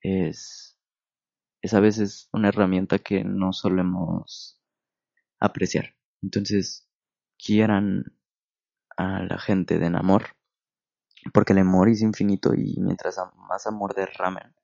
es, 0.03 0.79
es 1.63 1.75
a 1.75 1.81
veces 1.81 2.29
una 2.33 2.49
herramienta 2.49 2.99
que 2.99 3.25
no 3.25 3.53
solemos 3.53 4.61
apreciar. 5.41 5.97
Entonces, 6.23 6.89
quieran 7.39 8.17
a 8.97 9.23
la 9.25 9.39
gente 9.39 9.79
de 9.79 9.87
amor, 9.87 10.37
porque 11.35 11.53
el 11.53 11.59
amor 11.59 11.89
es 11.89 12.03
infinito 12.03 12.55
y 12.55 12.79
mientras 12.81 13.17
más 13.49 13.67
amor 13.67 13.95
derramen, 13.95 14.55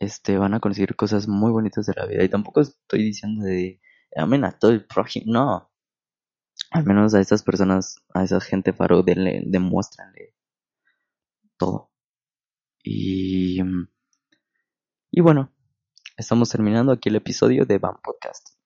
este, 0.00 0.38
van 0.38 0.54
a 0.54 0.60
conseguir 0.60 0.96
cosas 0.96 1.28
muy 1.28 1.52
bonitas 1.52 1.86
de 1.86 1.92
la 1.94 2.06
vida. 2.06 2.24
Y 2.24 2.28
tampoco 2.28 2.62
estoy 2.62 3.04
diciendo 3.04 3.44
de 3.44 3.80
amen 4.16 4.44
a 4.44 4.58
todo 4.58 4.72
el 4.72 4.84
prójimo, 4.84 5.32
no. 5.32 5.70
Al 6.70 6.84
menos 6.84 7.14
a 7.14 7.20
esas 7.20 7.42
personas, 7.42 8.02
a 8.14 8.24
esa 8.24 8.40
gente 8.40 8.72
faro, 8.72 9.02
denle, 9.02 9.42
demuéstranle 9.46 10.34
todo. 11.58 11.90
Y, 12.82 13.60
y 15.10 15.20
bueno, 15.20 15.52
estamos 16.16 16.48
terminando 16.48 16.92
aquí 16.92 17.10
el 17.10 17.16
episodio 17.16 17.66
de 17.66 17.78
Van 17.78 18.00
Podcast. 18.02 18.56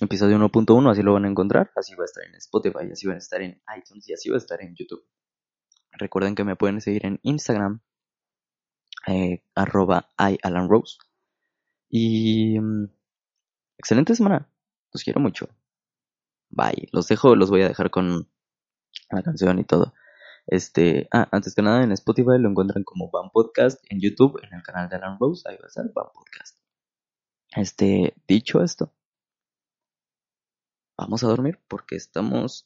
Episodio 0.00 0.38
1.1, 0.38 0.90
así 0.90 1.02
lo 1.02 1.14
van 1.14 1.24
a 1.24 1.28
encontrar, 1.28 1.72
así 1.74 1.94
va 1.96 2.04
a 2.04 2.06
estar 2.06 2.24
en 2.24 2.36
Spotify, 2.36 2.90
así 2.92 3.08
va 3.08 3.14
a 3.14 3.18
estar 3.18 3.42
en 3.42 3.60
iTunes 3.76 4.08
y 4.08 4.12
así 4.14 4.30
va 4.30 4.36
a 4.36 4.38
estar 4.38 4.62
en 4.62 4.74
YouTube. 4.76 5.04
Recuerden 5.92 6.36
que 6.36 6.44
me 6.44 6.56
pueden 6.56 6.80
seguir 6.80 7.04
en 7.04 7.18
Instagram, 7.22 7.82
eh, 9.06 9.42
arroba 9.54 10.08
Rose. 10.68 10.98
Y 11.88 12.58
mm, 12.60 12.84
excelente 13.78 14.14
semana. 14.14 14.48
Los 14.92 15.04
quiero 15.04 15.20
mucho. 15.20 15.48
Bye. 16.50 16.88
Los 16.92 17.08
dejo, 17.08 17.36
los 17.36 17.50
voy 17.50 17.62
a 17.62 17.68
dejar 17.68 17.90
con 17.90 18.28
la 19.10 19.22
canción 19.22 19.58
y 19.58 19.64
todo. 19.64 19.94
Este, 20.46 21.08
ah, 21.12 21.28
antes 21.32 21.54
que 21.54 21.62
nada 21.62 21.84
en 21.84 21.92
Spotify 21.92 22.38
lo 22.38 22.48
encuentran 22.48 22.84
como 22.84 23.10
Van 23.10 23.30
Podcast, 23.30 23.80
en 23.88 24.00
YouTube, 24.00 24.40
en 24.42 24.54
el 24.54 24.62
canal 24.62 24.88
de 24.88 24.96
Alan 24.96 25.18
Rose, 25.20 25.48
ahí 25.48 25.56
va 25.56 25.64
a 25.64 25.68
estar 25.68 25.84
Van 25.94 26.06
Podcast. 26.12 26.58
Este, 27.52 28.14
dicho 28.28 28.62
esto, 28.62 28.92
vamos 30.96 31.24
a 31.24 31.28
dormir 31.28 31.58
porque 31.68 31.96
estamos 31.96 32.64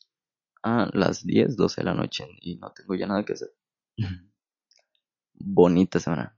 a 0.62 0.88
las 0.92 1.24
10, 1.26 1.56
12 1.56 1.80
de 1.80 1.84
la 1.84 1.94
noche 1.94 2.26
y 2.40 2.56
no 2.56 2.72
tengo 2.72 2.94
ya 2.94 3.06
nada 3.06 3.24
que 3.24 3.34
hacer. 3.34 3.54
bonita 5.38 6.00
semana. 6.00 6.34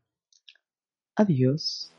Adiós. 1.17 1.96